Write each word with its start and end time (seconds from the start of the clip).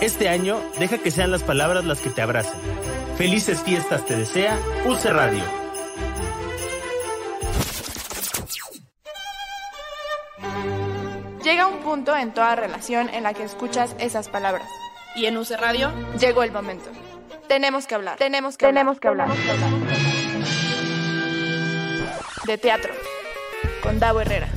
Este 0.00 0.28
año, 0.28 0.60
deja 0.78 0.98
que 0.98 1.10
sean 1.10 1.30
las 1.30 1.42
palabras 1.42 1.84
las 1.84 2.00
que 2.00 2.10
te 2.10 2.22
abracen. 2.22 2.58
Felices 3.16 3.62
fiestas 3.62 4.04
te 4.04 4.16
desea 4.16 4.58
UC 4.86 5.04
Radio. 5.06 5.42
Llega 11.42 11.66
un 11.66 11.78
punto 11.80 12.16
en 12.16 12.32
toda 12.32 12.56
relación 12.56 13.08
en 13.10 13.22
la 13.22 13.34
que 13.34 13.44
escuchas 13.44 13.94
esas 13.98 14.28
palabras. 14.28 14.66
Y 15.14 15.26
en 15.26 15.36
UC 15.36 15.50
Radio 15.58 15.92
llegó 16.18 16.42
el 16.42 16.52
momento. 16.52 16.90
Tenemos 17.48 17.86
que 17.86 17.94
hablar. 17.94 18.16
Tenemos 18.18 18.56
que 18.56 18.66
tenemos 18.66 18.98
hablar. 19.04 19.28
que 19.36 19.50
hablar. 19.50 19.68
De 22.46 22.58
teatro. 22.58 22.92
Con 23.82 24.00
Davo 24.00 24.20
Herrera. 24.20 24.48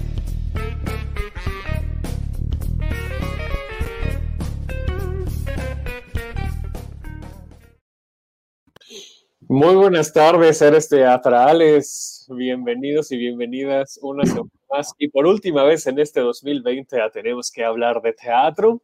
Muy 9.49 9.75
buenas 9.75 10.11
tardes, 10.11 10.57
seres 10.57 10.89
teatrales. 10.89 12.27
Bienvenidos 12.35 13.13
y 13.13 13.17
bienvenidas 13.17 13.97
una 14.01 14.25
semana 14.25 14.49
más 14.69 14.93
y 14.97 15.07
por 15.07 15.25
última 15.25 15.63
vez 15.63 15.87
en 15.87 15.99
este 15.99 16.19
2020 16.19 16.97
ya 16.97 17.09
tenemos 17.09 17.49
que 17.49 17.63
hablar 17.63 18.01
de 18.01 18.11
teatro. 18.11 18.81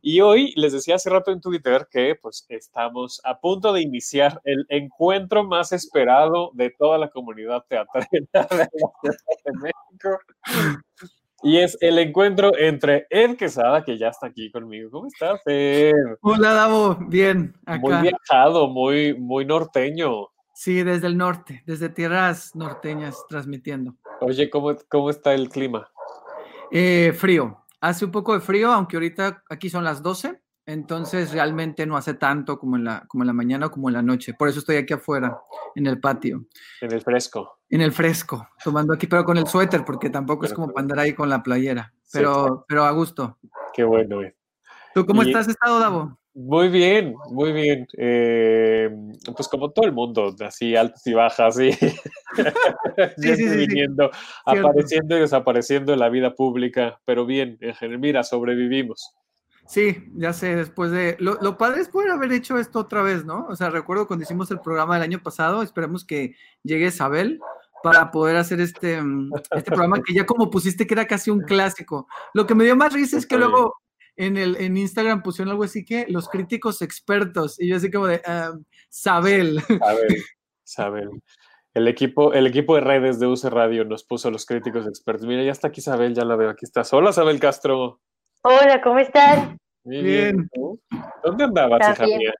Y 0.00 0.22
hoy 0.22 0.54
les 0.56 0.72
decía 0.72 0.94
hace 0.94 1.10
rato 1.10 1.32
en 1.32 1.42
Twitter 1.42 1.86
que 1.90 2.14
pues 2.14 2.46
estamos 2.48 3.20
a 3.24 3.38
punto 3.38 3.74
de 3.74 3.82
iniciar 3.82 4.40
el 4.44 4.64
encuentro 4.70 5.44
más 5.44 5.72
esperado 5.72 6.50
de 6.54 6.70
toda 6.70 6.96
la 6.96 7.10
comunidad 7.10 7.64
teatral 7.68 8.06
de 8.12 9.52
México. 9.52 10.18
Y 11.42 11.58
es 11.58 11.76
el 11.80 11.98
encuentro 11.98 12.56
entre 12.56 13.06
Ed 13.10 13.36
Quesada, 13.36 13.84
que 13.84 13.98
ya 13.98 14.08
está 14.08 14.28
aquí 14.28 14.50
conmigo. 14.50 14.90
¿Cómo 14.90 15.06
estás, 15.06 15.40
Ed? 15.44 15.92
Hola, 16.22 16.54
Davo. 16.54 16.96
Bien, 17.08 17.54
acá. 17.66 17.78
Muy 17.78 18.02
viajado, 18.02 18.68
muy, 18.68 19.14
muy 19.14 19.44
norteño. 19.44 20.28
Sí, 20.54 20.82
desde 20.82 21.06
el 21.08 21.18
norte, 21.18 21.62
desde 21.66 21.90
tierras 21.90 22.56
norteñas 22.56 23.22
transmitiendo. 23.28 23.94
Oye, 24.20 24.48
¿cómo, 24.48 24.74
cómo 24.88 25.10
está 25.10 25.34
el 25.34 25.50
clima? 25.50 25.90
Eh, 26.72 27.12
frío. 27.14 27.62
Hace 27.80 28.06
un 28.06 28.10
poco 28.10 28.32
de 28.32 28.40
frío, 28.40 28.72
aunque 28.72 28.96
ahorita 28.96 29.44
aquí 29.50 29.68
son 29.68 29.84
las 29.84 30.02
12, 30.02 30.40
entonces 30.66 31.32
realmente 31.32 31.86
no 31.86 31.96
hace 31.96 32.14
tanto 32.14 32.58
como 32.58 32.76
en 32.76 32.84
la, 32.84 33.04
como 33.06 33.22
en 33.22 33.28
la 33.28 33.32
mañana 33.32 33.66
o 33.66 33.70
como 33.70 33.88
en 33.88 33.94
la 33.94 34.02
noche. 34.02 34.34
Por 34.34 34.48
eso 34.48 34.58
estoy 34.58 34.76
aquí 34.76 34.92
afuera, 34.94 35.38
en 35.74 35.86
el 35.86 36.00
patio. 36.00 36.46
En 36.80 36.92
el 36.92 37.00
fresco. 37.00 37.60
En 37.70 37.80
el 37.80 37.92
fresco, 37.92 38.48
tomando 38.62 38.92
aquí, 38.94 39.06
pero 39.06 39.24
con 39.24 39.38
el 39.38 39.46
suéter, 39.46 39.84
porque 39.84 40.10
tampoco 40.10 40.42
Pero 40.42 40.52
es 40.52 40.54
como 40.54 40.72
para 40.72 40.82
andar 40.82 40.98
ahí 40.98 41.14
con 41.14 41.28
la 41.28 41.42
playera, 41.42 41.92
pero, 42.12 42.64
pero 42.68 42.84
a 42.84 42.90
gusto. 42.90 43.38
Qué 43.72 43.84
bueno. 43.84 44.20
¿Tú 44.92 45.06
cómo 45.06 45.22
Y- 45.22 45.28
estás 45.28 45.48
estado, 45.48 45.78
Davo? 45.78 46.18
Muy 46.38 46.68
bien, 46.68 47.14
muy 47.30 47.50
bien. 47.52 47.86
Eh, 47.96 48.90
pues 49.34 49.48
como 49.48 49.70
todo 49.70 49.86
el 49.86 49.92
mundo, 49.92 50.36
así 50.44 50.76
altas 50.76 51.06
y 51.06 51.14
bajas, 51.14 51.56
sí, 51.56 51.70
y 51.70 53.34
sí, 53.36 53.48
sí. 53.48 53.56
viniendo, 53.56 54.10
apareciendo 54.44 55.16
y 55.16 55.20
desapareciendo 55.20 55.94
en 55.94 55.98
la 56.00 56.10
vida 56.10 56.34
pública, 56.34 57.00
pero 57.06 57.24
bien, 57.24 57.56
en 57.62 57.74
general, 57.74 58.00
mira, 58.00 58.22
sobrevivimos. 58.22 59.14
Sí, 59.68 60.10
ya 60.14 60.32
sé, 60.32 60.54
después 60.54 60.90
de... 60.92 61.16
Lo, 61.18 61.38
lo 61.40 61.58
padre 61.58 61.80
es 61.80 61.88
poder 61.88 62.10
haber 62.10 62.32
hecho 62.32 62.58
esto 62.58 62.78
otra 62.78 63.02
vez, 63.02 63.24
¿no? 63.24 63.46
O 63.48 63.56
sea, 63.56 63.68
recuerdo 63.68 64.06
cuando 64.06 64.22
hicimos 64.22 64.50
el 64.50 64.60
programa 64.60 64.94
del 64.94 65.02
año 65.02 65.22
pasado, 65.22 65.62
esperemos 65.62 66.04
que 66.04 66.36
llegue 66.62 66.86
Isabel 66.86 67.40
para 67.82 68.10
poder 68.10 68.36
hacer 68.36 68.60
este, 68.60 69.00
mm, 69.00 69.30
este 69.52 69.70
programa 69.70 70.00
que 70.02 70.14
ya 70.14 70.24
como 70.24 70.50
pusiste 70.50 70.86
que 70.86 70.94
era 70.94 71.06
casi 71.06 71.30
un 71.30 71.40
clásico. 71.40 72.08
Lo 72.34 72.46
que 72.46 72.54
me 72.54 72.64
dio 72.64 72.76
más 72.76 72.92
risa 72.92 73.16
es 73.16 73.26
que 73.26 73.38
luego 73.38 73.74
en, 74.16 74.36
el, 74.36 74.56
en 74.56 74.76
Instagram 74.76 75.22
pusieron 75.22 75.50
algo 75.50 75.64
así 75.64 75.84
que 75.84 76.06
los 76.08 76.28
críticos 76.28 76.80
expertos, 76.82 77.60
y 77.60 77.68
yo 77.68 77.76
así 77.76 77.90
como 77.90 78.06
de, 78.06 78.22
ah, 78.26 78.52
Sabel. 78.88 79.62
A 79.82 79.94
ver, 79.94 80.16
Isabel. 80.64 81.10
El 81.74 81.88
equipo, 81.88 82.32
el 82.32 82.46
equipo 82.46 82.74
de 82.74 82.80
redes 82.80 83.20
de 83.20 83.26
UC 83.26 83.44
Radio 83.44 83.84
nos 83.84 84.02
puso 84.04 84.30
los 84.30 84.46
críticos 84.46 84.86
expertos. 84.86 85.26
Mira, 85.26 85.42
ya 85.42 85.52
está 85.52 85.68
aquí 85.68 85.80
Isabel, 85.80 86.14
ya 86.14 86.24
la 86.24 86.36
veo, 86.36 86.50
aquí 86.50 86.64
estás. 86.64 86.92
Hola, 86.92 87.10
Isabel 87.10 87.38
Castro. 87.38 88.00
Hola, 88.42 88.80
¿cómo 88.80 88.98
están? 88.98 89.58
Muy 89.86 90.02
Bien. 90.02 90.50
¿tú? 90.52 90.80
¿Dónde 91.22 91.44
andabas, 91.44 91.92
hija 91.92 92.04
bien. 92.06 92.18
mía? 92.18 92.34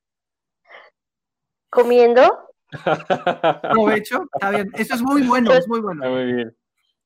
¿Comiendo? 1.70 2.50
Aprovecho, 2.84 4.24
está 4.34 4.50
bien. 4.50 4.68
Eso 4.74 4.94
es 4.96 5.02
muy 5.02 5.22
bueno, 5.22 5.52
es 5.52 5.68
muy 5.68 5.78
Está 5.78 5.86
bueno. 5.92 6.10
muy 6.10 6.32
bien. 6.32 6.56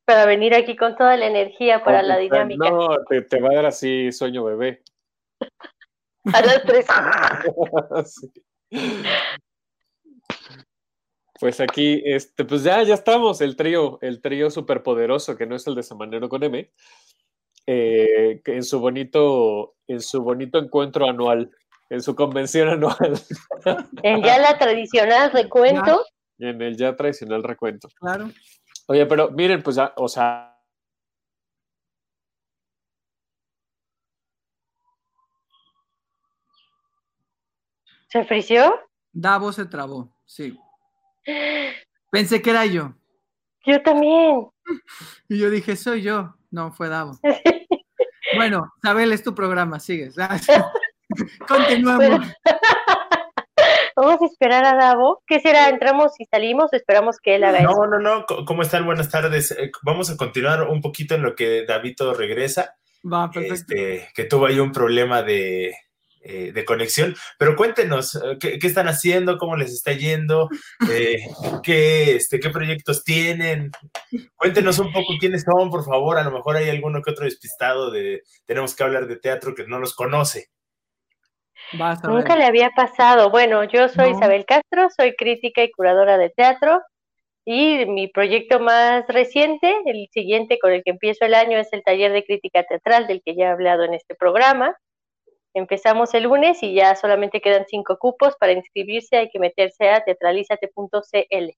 Para 0.06 0.24
venir 0.24 0.54
aquí 0.54 0.76
con 0.76 0.96
toda 0.96 1.18
la 1.18 1.26
energía 1.26 1.84
para 1.84 2.02
la 2.02 2.16
dinámica. 2.16 2.70
No, 2.70 2.88
te, 3.04 3.20
te 3.20 3.38
va 3.38 3.50
a 3.50 3.54
dar 3.56 3.66
así 3.66 4.10
sueño 4.12 4.42
bebé. 4.44 4.82
A 6.34 6.40
las 6.40 6.62
tres. 6.62 6.86
Sí. 8.72 9.02
Pues 11.40 11.58
aquí, 11.60 12.02
este, 12.04 12.44
pues 12.44 12.62
ya, 12.62 12.82
ya 12.82 12.94
estamos, 12.94 13.40
el 13.40 13.56
trío, 13.56 13.98
el 14.02 14.20
trío 14.20 14.50
superpoderoso, 14.50 15.36
que 15.36 15.46
no 15.46 15.56
es 15.56 15.66
el 15.66 15.74
de 15.74 15.82
Samanero 15.82 16.28
con 16.28 16.42
M, 16.44 16.70
eh, 17.72 18.42
en 18.46 18.64
su 18.64 18.80
bonito, 18.80 19.76
en 19.86 20.00
su 20.00 20.20
bonito 20.22 20.58
encuentro 20.58 21.08
anual, 21.08 21.48
en 21.88 22.02
su 22.02 22.16
convención 22.16 22.68
anual, 22.68 23.20
En 24.02 24.24
ya 24.24 24.38
la 24.40 24.58
tradicional 24.58 25.30
recuento. 25.30 26.04
en 26.38 26.60
el 26.60 26.76
ya 26.76 26.96
tradicional 26.96 27.44
recuento. 27.44 27.88
Claro. 28.00 28.28
Oye, 28.88 29.06
pero 29.06 29.30
miren, 29.30 29.62
pues 29.62 29.76
ya, 29.76 29.92
o 29.96 30.08
sea, 30.08 30.58
¿Se 38.08 38.24
frició? 38.24 38.74
Davo 39.12 39.52
se 39.52 39.64
trabó, 39.66 40.12
sí. 40.26 40.58
Pensé 42.10 42.42
que 42.42 42.50
era 42.50 42.66
yo. 42.66 42.94
Yo 43.64 43.80
también. 43.80 44.48
Y 45.28 45.38
yo 45.38 45.50
dije, 45.50 45.76
soy 45.76 46.02
yo. 46.02 46.34
No, 46.50 46.72
fue 46.72 46.88
Davo. 46.88 47.12
Bueno, 48.40 48.72
Sabel, 48.82 49.12
es 49.12 49.22
tu 49.22 49.34
programa, 49.34 49.80
sigues. 49.80 50.16
Continuamos. 51.48 52.26
Vamos 53.96 54.22
a 54.22 54.26
esperar 54.26 54.64
a 54.64 54.74
Davo. 54.76 55.22
¿Qué 55.26 55.40
será? 55.40 55.68
¿Entramos 55.68 56.12
y 56.18 56.24
salimos? 56.24 56.72
o 56.72 56.76
Esperamos 56.76 57.18
que 57.22 57.34
él 57.34 57.44
haga 57.44 57.58
eso. 57.58 57.68
No, 57.70 57.86
no, 57.86 57.98
no. 57.98 58.24
¿Cómo 58.46 58.62
están? 58.62 58.86
Buenas 58.86 59.10
tardes. 59.10 59.50
Eh, 59.50 59.70
Vamos 59.82 60.10
a 60.10 60.16
continuar 60.16 60.62
un 60.62 60.80
poquito 60.80 61.14
en 61.16 61.22
lo 61.22 61.34
que 61.34 61.66
Davito 61.66 62.14
regresa, 62.14 62.76
Va, 63.04 63.30
perfecto. 63.30 63.54
este, 63.74 64.08
que 64.14 64.24
tuvo 64.24 64.46
ahí 64.46 64.58
un 64.58 64.72
problema 64.72 65.22
de, 65.22 65.74
eh, 66.22 66.52
de 66.52 66.64
conexión. 66.66 67.14
Pero 67.38 67.56
cuéntenos, 67.56 68.14
eh, 68.14 68.36
¿qué, 68.38 68.58
qué 68.58 68.66
están 68.66 68.88
haciendo? 68.88 69.38
¿Cómo 69.38 69.56
les 69.56 69.72
está 69.72 69.92
yendo? 69.92 70.50
Eh, 70.90 71.18
¿qué, 71.62 72.16
este, 72.16 72.38
¿Qué 72.38 72.50
proyectos 72.50 73.04
tienen? 73.04 73.70
Cuéntenos 74.36 74.78
un 74.78 74.92
poco 74.92 75.14
quiénes 75.18 75.44
son, 75.44 75.70
por 75.70 75.82
favor. 75.82 76.18
A 76.18 76.22
lo 76.22 76.30
mejor 76.30 76.56
hay 76.56 76.68
alguno 76.68 77.00
que 77.00 77.10
otro 77.10 77.24
despistado 77.24 77.90
de 77.90 78.22
tenemos 78.44 78.74
que 78.74 78.84
hablar 78.84 79.06
de 79.06 79.16
teatro 79.16 79.54
que 79.54 79.66
no 79.66 79.78
los 79.78 79.94
conoce. 79.94 80.48
Nunca 82.04 82.36
le 82.36 82.44
había 82.44 82.70
pasado. 82.70 83.30
Bueno, 83.30 83.64
yo 83.64 83.88
soy 83.88 84.10
No. 84.10 84.18
Isabel 84.18 84.44
Castro, 84.44 84.88
soy 84.94 85.14
crítica 85.14 85.62
y 85.62 85.70
curadora 85.70 86.18
de 86.18 86.30
teatro. 86.30 86.82
Y 87.46 87.86
mi 87.86 88.08
proyecto 88.08 88.60
más 88.60 89.06
reciente, 89.08 89.74
el 89.86 90.06
siguiente 90.12 90.58
con 90.58 90.72
el 90.72 90.82
que 90.84 90.90
empiezo 90.90 91.24
el 91.24 91.34
año, 91.34 91.58
es 91.58 91.72
el 91.72 91.82
taller 91.82 92.12
de 92.12 92.24
crítica 92.24 92.62
teatral 92.64 93.06
del 93.06 93.22
que 93.24 93.34
ya 93.34 93.46
he 93.46 93.48
hablado 93.48 93.84
en 93.84 93.94
este 93.94 94.14
programa. 94.14 94.76
Empezamos 95.54 96.14
el 96.14 96.24
lunes 96.24 96.62
y 96.62 96.74
ya 96.74 96.94
solamente 96.94 97.40
quedan 97.40 97.64
cinco 97.68 97.98
cupos. 97.98 98.36
Para 98.36 98.52
inscribirse 98.52 99.16
hay 99.16 99.30
que 99.30 99.38
meterse 99.38 99.88
a 99.90 100.02
teatralizate.cl. 100.04 101.50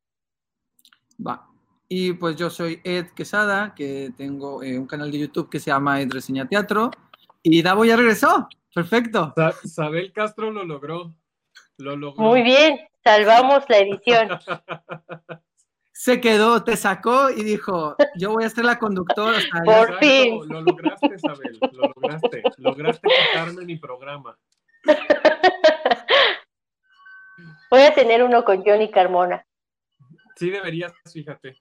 Va. 1.26 1.46
Y 1.88 2.14
pues 2.14 2.36
yo 2.36 2.48
soy 2.48 2.80
Ed 2.84 3.08
Quesada, 3.14 3.74
que 3.74 4.10
tengo 4.16 4.62
eh, 4.62 4.78
un 4.78 4.86
canal 4.86 5.10
de 5.12 5.18
YouTube 5.18 5.50
que 5.50 5.60
se 5.60 5.70
llama 5.70 6.00
Ed 6.00 6.10
Reseña 6.10 6.48
Teatro. 6.48 6.90
Y 7.42 7.62
Davo 7.62 7.84
ya 7.84 7.96
regresó. 7.96 8.48
Perfecto. 8.74 9.32
Sa- 9.36 9.52
Sabel 9.68 10.12
Castro 10.12 10.50
lo 10.50 10.64
logró. 10.64 11.14
Lo 11.76 11.96
logró. 11.96 12.22
Muy 12.24 12.42
bien, 12.42 12.78
salvamos 13.04 13.64
la 13.68 13.78
edición. 13.78 14.28
Se 15.94 16.20
quedó, 16.20 16.64
te 16.64 16.76
sacó 16.76 17.30
y 17.30 17.42
dijo, 17.44 17.96
yo 18.16 18.32
voy 18.32 18.44
a 18.44 18.48
ser 18.50 18.64
la 18.64 18.78
conductora. 18.78 19.38
hasta 19.38 19.62
Por 19.62 19.90
allá". 19.90 19.98
fin. 19.98 20.48
Lo 20.48 20.60
lograste, 20.62 21.18
Sabel. 21.18 21.58
Lo 21.72 21.92
lograste. 21.94 22.42
Lograste 22.58 23.08
quitarme 23.08 23.64
mi 23.64 23.76
programa. 23.76 24.36
Voy 27.70 27.82
a 27.82 27.94
tener 27.94 28.22
uno 28.22 28.44
con 28.44 28.62
Johnny 28.64 28.90
Carmona 28.90 29.44
Sí, 30.36 30.50
deberías, 30.50 30.92
fíjate. 31.12 31.56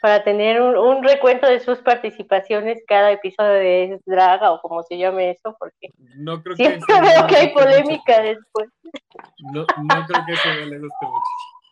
para 0.00 0.22
tener 0.24 0.60
un, 0.62 0.76
un 0.76 1.02
recuento 1.02 1.46
de 1.46 1.60
sus 1.60 1.78
participaciones 1.78 2.82
cada 2.86 3.10
episodio 3.12 3.52
de 3.52 4.00
Draga 4.06 4.52
o 4.52 4.60
como 4.60 4.82
se 4.82 4.96
llame 4.96 5.30
eso, 5.32 5.54
porque 5.58 5.90
No 6.16 6.42
creo 6.42 6.56
que 6.56 6.64
siempre 6.64 6.94
eso 6.94 7.02
veo 7.02 7.26
que 7.26 7.36
hay 7.36 7.52
polémica 7.52 8.22
después. 8.22 8.68
no 9.52 9.66
creo 9.66 10.24
que 10.26 10.32
eso 10.32 10.48
le 10.48 10.78
guste 10.78 11.06
mucho. 11.06 11.20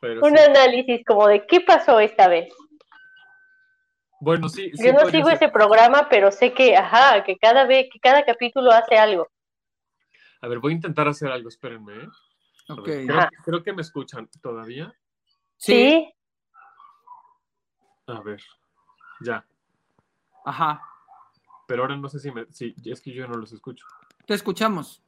Pero 0.04 0.20
Un 0.20 0.36
sí. 0.36 0.44
análisis 0.44 1.02
como 1.06 1.26
de 1.26 1.46
qué 1.46 1.62
pasó 1.62 1.98
esta 1.98 2.28
vez. 2.28 2.52
Bueno, 4.20 4.50
sí. 4.50 4.70
sí 4.74 4.86
Yo 4.86 4.92
no 4.92 5.06
sigo 5.06 5.28
ser. 5.28 5.36
ese 5.36 5.48
programa, 5.48 6.08
pero 6.10 6.30
sé 6.30 6.52
que, 6.52 6.76
ajá, 6.76 7.24
que 7.24 7.38
cada 7.38 7.64
vez, 7.64 7.88
que 7.90 7.98
cada 8.00 8.22
capítulo 8.22 8.70
hace 8.70 8.98
algo. 8.98 9.26
A 10.42 10.48
ver, 10.48 10.58
voy 10.58 10.72
a 10.72 10.76
intentar 10.76 11.08
hacer 11.08 11.30
algo, 11.30 11.48
espérenme. 11.48 12.02
¿eh? 12.02 12.08
A 12.68 12.74
Ok. 12.74 12.86
ver, 12.86 13.06
creo, 13.06 13.28
creo 13.46 13.62
que 13.62 13.72
me 13.72 13.80
escuchan 13.80 14.28
todavía. 14.42 14.92
Sí. 15.56 16.12
A 18.06 18.20
ver, 18.20 18.42
ya. 19.22 19.42
Ajá. 20.44 20.82
Pero 21.66 21.84
ahora 21.84 21.96
no 21.96 22.10
sé 22.10 22.18
si 22.18 22.30
me. 22.30 22.44
Sí, 22.52 22.74
es 22.84 23.00
que 23.00 23.10
yo 23.10 23.26
no 23.26 23.36
los 23.38 23.52
escucho. 23.52 23.86
Te 24.26 24.34
escuchamos. 24.34 25.02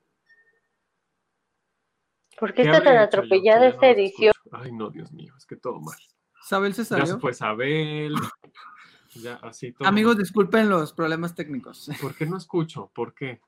¿Por 2.39 2.55
qué 2.55 2.63
¿Qué 2.63 2.71
está 2.71 2.83
tan 2.83 2.97
atropellada 2.97 3.67
esta 3.67 3.89
edición? 3.89 4.33
Ay, 4.53 4.73
no, 4.73 4.91
Dios 4.91 5.13
mío, 5.13 5.35
es 5.37 5.47
que 5.47 5.57
todo 5.57 5.81
mal. 5.81 5.97
Sabel 6.43 6.75
se 6.75 6.83
Ya 6.83 6.85
se 6.85 6.95
salió. 6.97 7.21
fue 7.21 7.31
Isabel. 7.33 8.15
Ya, 9.23 9.37
así 9.37 9.73
todo. 9.73 9.89
Amigos, 9.89 10.19
disculpen 10.19 10.69
los 10.69 10.93
problemas 10.93 11.35
técnicos. 11.35 11.89
¿Por 12.03 12.15
qué 12.15 12.27
no 12.27 12.37
escucho? 12.37 12.91
¿Por 12.95 13.15
qué? 13.15 13.41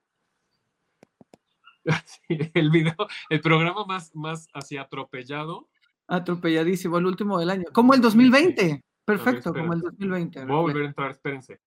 El 2.54 2.70
video, 2.70 2.94
el 3.28 3.40
programa 3.40 3.84
más, 3.84 4.14
más 4.14 4.48
así 4.54 4.78
atropellado. 4.78 5.68
Atropelladísimo, 6.06 6.96
el 6.96 7.06
último 7.06 7.38
del 7.38 7.50
año. 7.50 7.64
Como 7.72 7.92
el 7.92 8.00
2020. 8.00 8.82
Perfecto, 9.04 9.52
como 9.52 9.74
el 9.74 9.80
2020. 9.80 10.44
Voy 10.46 10.56
a 10.56 10.60
volver 10.60 10.82
a 10.84 10.86
entrar, 10.86 11.10
espérense. 11.10 11.60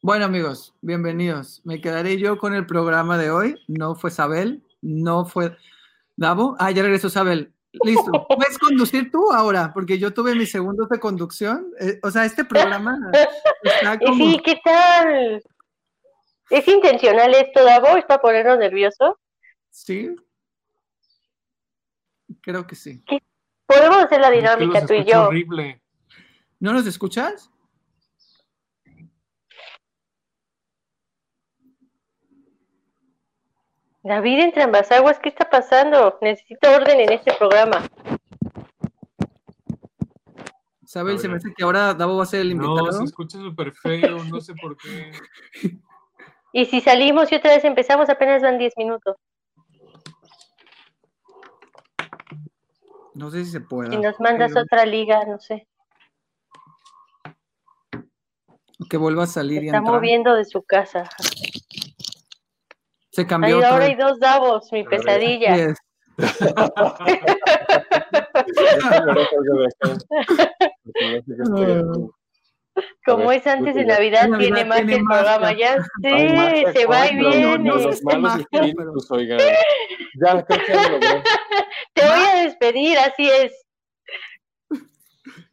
Bueno, 0.00 0.24
amigos, 0.24 0.74
bienvenidos. 0.80 1.60
Me 1.64 1.80
quedaré 1.80 2.18
yo 2.18 2.38
con 2.38 2.54
el 2.54 2.66
programa 2.66 3.18
de 3.18 3.30
hoy. 3.30 3.54
No 3.68 3.94
fue 3.94 4.10
Sabel, 4.10 4.64
no 4.80 5.24
fue 5.24 5.56
Davo. 6.16 6.56
Ah, 6.58 6.70
ya 6.70 6.82
regresó 6.82 7.08
Sabel. 7.08 7.52
Listo. 7.84 8.26
¿Puedes 8.28 8.58
conducir 8.58 9.10
tú 9.10 9.32
ahora? 9.32 9.72
Porque 9.72 9.98
yo 9.98 10.12
tuve 10.12 10.34
mis 10.34 10.50
segundos 10.50 10.88
de 10.88 11.00
conducción. 11.00 11.72
Eh, 11.80 11.98
o 12.02 12.10
sea, 12.10 12.24
este 12.26 12.44
programa 12.44 12.98
está 13.62 13.98
como... 13.98 14.14
sí, 14.14 14.40
¿qué 14.44 14.60
tal? 14.62 15.42
¿Es 16.50 16.68
intencional 16.68 17.32
esto, 17.34 17.64
Davo? 17.64 17.96
¿Es 17.96 18.04
para 18.04 18.20
ponernos 18.20 18.58
nerviosos? 18.58 19.14
Sí. 19.70 20.14
Creo 22.42 22.66
que 22.66 22.74
sí. 22.76 23.02
Podemos 23.64 24.04
hacer 24.04 24.20
la 24.20 24.28
Es 24.28 24.32
que 24.32 24.36
dinámica 24.40 24.80
los 24.80 24.88
tú 24.88 24.94
y 24.94 25.04
yo. 25.04 25.28
horrible. 25.28 25.82
¿No 26.60 26.72
nos 26.74 26.86
escuchas? 26.86 27.50
David 34.02 34.40
entra 34.40 34.64
en 34.64 34.72
Basaguas, 34.72 35.18
¿qué 35.20 35.28
está 35.28 35.48
pasando? 35.48 36.18
Necesito 36.20 36.70
orden 36.70 37.00
en 37.00 37.12
este 37.12 37.32
programa. 37.34 37.82
Sabel, 40.84 41.18
se 41.18 41.28
me 41.28 41.36
hace 41.36 41.54
que 41.56 41.64
ahora 41.64 41.94
Davo 41.94 42.16
va 42.16 42.24
a 42.24 42.26
ser 42.26 42.40
el 42.40 42.50
invitado. 42.50 42.86
No, 42.86 42.92
se 42.92 43.04
escucha 43.04 43.38
súper 43.38 43.72
feo, 43.72 44.22
no 44.24 44.40
sé 44.40 44.54
por 44.54 44.76
qué. 44.76 45.12
Y 46.54 46.66
si 46.66 46.82
salimos 46.82 47.32
y 47.32 47.36
otra 47.36 47.52
vez 47.54 47.64
empezamos, 47.64 48.10
apenas 48.10 48.42
van 48.42 48.58
10 48.58 48.74
minutos. 48.76 49.16
No 53.14 53.30
sé 53.30 53.46
si 53.46 53.52
se 53.52 53.60
puede. 53.62 53.88
Si 53.88 53.96
nos 53.96 54.20
mandas 54.20 54.54
otra 54.54 54.84
liga, 54.84 55.24
no 55.24 55.38
sé. 55.38 55.66
Que 58.90 58.98
vuelva 58.98 59.22
a 59.24 59.26
salir 59.26 59.60
Se 59.60 59.64
y 59.64 59.66
está 59.68 59.78
entrar. 59.78 59.94
moviendo 59.94 60.34
de 60.34 60.44
su 60.44 60.62
casa. 60.62 61.08
Se 63.12 63.26
cambió 63.26 63.64
ahora 63.64 63.84
hay 63.84 63.94
dos 63.94 64.18
Davos, 64.18 64.72
mi 64.72 64.82
pesadilla. 64.84 65.54
Yes. 65.56 65.78
Como 73.04 73.30
es 73.32 73.46
antes 73.46 73.74
de 73.74 73.84
Navidad, 73.84 74.28
Navidad 74.28 74.54
tiene 74.54 74.64
más 74.64 74.80
que 74.82 74.94
el 74.94 75.04
programa. 75.04 75.52
ya. 75.52 75.76
Sí, 76.02 76.64
se 76.74 76.86
va 76.86 77.06
y 77.08 77.16
viene. 77.16 77.58
no 77.58 77.78
sé 77.78 77.84
Los 77.86 77.98
si 77.98 78.04
malos 78.04 78.22
magia, 78.22 78.46
pero- 78.50 78.64
espíritus, 78.64 79.10
oigan. 79.10 79.38
Ya, 80.24 80.42
creo 80.44 80.64
que 80.64 80.72
ya 80.72 80.82
lo 80.82 80.88
logré. 80.98 81.22
Te 81.94 82.02
voy 82.08 82.24
a 82.26 82.42
despedir, 82.44 82.98
así 82.98 83.28
es. 83.28 83.52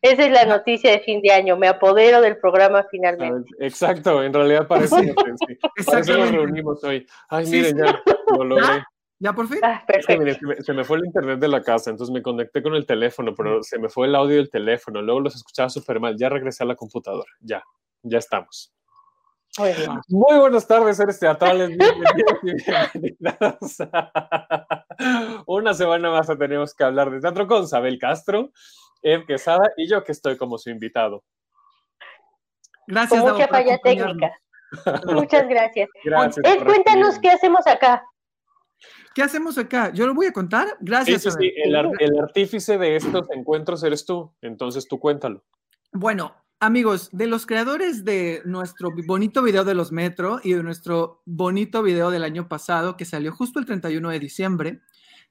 Esa 0.01 0.25
es 0.25 0.31
la 0.31 0.45
noticia 0.45 0.91
de 0.91 0.99
fin 1.01 1.21
de 1.21 1.31
año. 1.31 1.57
Me 1.57 1.67
apodero 1.67 2.21
del 2.21 2.37
programa 2.37 2.85
finalmente. 2.89 3.49
Exacto, 3.59 4.23
en 4.23 4.33
realidad 4.33 4.67
parece 4.67 4.95
que 5.01 5.13
sí. 5.47 5.85
Para 5.85 5.99
eso 5.99 6.17
nos 6.17 6.31
reunimos 6.31 6.83
hoy. 6.83 7.05
Ay, 7.29 7.45
Sí, 7.45 7.51
miren, 7.51 7.77
sí. 7.77 7.83
ya 7.85 8.01
lo 8.37 8.43
logré. 8.45 8.83
¿Ya 9.21 9.33
por 9.33 9.47
fin? 9.49 9.59
Ah, 9.61 9.83
Es 9.85 10.05
que, 10.05 10.15
perfecto. 10.15 10.19
miren, 10.23 10.39
se, 10.39 10.45
me, 10.45 10.55
se 10.61 10.73
me 10.73 10.83
fue 10.85 10.97
el 10.97 11.05
internet 11.05 11.39
de 11.39 11.47
la 11.49 11.61
casa, 11.61 11.89
entonces 11.89 12.13
me 12.13 12.21
conecté 12.21 12.63
con 12.63 12.73
el 12.75 12.85
teléfono, 12.85 13.35
pero 13.35 13.61
se 13.63 13.77
me 13.77 13.89
fue 13.89 14.07
el 14.07 14.15
audio 14.15 14.37
del 14.37 14.49
teléfono, 14.49 15.01
luego 15.01 15.19
los 15.19 15.35
escuchaba 15.35 15.67
súper 15.69 15.99
mal. 15.99 16.15
Ya 16.17 16.29
regresé 16.29 16.63
a 16.63 16.67
la 16.67 16.75
computadora, 16.75 17.29
ya, 17.41 17.61
ya 18.01 18.17
estamos. 18.19 18.73
Muy 19.57 19.73
bien. 19.73 19.89
Muy 20.07 20.37
buenas 20.39 20.65
tardes, 20.65 20.95
seres 20.95 21.19
teatrales. 21.19 21.67
Bienvenidos 21.75 22.39
y 22.43 23.01
bienvenidas. 23.01 23.77
Una 25.47 25.73
semana 25.73 26.11
más 26.11 26.27
tenemos 26.37 26.73
que 26.73 26.83
hablar 26.85 27.09
de 27.11 27.19
teatro 27.19 27.47
con 27.47 27.67
Sabel 27.67 27.97
Castro, 27.99 28.51
Ed 29.01 29.25
Quesada 29.25 29.71
y 29.77 29.87
yo 29.89 30.03
que 30.03 30.11
estoy 30.11 30.37
como 30.37 30.57
su 30.57 30.69
invitado. 30.69 31.23
Gracias, 32.87 33.19
Con 33.21 33.27
Davo, 33.27 33.37
mucha 33.37 33.47
por 33.47 33.57
falla 33.57 33.77
técnica. 33.83 34.39
Muchas 35.05 35.47
gracias. 35.47 35.89
Gracias. 36.03 36.45
Ed, 36.45 36.63
cuéntanos 36.63 37.19
qué 37.19 37.29
hacemos 37.29 37.65
acá. 37.67 38.03
¿Qué 39.15 39.23
hacemos 39.23 39.57
acá? 39.57 39.91
Yo 39.93 40.05
lo 40.07 40.13
voy 40.13 40.27
a 40.27 40.31
contar. 40.33 40.67
Sí, 40.69 40.75
Gracias. 40.81 41.23
sí, 41.23 41.31
Sabel. 41.31 41.49
sí, 41.55 41.61
el, 41.63 41.75
ar- 41.75 41.91
el 41.99 42.19
artífice 42.19 42.77
de 42.77 42.95
estos 42.95 43.27
encuentros 43.31 43.83
eres 43.83 44.05
tú, 44.05 44.33
entonces 44.41 44.87
tú 44.87 44.99
cuéntalo. 44.99 45.43
Bueno, 45.91 46.35
amigos, 46.59 47.09
de 47.11 47.25
los 47.27 47.45
creadores 47.45 48.05
de 48.05 48.41
nuestro 48.45 48.89
bonito 49.07 49.41
video 49.41 49.63
de 49.65 49.73
los 49.73 49.91
Metro 49.91 50.39
y 50.43 50.53
de 50.53 50.61
nuestro 50.63 51.21
bonito 51.25 51.81
video 51.83 52.11
del 52.11 52.23
año 52.23 52.47
pasado, 52.47 52.95
que 52.95 53.05
salió 53.05 53.31
justo 53.33 53.59
el 53.59 53.65
31 53.65 54.09
de 54.09 54.19
diciembre 54.19 54.81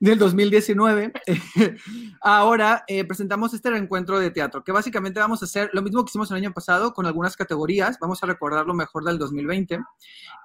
del 0.01 0.19
2019, 0.19 1.13
ahora 2.21 2.85
eh, 2.87 3.05
presentamos 3.05 3.53
este 3.53 3.71
reencuentro 3.71 4.19
de 4.21 4.31
teatro, 4.31 4.63
que 4.63 4.71
básicamente 4.71 5.19
vamos 5.19 5.43
a 5.43 5.47
hacer 5.47 5.71
lo 5.73 5.83
mismo 5.83 6.05
que 6.05 6.11
hicimos 6.11 6.31
el 6.31 6.37
año 6.37 6.53
pasado 6.53 6.93
con 6.93 7.07
algunas 7.07 7.37
categorías, 7.37 7.99
vamos 8.01 8.23
a 8.23 8.27
recordar 8.27 8.67
lo 8.67 8.75
mejor 8.75 9.05
del 9.05 9.19
2020. 9.19 9.81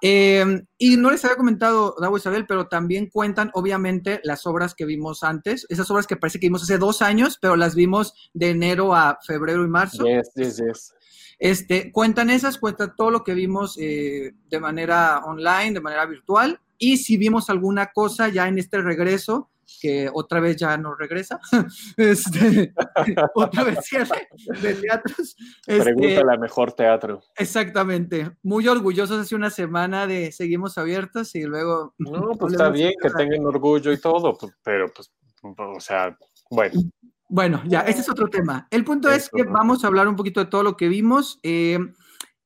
Eh, 0.02 0.62
y 0.78 0.96
no 0.96 1.10
les 1.10 1.24
había 1.24 1.36
comentado, 1.36 1.94
Davo 2.00 2.16
Isabel, 2.16 2.46
pero 2.46 2.66
también 2.66 3.08
cuentan, 3.08 3.50
obviamente, 3.54 4.20
las 4.24 4.46
obras 4.46 4.74
que 4.74 4.86
vimos 4.86 5.22
antes, 5.22 5.66
esas 5.68 5.90
obras 5.90 6.06
que 6.06 6.16
parece 6.16 6.40
que 6.40 6.48
vimos 6.48 6.62
hace 6.62 6.78
dos 6.78 7.00
años, 7.00 7.38
pero 7.40 7.56
las 7.56 7.74
vimos 7.74 8.30
de 8.34 8.50
enero 8.50 8.94
a 8.94 9.18
febrero 9.24 9.64
y 9.64 9.68
marzo. 9.68 10.04
Yes, 10.04 10.32
yes, 10.34 10.56
yes. 10.56 10.94
Este, 11.38 11.92
cuentan 11.92 12.30
esas, 12.30 12.58
cuentan 12.58 12.94
todo 12.96 13.10
lo 13.10 13.24
que 13.24 13.34
vimos 13.34 13.76
eh, 13.80 14.34
de 14.48 14.60
manera 14.60 15.18
online, 15.24 15.72
de 15.72 15.80
manera 15.80 16.06
virtual, 16.06 16.60
y 16.78 16.98
si 16.98 17.16
vimos 17.16 17.50
alguna 17.50 17.86
cosa 17.92 18.28
ya 18.28 18.48
en 18.48 18.58
este 18.58 18.80
regreso, 18.80 19.50
que 19.80 20.10
otra 20.12 20.40
vez 20.40 20.56
ya 20.56 20.76
no 20.76 20.94
regresa, 20.94 21.40
este, 21.96 22.72
otra 23.34 23.64
vez 23.64 23.78
cierre 23.82 24.28
de 24.60 24.74
teatros. 24.74 25.36
este, 25.66 25.82
Pregunta 25.82 26.24
la 26.24 26.36
mejor 26.36 26.72
teatro. 26.72 27.22
exactamente, 27.36 28.30
muy 28.42 28.66
orgullosos 28.68 29.20
hace 29.20 29.34
una 29.34 29.50
semana 29.50 30.06
de 30.06 30.32
seguimos 30.32 30.78
abiertos 30.78 31.34
y 31.34 31.42
luego... 31.42 31.94
No, 31.98 32.32
pues 32.38 32.52
está 32.54 32.70
bien 32.70 32.92
que 33.00 33.10
tengan 33.10 33.44
orgullo 33.46 33.92
y 33.92 34.00
todo, 34.00 34.36
pues, 34.36 34.52
pero 34.62 34.86
pues, 34.94 35.10
o 35.42 35.80
sea, 35.80 36.16
bueno. 36.50 36.80
Bueno, 37.28 37.62
ya, 37.66 37.80
este 37.80 38.02
es 38.02 38.08
otro 38.10 38.28
tema. 38.28 38.68
El 38.70 38.84
punto 38.84 39.08
es 39.10 39.24
Eso, 39.24 39.30
que 39.34 39.44
¿no? 39.44 39.52
vamos 39.52 39.82
a 39.82 39.88
hablar 39.88 40.06
un 40.08 40.14
poquito 40.16 40.40
de 40.40 40.46
todo 40.46 40.62
lo 40.62 40.76
que 40.76 40.88
vimos 40.88 41.40
eh, 41.42 41.78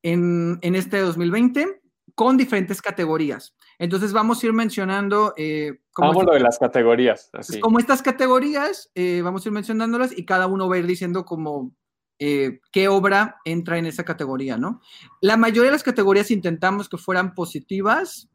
en, 0.03 0.59
en 0.63 0.75
este 0.75 1.01
2020 1.01 1.83
con 2.15 2.37
diferentes 2.37 2.81
categorías. 2.81 3.55
Entonces 3.79 4.13
vamos 4.13 4.43
a 4.43 4.47
ir 4.47 4.53
mencionando 4.53 5.35
eh, 5.37 5.81
como, 5.93 6.09
Vamos 6.09 6.25
lo 6.25 6.33
de 6.33 6.41
las 6.41 6.59
categorías, 6.59 7.31
como 7.61 7.79
estas 7.79 8.03
categorías, 8.03 8.91
eh, 8.95 9.21
vamos 9.23 9.45
a 9.45 9.49
ir 9.49 9.53
mencionándolas 9.53 10.17
y 10.17 10.25
cada 10.25 10.47
uno 10.49 10.69
va 10.69 10.75
a 10.77 10.79
ir 10.79 10.87
diciendo 10.87 11.25
como 11.25 11.73
eh, 12.19 12.59
qué 12.73 12.89
obra 12.89 13.37
entra 13.45 13.79
en 13.79 13.87
esa 13.87 14.05
categoría, 14.05 14.57
¿no? 14.57 14.81
La 15.21 15.37
mayoría 15.37 15.71
de 15.71 15.77
las 15.77 15.85
categorías 15.85 16.31
intentamos 16.33 16.89
que 16.89 16.97
fueran 16.99 17.35
positivas, 17.35 18.29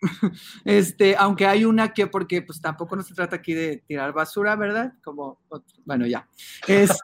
este, 0.64 1.14
aunque 1.16 1.46
hay 1.46 1.64
una 1.64 1.94
que, 1.94 2.06
porque 2.08 2.42
pues 2.42 2.60
tampoco 2.60 2.96
no 2.96 3.02
se 3.02 3.14
trata 3.14 3.36
aquí 3.36 3.54
de 3.54 3.78
tirar 3.86 4.12
basura, 4.12 4.56
¿verdad? 4.56 4.92
Como, 5.02 5.40
otro- 5.48 5.76
bueno, 5.84 6.06
ya. 6.06 6.28
Este, 6.66 6.96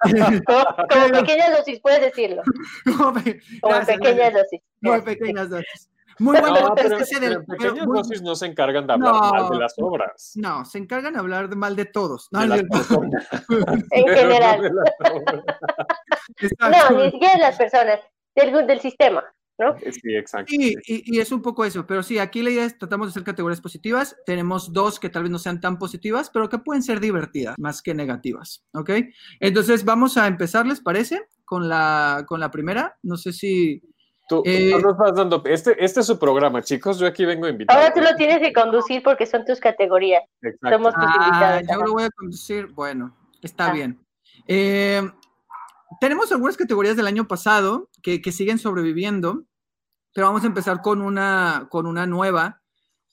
Como, 0.45 0.65
como 0.91 1.09
pequeñas 1.21 1.57
dosis, 1.57 1.81
puedes 1.81 2.01
decirlo. 2.01 2.43
como 2.85 3.15
pe- 3.15 3.41
Como 3.61 3.75
gracias, 3.77 3.99
pequeñas 3.99 4.33
dosis. 4.35 4.61
Muy 4.81 5.01
pequeñas 5.03 5.49
dosis. 5.51 5.89
Muy 6.19 6.39
buena 6.41 6.61
No, 6.61 6.75
pero, 6.75 6.89
pero 6.99 6.99
del- 7.21 7.33
en 7.33 7.45
pero 7.45 7.59
pequeñas 7.59 7.87
muy- 7.87 7.99
dosis 7.99 8.23
no 8.23 8.35
se 8.35 8.47
encargan 8.47 8.87
de 8.87 8.93
hablar 8.95 9.13
No. 9.15 9.21
mal 9.33 9.51
de 9.51 9.59
las 9.59 9.75
obras. 9.79 10.33
No, 10.37 10.65
se 10.65 10.79
encargan 10.79 11.13
de 11.15 11.19
hablar 11.21 11.49
de 11.49 11.57
mal 11.57 11.77
de 11.77 11.85
todos. 11.87 12.29
No, 12.33 12.41
de 12.41 12.47
las 12.49 12.63
personas, 12.71 13.29
En 13.91 14.05
pero 14.05 14.15
general. 14.17 14.63
de. 14.63 14.71
Exacto. 16.39 16.95
No, 16.95 17.05
ni 17.05 17.11
siquiera 17.11 17.35
de 17.35 17.41
las 17.41 17.57
personas, 17.57 18.01
del, 18.35 18.67
del 18.67 18.81
sistema, 18.81 19.23
¿no? 19.59 19.77
Sí, 19.79 20.15
exacto. 20.17 20.51
Sí, 20.51 20.75
y, 20.87 21.17
y 21.17 21.21
es 21.21 21.31
un 21.33 21.43
poco 21.43 21.65
eso, 21.65 21.87
pero 21.87 22.03
sí, 22.03 22.19
aquí 22.19 22.43
la 22.43 22.51
idea 22.51 22.65
es 22.65 22.79
tratamos 22.79 23.07
de 23.09 23.11
hacer 23.11 23.25
categorías 23.25 23.61
positivas. 23.61 24.17
Tenemos 24.27 24.73
dos 24.73 24.99
que 24.99 25.09
tal 25.11 25.23
vez 25.25 25.33
no 25.33 25.39
sean 25.39 25.61
tan 25.61 25.79
positivas, 25.79 26.31
pero 26.31 26.49
que 26.49 26.59
pueden 26.59 26.83
ser 26.83 27.01
divertidas 27.01 27.55
más 27.59 27.83
que 27.83 27.95
negativas, 27.95 28.65
¿ok? 28.75 28.91
Entonces 29.41 29.85
vamos 29.85 30.17
a 30.17 30.27
empezar, 30.27 30.67
¿les 30.67 30.81
parece? 30.81 31.29
Con 31.45 31.69
la, 31.69 32.25
con 32.27 32.41
la 32.41 32.51
primera. 32.51 32.99
No 33.03 33.17
sé 33.17 33.33
si... 33.33 33.83
Tú, 34.37 34.43
Eh, 34.47 34.71
tú 34.73 34.81
nos 34.81 34.97
vas 34.97 35.15
dando. 35.15 35.43
Este, 35.45 35.77
este 35.85 36.01
es 36.01 36.07
su 36.07 36.19
programa, 36.19 36.63
chicos. 36.63 36.99
Yo 36.99 37.07
aquí 37.07 37.25
vengo 37.25 37.47
invitado. 37.49 37.79
Ahora 37.79 37.93
tú 37.93 38.01
lo 38.01 38.15
tienes 38.17 38.39
que 38.41 38.53
conducir 38.53 39.03
porque 39.03 39.27
son 39.27 39.45
tus 39.45 39.61
categorías. 39.61 40.23
Exacto. 40.41 40.77
Somos 40.77 40.95
tus 40.95 41.05
Ah, 41.07 41.27
invitados. 41.27 41.63
yo 41.71 41.85
lo 41.87 41.93
voy 41.93 42.03
a 42.05 42.11
conducir. 42.11 42.67
Bueno, 42.69 43.15
está 43.43 43.67
Ah. 43.67 43.73
bien. 43.73 44.05
Eh, 44.49 45.03
tenemos 46.01 46.33
algunas 46.33 46.57
categorías 46.57 46.97
del 46.97 47.07
año 47.07 47.29
pasado 47.29 47.89
que, 48.03 48.23
que 48.23 48.33
siguen 48.33 48.59
sobreviviendo, 48.59 49.45
pero 50.15 50.29
vamos 50.29 50.45
a 50.45 50.47
empezar 50.47 50.81
con 50.81 51.03
una, 51.03 51.67
con 51.71 51.87
una 51.87 52.07
nueva, 52.07 52.61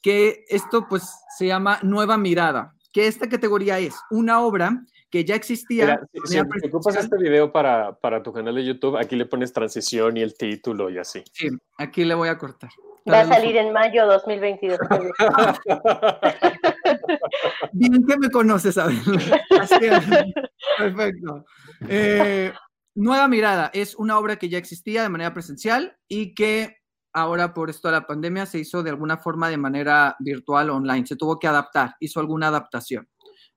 que 0.02 0.46
esto 0.48 0.88
pues 0.88 1.04
se 1.38 1.46
llama 1.48 1.80
Nueva 1.84 2.18
Mirada, 2.18 2.74
que 2.94 3.08
esta 3.08 3.28
categoría 3.28 3.80
es 3.80 3.96
una 4.10 4.40
obra 4.42 4.82
que 5.10 5.26
ya 5.26 5.36
existía. 5.36 5.86
Mira, 5.86 6.08
si, 6.26 6.34
si 6.34 6.68
ocupas 6.68 6.96
este 6.96 7.18
video 7.18 7.52
para, 7.52 7.94
para 7.94 8.22
tu 8.22 8.32
canal 8.32 8.56
de 8.56 8.66
YouTube, 8.66 8.98
aquí 8.98 9.16
le 9.16 9.26
pones 9.26 9.54
transición 9.54 10.18
y 10.18 10.22
el 10.22 10.36
título 10.36 10.90
y 10.90 10.98
así. 10.98 11.24
Sí, 11.34 11.50
aquí 11.78 12.06
le 12.06 12.16
voy 12.16 12.30
a 12.30 12.38
cortar. 12.38 12.70
Va 13.12 13.22
a 13.22 13.28
salir 13.28 13.58
en 13.58 13.74
mayo 13.74 14.06
2022. 14.06 14.80
Bien 17.74 18.06
que 18.06 18.18
me 18.18 18.30
conoces, 18.30 18.78
Abel. 18.78 19.00
Perfecto. 20.78 21.46
Eh, 21.88 22.54
Nueva 22.96 23.28
Mirada 23.28 23.72
es 23.74 23.96
una 23.96 24.20
obra 24.20 24.36
que 24.36 24.50
ya 24.50 24.58
existía 24.58 25.02
de 25.02 25.10
manera 25.10 25.34
presencial 25.34 25.98
y 26.08 26.36
que 26.36 26.78
ahora 27.14 27.54
por 27.54 27.70
esto 27.70 27.88
de 27.88 27.94
la 27.94 28.06
pandemia 28.06 28.46
se 28.46 28.60
hizo 28.60 28.84
de 28.84 28.92
alguna 28.92 29.18
forma 29.18 29.50
de 29.50 29.58
manera 29.58 30.16
virtual 30.20 30.70
online. 30.70 31.08
Se 31.08 31.16
tuvo 31.16 31.40
que 31.40 31.48
adaptar, 31.48 31.96
hizo 32.00 32.20
alguna 32.20 32.50
adaptación. 32.50 33.08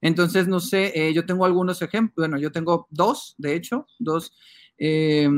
Entonces, 0.03 0.47
no 0.49 0.61
sé, 0.61 0.93
eh, 0.95 1.15
yo 1.15 1.25
tengo 1.25 1.47
algunos 1.47 1.81
ejemplos, 1.81 2.29
bueno, 2.29 2.37
yo 2.39 2.53
tengo 2.53 2.87
dos, 2.91 3.35
de 3.39 3.55
hecho, 3.55 3.87
dos, 3.99 4.37
eh, 4.77 5.29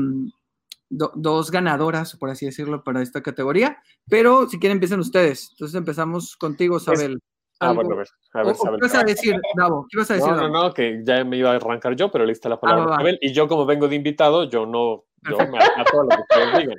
do- 0.89 1.11
dos 1.15 1.51
ganadoras, 1.51 2.17
por 2.17 2.29
así 2.29 2.45
decirlo, 2.47 2.83
para 2.83 3.01
esta 3.01 3.21
categoría, 3.21 3.77
pero 4.09 4.49
si 4.49 4.59
quieren 4.59 4.75
empiecen 4.77 4.99
ustedes. 4.99 5.49
Entonces 5.51 5.75
empezamos 5.75 6.35
contigo, 6.35 6.79
Sabel. 6.79 7.19
Ah, 7.59 7.71
bueno, 7.71 7.93
a 7.93 7.97
ver. 7.97 8.07
A 8.33 8.43
ver. 8.43 8.55
¿Qué 8.55 8.79
vas 8.81 8.95
a 8.95 9.03
decir, 9.03 9.39
Davo? 9.55 9.87
¿Qué 9.89 9.97
vas 9.97 10.11
a 10.11 10.15
decir, 10.15 10.29
No, 10.29 10.49
no, 10.49 10.49
no, 10.49 10.73
que 10.73 11.01
ya 11.05 11.23
me 11.23 11.37
iba 11.37 11.51
a 11.51 11.55
arrancar 11.55 11.95
yo, 11.95 12.11
pero 12.11 12.25
le 12.25 12.31
diste 12.31 12.49
la 12.49 12.59
palabra 12.59 12.83
va, 12.83 12.87
a 12.87 12.91
va. 12.91 12.97
Sabel. 12.97 13.17
Y 13.21 13.31
yo, 13.33 13.47
como 13.47 13.65
vengo 13.65 13.87
de 13.87 13.95
invitado, 13.95 14.43
yo 14.49 14.65
no. 14.65 15.05
Yo 15.29 15.37
Perfecto. 15.37 15.51
me 15.53 15.59
ato 15.81 16.01
a 16.01 16.03
lo 16.03 16.09
que 16.09 16.21
ustedes 16.21 16.59
digan. 16.59 16.77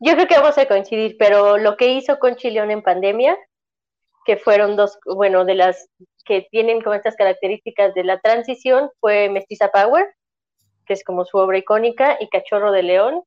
Yo 0.00 0.12
creo 0.14 0.26
que 0.26 0.34
vamos 0.38 0.58
a 0.58 0.66
coincidir, 0.66 1.16
pero 1.18 1.56
lo 1.56 1.76
que 1.76 1.94
hizo 1.94 2.18
con 2.18 2.34
Chileón 2.36 2.70
en 2.70 2.82
pandemia, 2.82 3.36
que 4.24 4.36
fueron 4.36 4.76
dos, 4.76 4.98
bueno, 5.04 5.44
de 5.44 5.54
las 5.54 5.88
que 6.24 6.46
tienen 6.50 6.80
como 6.80 6.94
estas 6.94 7.16
características 7.16 7.94
de 7.94 8.04
la 8.04 8.18
transición, 8.20 8.90
fue 9.00 9.28
Mestiza 9.28 9.68
Power, 9.68 10.14
que 10.86 10.94
es 10.94 11.04
como 11.04 11.24
su 11.24 11.38
obra 11.38 11.58
icónica, 11.58 12.16
y 12.20 12.28
Cachorro 12.28 12.72
de 12.72 12.82
León. 12.82 13.22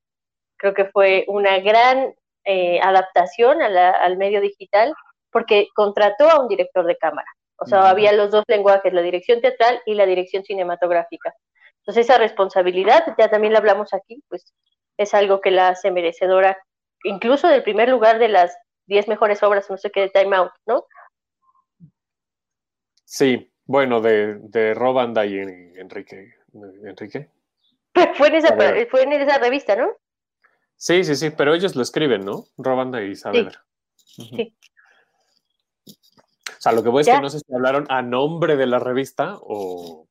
Creo 0.57 0.73
que 0.73 0.85
fue 0.85 1.25
una 1.27 1.59
gran 1.59 2.13
eh, 2.49 2.79
adaptación 2.81 3.61
a 3.61 3.67
la- 3.67 3.91
al 3.91 4.15
medio 4.17 4.39
digital, 4.39 4.93
porque 5.31 5.67
contrató 5.75 6.29
a 6.29 6.39
un 6.39 6.47
director 6.47 6.85
de 6.85 6.95
cámara. 6.95 7.27
O 7.59 7.65
sea, 7.65 7.89
había 7.89 8.13
los 8.13 8.31
dos 8.31 8.45
lenguajes, 8.47 8.93
la 8.93 9.01
dirección 9.01 9.41
teatral 9.41 9.81
y 9.85 9.95
la 9.95 10.05
dirección 10.05 10.43
cinematográfica. 10.43 11.33
Entonces, 11.79 12.05
esa 12.05 12.17
responsabilidad, 12.17 13.03
ya 13.17 13.29
también 13.29 13.51
la 13.51 13.59
hablamos 13.59 13.93
aquí, 13.93 14.23
pues 14.29 14.53
es 14.97 15.13
algo 15.13 15.41
que 15.41 15.51
la 15.51 15.67
hace 15.69 15.91
merecedora, 15.91 16.57
incluso 17.03 17.49
del 17.49 17.63
primer 17.63 17.89
lugar 17.89 18.17
de 18.17 18.29
las 18.29 18.57
10 18.87 19.07
mejores 19.07 19.43
obras, 19.43 19.69
no 19.69 19.77
sé 19.77 19.91
qué, 19.91 20.01
de 20.01 20.09
Time 20.09 20.35
Out, 20.35 20.51
¿no? 20.65 20.85
Sí, 23.05 23.51
bueno, 23.65 24.01
de, 24.01 24.35
de 24.39 24.73
Robanda 24.73 25.25
y 25.25 25.37
Enrique. 25.37 26.35
¿Enrique? 26.83 27.29
Fue 28.17 28.27
en, 28.27 28.35
esa, 28.35 28.49
A 28.49 28.55
ver. 28.55 28.87
fue 28.89 29.03
en 29.03 29.13
esa 29.13 29.37
revista, 29.39 29.75
¿no? 29.75 29.89
Sí, 30.75 31.03
sí, 31.03 31.15
sí, 31.15 31.31
pero 31.31 31.55
ellos 31.55 31.75
lo 31.75 31.81
escriben, 31.81 32.23
¿no? 32.23 32.45
Robanda 32.57 33.01
y 33.01 33.15
Saavedra. 33.15 33.65
Sí. 34.03 34.55
O 35.85 36.61
sea, 36.61 36.71
lo 36.71 36.83
que 36.83 36.89
voy 36.89 37.01
es 37.01 37.07
que 37.07 37.19
no 37.19 37.29
sé 37.29 37.39
si 37.39 37.53
hablaron 37.53 37.85
a 37.89 38.01
nombre 38.01 38.55
de 38.55 38.67
la 38.67 38.79
revista 38.79 39.37
o. 39.41 40.07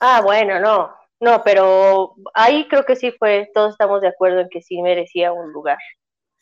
Ah, 0.00 0.20
bueno, 0.22 0.60
no, 0.60 0.94
no, 1.20 1.42
pero 1.42 2.14
ahí 2.34 2.68
creo 2.68 2.84
que 2.84 2.96
sí 2.96 3.12
fue, 3.12 3.50
todos 3.54 3.72
estamos 3.72 4.00
de 4.00 4.08
acuerdo 4.08 4.40
en 4.40 4.48
que 4.48 4.62
sí 4.62 4.80
merecía 4.82 5.32
un 5.32 5.52
lugar. 5.52 5.78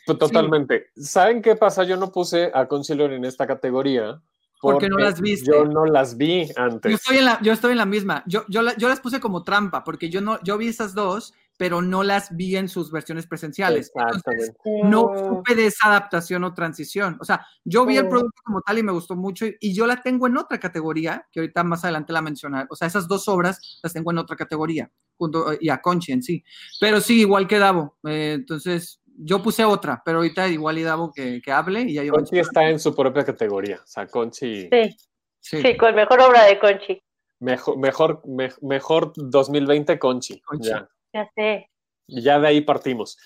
Pues, 0.07 0.19
Totalmente. 0.19 0.87
¿Saben 0.97 1.43
qué 1.43 1.57
pasa? 1.57 1.83
Yo 1.85 1.97
no 1.97 2.13
puse 2.13 2.51
a 2.55 2.67
Conciliar 2.67 3.13
en 3.13 3.25
esta 3.25 3.47
categoría. 3.47 4.21
Porque 4.63 4.89
no 4.89 4.97
las 4.97 5.21
viste. 5.21 5.51
Yo 5.51 5.65
no 5.67 5.85
las 5.85 6.17
vi 6.17 6.49
antes. 6.57 6.91
Yo 6.91 6.97
estoy 6.97 7.19
en 7.19 7.25
la, 7.27 7.39
yo 7.43 7.53
estoy 7.53 7.73
en 7.73 7.79
la 7.79 7.85
misma. 7.87 8.25
Yo, 8.27 8.45
yo, 8.49 8.63
la- 8.63 8.77
yo 8.77 8.89
las 8.89 9.01
puse 9.01 9.21
como 9.21 9.45
trampa, 9.45 9.85
porque 9.85 10.09
yo 10.09 10.21
no, 10.23 10.43
yo 10.43 10.57
vi 10.57 10.69
esas 10.69 10.95
dos, 10.95 11.35
pero 11.59 11.83
no 11.83 12.03
las 12.03 12.35
vi 12.35 12.57
en 12.57 12.69
sus 12.69 12.91
versiones 12.91 13.27
presenciales. 13.27 13.91
Entonces, 13.95 14.53
no 14.85 15.11
supe 15.29 15.55
de 15.55 15.67
esa 15.67 15.89
adaptación 15.89 16.45
o 16.45 16.55
transición. 16.55 17.17
O 17.21 17.25
sea, 17.25 17.47
yo 17.65 17.85
vi 17.85 17.97
el 17.99 18.09
producto 18.09 18.41
como 18.45 18.61
tal 18.63 18.79
y 18.79 18.83
me 18.83 18.93
gustó 18.93 19.15
mucho 19.15 19.47
y, 19.47 19.57
y 19.61 19.75
yo 19.75 19.87
la 19.87 20.03
tengo 20.03 20.27
en 20.27 20.37
otra 20.39 20.59
categoría, 20.59 21.27
que 21.31 21.41
ahorita 21.41 21.63
más 21.65 21.85
adelante 21.85 22.13
la 22.13 22.23
mencionar. 22.23 22.67
O 22.71 22.77
sea, 22.77 22.89
esas 22.89 23.07
dos 23.09 23.29
obras 23.29 23.79
las 23.83 23.93
tengo 23.93 24.11
en 24.11 24.19
otra 24.19 24.37
categoría, 24.37 24.91
junto 25.17 25.47
y 25.61 25.69
a 25.69 25.81
Conchi 25.83 26.13
en 26.13 26.23
sí. 26.23 26.43
Pero 26.81 27.01
sí, 27.01 27.21
igual 27.21 27.47
que 27.47 27.59
Davo. 27.59 27.97
Eh, 28.05 28.33
entonces, 28.37 29.01
yo 29.19 29.43
puse 29.43 29.65
otra, 29.65 30.03
pero 30.05 30.19
ahorita 30.19 30.47
igual 30.49 30.79
y 30.79 30.83
Davo 30.83 31.13
que, 31.13 31.41
que 31.43 31.53
hable 31.53 31.83
y 31.83 31.95
ya 31.95 32.03
yo 32.05 32.13
Conchi 32.13 32.39
está 32.39 32.69
en 32.69 32.79
su 32.79 32.95
propia 32.95 33.25
categoría. 33.25 33.77
O 33.83 33.87
sea, 33.87 34.07
Conchi. 34.07 34.69
Sí, 34.71 34.97
Sí, 35.39 35.63
sí, 35.63 35.77
con 35.77 35.95
mejor 35.95 36.21
obra 36.23 36.43
de 36.45 36.59
Conchi, 36.59 37.01
Mejor, 37.39 37.79
mejor, 37.79 38.23
me- 38.27 38.51
mejor 38.63 39.13
2020 39.15 39.97
Conchi. 39.99 40.41
Conchi. 40.41 40.71
Ya. 40.71 40.89
ya 41.13 41.31
sé. 41.37 41.71
Y 42.09 42.21
ya 42.23 42.41
de 42.41 42.49
ahí 42.49 42.61
partimos. 42.63 43.17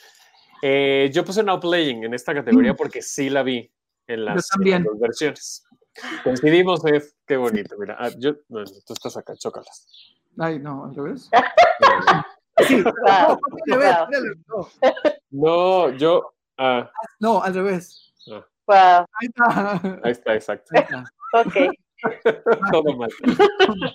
Eh, 0.60 1.08
yo 1.14 1.24
puse 1.24 1.42
Now 1.42 1.58
Playing 1.58 2.04
en 2.04 2.12
esta 2.12 2.34
categoría 2.34 2.74
porque 2.74 3.00
sí 3.00 3.30
la 3.30 3.42
vi 3.42 3.70
en 4.06 4.24
las, 4.26 4.48
en 4.60 4.70
las 4.70 4.84
dos 4.84 4.98
versiones. 5.00 5.64
Coincidimos, 6.22 6.84
Ed. 6.84 7.02
Qué 7.26 7.36
bonito. 7.36 7.76
Mira, 7.78 7.96
ah, 7.98 8.10
yo, 8.18 8.34
no, 8.48 8.64
tú 8.64 8.92
estás 8.92 9.16
acá, 9.16 9.34
chócalas. 9.36 9.86
Ay, 10.38 10.58
no. 10.58 10.76
Wow, 10.76 10.76
No, 10.76 10.84
al 10.90 10.94
revés, 10.96 11.30
wow, 12.58 13.38
espérale, 13.66 15.19
no. 15.30 15.88
No, 15.88 15.96
yo. 15.96 16.32
ah, 16.58 16.90
No, 17.18 17.42
al 17.42 17.54
revés. 17.54 18.12
wow, 18.26 18.76
Ahí 19.20 19.28
está. 19.28 19.80
ahí 20.04 20.12
está, 20.12 20.34
exacto. 20.34 20.70
Ahí 20.74 20.82
está. 20.82 21.04
ok. 21.32 21.74
Todo 22.72 22.96
mal. 22.96 23.10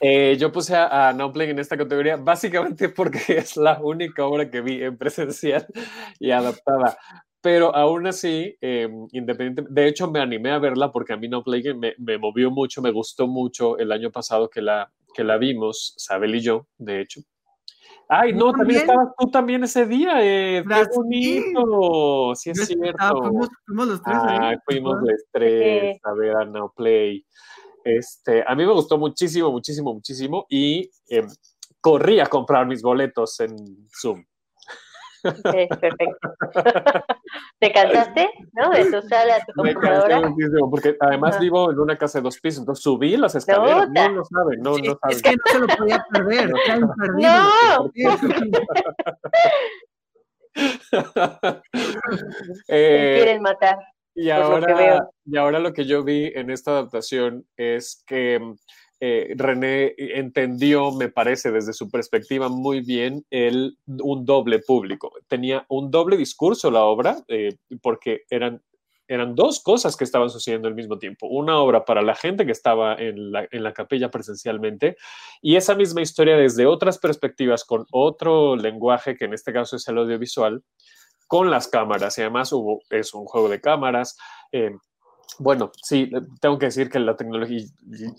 Eh, 0.00 0.36
yo 0.38 0.52
puse 0.52 0.76
a, 0.76 1.08
a 1.08 1.12
Now 1.12 1.32
Playing 1.32 1.52
en 1.52 1.58
esta 1.58 1.76
categoría 1.76 2.16
básicamente 2.16 2.88
porque 2.88 3.18
es 3.38 3.56
la 3.56 3.80
única 3.82 4.24
obra 4.24 4.50
que 4.50 4.60
vi 4.60 4.82
en 4.82 4.96
presencial 4.96 5.66
y 6.20 6.30
adaptada. 6.30 6.96
Pero 7.40 7.74
aún 7.74 8.06
así, 8.06 8.56
eh, 8.60 8.88
independiente, 9.12 9.64
de 9.68 9.88
hecho 9.88 10.10
me 10.10 10.20
animé 10.20 10.50
a 10.50 10.58
verla 10.58 10.90
porque 10.92 11.12
a 11.12 11.16
mí 11.16 11.28
Now 11.28 11.42
Playing 11.42 11.78
me, 11.78 11.94
me 11.98 12.18
movió 12.18 12.50
mucho, 12.50 12.82
me 12.82 12.90
gustó 12.90 13.26
mucho 13.26 13.78
el 13.78 13.92
año 13.92 14.10
pasado 14.10 14.48
que 14.50 14.62
la, 14.62 14.92
que 15.14 15.24
la 15.24 15.36
vimos, 15.38 15.94
Sabel 15.96 16.34
y 16.34 16.40
yo, 16.42 16.66
de 16.78 17.00
hecho. 17.00 17.20
Ay, 18.08 18.32
no, 18.32 18.52
también 18.52 18.58
también. 18.58 18.80
estabas 18.80 19.08
tú 19.18 19.30
también 19.30 19.64
ese 19.64 19.84
día, 19.86 20.18
eh. 20.24 20.64
¡Qué 20.66 20.84
bonito! 20.94 22.34
Sí, 22.34 22.50
es 22.50 22.66
cierto. 22.66 22.84
estaba- 22.90 23.20
fuimos, 23.20 23.48
fuimos 23.66 23.88
los 23.88 24.02
tres. 24.02 24.16
ahí. 24.22 24.38
Ah, 24.40 24.62
fuimos 24.64 24.96
los 25.02 25.24
tres 25.32 26.00
a 26.04 26.12
ver 26.14 26.36
a 26.36 26.44
Now 26.44 26.72
Play. 26.74 27.24
Este, 27.84 28.44
a 28.46 28.54
mí 28.54 28.66
me 28.66 28.72
gustó 28.72 28.98
muchísimo, 28.98 29.50
muchísimo, 29.50 29.94
muchísimo 29.94 30.46
y 30.48 30.90
em, 31.08 31.26
corrí 31.80 32.18
a 32.20 32.26
comprar 32.26 32.66
mis 32.66 32.82
boletos 32.82 33.38
en 33.40 33.56
Zoom. 34.00 34.24
Perfecto. 35.42 36.36
¿Te 37.60 37.72
cansaste? 37.72 38.30
¿No? 38.52 38.70
De 38.70 38.84
tu 38.90 39.02
sala 39.08 39.36
a 39.36 39.44
tu 39.44 39.62
Me 39.62 39.74
cansé 39.74 39.88
computadora. 39.88 40.28
muchísimo 40.28 40.70
porque 40.70 40.96
además 41.00 41.38
vivo 41.40 41.70
en 41.70 41.78
una 41.78 41.96
casa 41.96 42.18
de 42.18 42.24
dos 42.24 42.38
pisos, 42.40 42.60
entonces 42.60 42.82
subí 42.82 43.16
las 43.16 43.34
escaleras. 43.34 43.88
No, 43.90 44.08
no 44.10 44.24
saben, 44.24 44.60
no, 44.60 44.78
no 44.78 44.98
saben. 45.00 45.16
Es 45.16 45.22
que 45.22 45.32
no 45.32 45.42
se 45.46 45.58
lo 45.58 45.66
podía 45.66 46.04
perder. 46.12 46.52
¡No! 47.16 47.90
Eh, 52.68 53.12
Me 53.18 53.24
quieren 53.24 53.42
matar. 53.42 53.78
Y 54.14 54.28
lo 54.28 54.34
ahora, 54.34 55.08
y 55.26 55.36
ahora 55.36 55.58
lo 55.58 55.74
que 55.74 55.84
yo 55.84 56.02
vi 56.02 56.32
en 56.34 56.50
esta 56.50 56.70
adaptación 56.70 57.46
es 57.58 58.02
que 58.06 58.40
eh, 59.00 59.34
René 59.36 59.94
entendió, 59.96 60.90
me 60.92 61.08
parece, 61.08 61.50
desde 61.50 61.72
su 61.72 61.90
perspectiva 61.90 62.48
muy 62.48 62.80
bien, 62.80 63.24
el, 63.30 63.76
un 63.86 64.24
doble 64.24 64.60
público. 64.60 65.12
Tenía 65.28 65.66
un 65.68 65.90
doble 65.90 66.16
discurso 66.16 66.70
la 66.70 66.84
obra, 66.84 67.18
eh, 67.28 67.56
porque 67.82 68.22
eran, 68.30 68.62
eran 69.06 69.34
dos 69.34 69.62
cosas 69.62 69.96
que 69.96 70.04
estaban 70.04 70.30
sucediendo 70.30 70.68
al 70.68 70.74
mismo 70.74 70.98
tiempo. 70.98 71.26
Una 71.26 71.58
obra 71.58 71.84
para 71.84 72.02
la 72.02 72.14
gente 72.14 72.46
que 72.46 72.52
estaba 72.52 72.94
en 72.94 73.32
la, 73.32 73.46
en 73.50 73.62
la 73.62 73.72
capilla 73.72 74.10
presencialmente 74.10 74.96
y 75.42 75.56
esa 75.56 75.74
misma 75.74 76.02
historia 76.02 76.36
desde 76.36 76.66
otras 76.66 76.98
perspectivas, 76.98 77.64
con 77.64 77.84
otro 77.92 78.56
lenguaje, 78.56 79.16
que 79.16 79.26
en 79.26 79.34
este 79.34 79.52
caso 79.52 79.76
es 79.76 79.86
el 79.88 79.98
audiovisual, 79.98 80.62
con 81.26 81.50
las 81.50 81.68
cámaras 81.68 82.16
y 82.18 82.22
además 82.22 82.52
hubo, 82.52 82.80
es 82.90 83.12
un 83.12 83.26
juego 83.26 83.48
de 83.48 83.60
cámaras. 83.60 84.16
eh, 84.52 84.70
bueno, 85.38 85.72
sí, 85.82 86.10
tengo 86.40 86.58
que 86.58 86.66
decir 86.66 86.88
que 86.90 86.98
la 86.98 87.16
tecnología, 87.16 87.64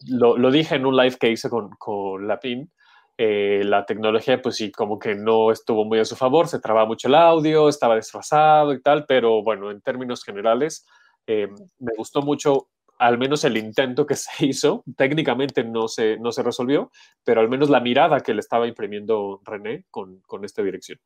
lo, 0.07 0.51
dije 0.51 0.75
en 0.75 0.85
un 0.85 0.95
live 0.95 1.17
que 1.17 1.31
hice 1.31 1.49
con, 1.49 1.69
con 1.77 2.27
la 2.27 2.39
PIN, 2.39 2.71
Eh, 3.19 3.63
la 3.65 3.83
tecnología, 3.85 4.41
pues 4.41 4.57
sí, 4.57 4.71
como 4.71 4.99
que 4.99 5.15
no 5.15 5.51
estuvo 5.51 5.85
muy 5.85 5.99
a 5.99 6.05
su 6.05 6.15
favor, 6.15 6.47
se 6.47 6.59
trababa 6.59 6.85
mucho 6.87 7.07
el 7.07 7.15
audio, 7.15 7.67
estaba 7.69 7.95
desfasado 7.95 8.73
y 8.73 8.81
tal, 8.81 9.05
pero 9.07 9.41
bueno, 9.43 9.71
en 9.71 9.81
términos 9.81 10.23
generales, 10.23 10.85
eh, 11.27 11.47
me 11.79 11.93
gustó 11.97 12.21
mucho 12.21 12.67
al 12.99 13.17
menos 13.17 13.43
el 13.43 13.57
intento 13.57 14.05
que 14.05 14.15
se 14.15 14.45
hizo, 14.45 14.83
técnicamente 14.95 15.63
no 15.63 15.87
se, 15.87 16.17
no 16.17 16.31
se 16.31 16.43
resolvió, 16.43 16.91
pero 17.23 17.41
al 17.41 17.49
menos 17.49 17.69
la 17.69 17.79
mirada 17.79 18.19
que 18.21 18.33
le 18.33 18.39
estaba 18.41 18.67
imprimiendo 18.67 19.41
René 19.45 19.85
con, 19.91 20.21
con 20.27 20.45
esta 20.45 20.61
dirección. 20.63 20.99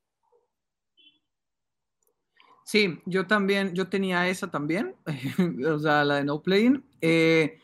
Sí, 2.65 2.99
yo 3.05 3.27
también, 3.27 3.73
yo 3.73 3.87
tenía 3.87 4.27
esa 4.27 4.49
también, 4.49 4.95
o 5.67 5.79
sea, 5.79 6.03
la 6.05 6.15
de 6.15 6.23
No 6.23 6.41
Playing. 6.41 6.83
Eh, 7.01 7.59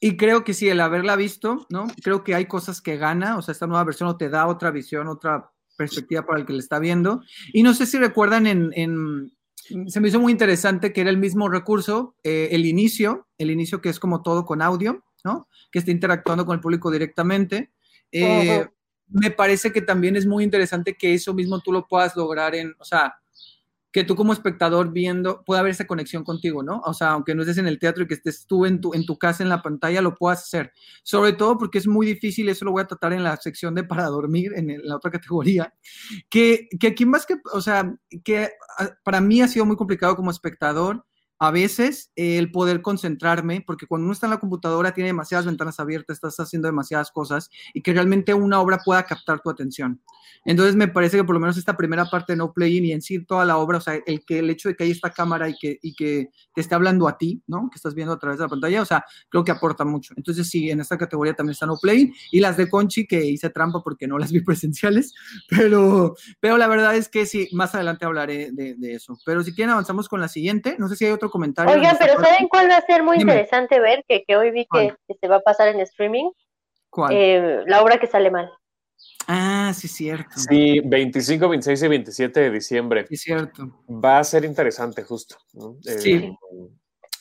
y 0.00 0.16
creo 0.16 0.44
que 0.44 0.54
sí, 0.54 0.68
el 0.68 0.80
haberla 0.80 1.16
visto, 1.16 1.66
¿no? 1.70 1.86
Creo 2.02 2.22
que 2.22 2.34
hay 2.34 2.46
cosas 2.46 2.80
que 2.80 2.96
gana, 2.96 3.36
o 3.36 3.42
sea, 3.42 3.52
esta 3.52 3.66
nueva 3.66 3.84
versión 3.84 4.16
te 4.16 4.28
da 4.28 4.46
otra 4.46 4.70
visión, 4.70 5.08
otra 5.08 5.50
perspectiva 5.76 6.24
para 6.24 6.40
el 6.40 6.46
que 6.46 6.52
le 6.52 6.60
está 6.60 6.78
viendo. 6.78 7.22
Y 7.52 7.62
no 7.62 7.74
sé 7.74 7.86
si 7.86 7.98
recuerdan 7.98 8.46
en, 8.46 8.70
en 8.74 9.32
se 9.88 10.00
me 10.00 10.08
hizo 10.08 10.20
muy 10.20 10.32
interesante 10.32 10.92
que 10.92 11.00
era 11.00 11.10
el 11.10 11.18
mismo 11.18 11.48
recurso, 11.48 12.14
eh, 12.22 12.48
el 12.52 12.64
inicio, 12.64 13.28
el 13.38 13.50
inicio 13.50 13.80
que 13.80 13.88
es 13.88 13.98
como 13.98 14.22
todo 14.22 14.44
con 14.44 14.62
audio, 14.62 15.04
¿no? 15.24 15.48
Que 15.70 15.80
está 15.80 15.90
interactuando 15.90 16.46
con 16.46 16.54
el 16.54 16.60
público 16.60 16.90
directamente. 16.90 17.72
Eh, 18.10 18.66
me 19.08 19.30
parece 19.30 19.72
que 19.72 19.82
también 19.82 20.16
es 20.16 20.26
muy 20.26 20.44
interesante 20.44 20.94
que 20.94 21.14
eso 21.14 21.34
mismo 21.34 21.60
tú 21.60 21.72
lo 21.72 21.86
puedas 21.86 22.16
lograr 22.16 22.54
en, 22.54 22.74
o 22.78 22.84
sea, 22.84 23.16
que 23.90 24.04
tú 24.04 24.16
como 24.16 24.32
espectador 24.32 24.92
viendo 24.92 25.42
pueda 25.44 25.60
haber 25.60 25.72
esa 25.72 25.86
conexión 25.86 26.22
contigo, 26.22 26.62
¿no? 26.62 26.80
O 26.84 26.92
sea, 26.92 27.10
aunque 27.10 27.34
no 27.34 27.42
estés 27.42 27.58
en 27.58 27.66
el 27.66 27.78
teatro 27.78 28.04
y 28.04 28.06
que 28.06 28.14
estés 28.14 28.46
tú 28.46 28.66
en 28.66 28.80
tu, 28.80 28.92
en 28.94 29.06
tu 29.06 29.18
casa 29.18 29.42
en 29.42 29.48
la 29.48 29.62
pantalla, 29.62 30.02
lo 30.02 30.14
puedas 30.14 30.42
hacer. 30.42 30.72
Sobre 31.02 31.32
todo 31.32 31.56
porque 31.56 31.78
es 31.78 31.86
muy 31.86 32.06
difícil, 32.06 32.48
eso 32.48 32.64
lo 32.64 32.72
voy 32.72 32.82
a 32.82 32.86
tratar 32.86 33.12
en 33.12 33.24
la 33.24 33.36
sección 33.36 33.74
de 33.74 33.84
para 33.84 34.04
dormir, 34.06 34.52
en, 34.54 34.78
la 34.82 34.96
otra 34.96 35.10
categoría, 35.10 35.72
que, 36.28 36.68
que 36.78 36.88
aquí 36.88 37.06
más 37.06 37.24
que, 37.24 37.36
o 37.52 37.60
sea, 37.60 37.94
que 38.24 38.50
ah, 38.78 38.90
para 39.02 39.20
mí 39.20 39.40
ha 39.40 39.48
sido 39.48 39.64
muy 39.64 39.76
complicado 39.76 40.16
como 40.16 40.30
espectador 40.30 41.04
a 41.38 41.50
veces 41.50 42.10
el 42.16 42.50
poder 42.50 42.82
concentrarme, 42.82 43.62
porque 43.66 43.86
cuando 43.86 44.06
uno 44.06 44.12
está 44.12 44.26
en 44.26 44.32
la 44.32 44.40
computadora 44.40 44.92
tiene 44.92 45.08
demasiadas 45.08 45.46
ventanas 45.46 45.78
abiertas, 45.78 46.16
estás 46.16 46.38
haciendo 46.40 46.66
demasiadas 46.66 47.10
cosas 47.10 47.48
y 47.72 47.82
que 47.82 47.92
realmente 47.92 48.34
una 48.34 48.60
obra 48.60 48.80
pueda 48.84 49.04
captar 49.04 49.40
tu 49.40 49.50
atención. 49.50 50.00
Entonces 50.44 50.76
me 50.76 50.88
parece 50.88 51.16
que 51.16 51.24
por 51.24 51.34
lo 51.34 51.40
menos 51.40 51.56
esta 51.56 51.76
primera 51.76 52.06
parte 52.06 52.32
de 52.32 52.38
No 52.38 52.52
Playing 52.52 52.86
y 52.86 52.92
en 52.92 53.02
sí 53.02 53.24
toda 53.24 53.44
la 53.44 53.56
obra, 53.58 53.78
o 53.78 53.80
sea, 53.80 54.00
el, 54.06 54.24
que, 54.24 54.40
el 54.40 54.50
hecho 54.50 54.68
de 54.68 54.76
que 54.76 54.84
hay 54.84 54.90
esta 54.90 55.10
cámara 55.10 55.48
y 55.48 55.54
que, 55.58 55.78
y 55.82 55.94
que 55.94 56.30
te 56.54 56.60
esté 56.60 56.74
hablando 56.74 57.06
a 57.06 57.16
ti, 57.16 57.42
¿no? 57.46 57.68
Que 57.70 57.76
estás 57.76 57.94
viendo 57.94 58.14
a 58.14 58.18
través 58.18 58.38
de 58.38 58.44
la 58.44 58.48
pantalla, 58.48 58.82
o 58.82 58.84
sea, 58.84 59.04
creo 59.28 59.44
que 59.44 59.52
aporta 59.52 59.84
mucho. 59.84 60.14
Entonces 60.16 60.48
sí, 60.48 60.70
en 60.70 60.80
esta 60.80 60.98
categoría 60.98 61.34
también 61.34 61.52
está 61.52 61.66
No 61.66 61.76
Playing 61.80 62.12
y 62.32 62.40
las 62.40 62.56
de 62.56 62.68
Conchi 62.68 63.06
que 63.06 63.24
hice 63.24 63.50
trampa 63.50 63.80
porque 63.82 64.08
no 64.08 64.18
las 64.18 64.32
vi 64.32 64.40
presenciales, 64.44 65.14
pero, 65.48 66.16
pero 66.40 66.58
la 66.58 66.66
verdad 66.66 66.96
es 66.96 67.08
que 67.08 67.26
sí, 67.26 67.48
más 67.52 67.74
adelante 67.74 68.06
hablaré 68.06 68.50
de, 68.52 68.74
de 68.74 68.94
eso. 68.94 69.18
Pero 69.24 69.42
si 69.44 69.54
quieren 69.54 69.70
avanzamos 69.70 70.08
con 70.08 70.20
la 70.20 70.28
siguiente, 70.28 70.76
no 70.78 70.88
sé 70.88 70.96
si 70.96 71.04
hay 71.04 71.12
otro 71.12 71.27
comentario. 71.30 71.74
Oigan, 71.74 71.96
pero 71.98 72.14
¿saben 72.20 72.48
cuál 72.48 72.70
va 72.70 72.76
a 72.76 72.86
ser 72.86 73.02
muy 73.02 73.18
interesante 73.18 73.80
ver? 73.80 74.04
Que, 74.08 74.24
que 74.24 74.36
hoy 74.36 74.50
vi 74.50 74.66
que, 74.72 74.94
se 75.20 75.28
va 75.28 75.36
a 75.36 75.40
pasar 75.40 75.68
en 75.68 75.80
streaming. 75.80 76.30
¿Cuál? 76.90 77.12
Eh, 77.14 77.62
la 77.66 77.82
obra 77.82 77.98
que 77.98 78.06
sale 78.06 78.30
mal. 78.30 78.50
Ah, 79.26 79.72
sí, 79.74 79.88
cierto. 79.88 80.30
Sí, 80.36 80.80
25, 80.84 81.48
26 81.48 81.82
y 81.82 81.88
27 81.88 82.40
de 82.40 82.50
diciembre. 82.50 83.06
Sí, 83.08 83.16
cierto. 83.16 83.84
Va 83.88 84.18
a 84.18 84.24
ser 84.24 84.44
interesante, 84.44 85.02
justo. 85.02 85.36
Sí. 85.82 86.12
Eh, 86.12 86.36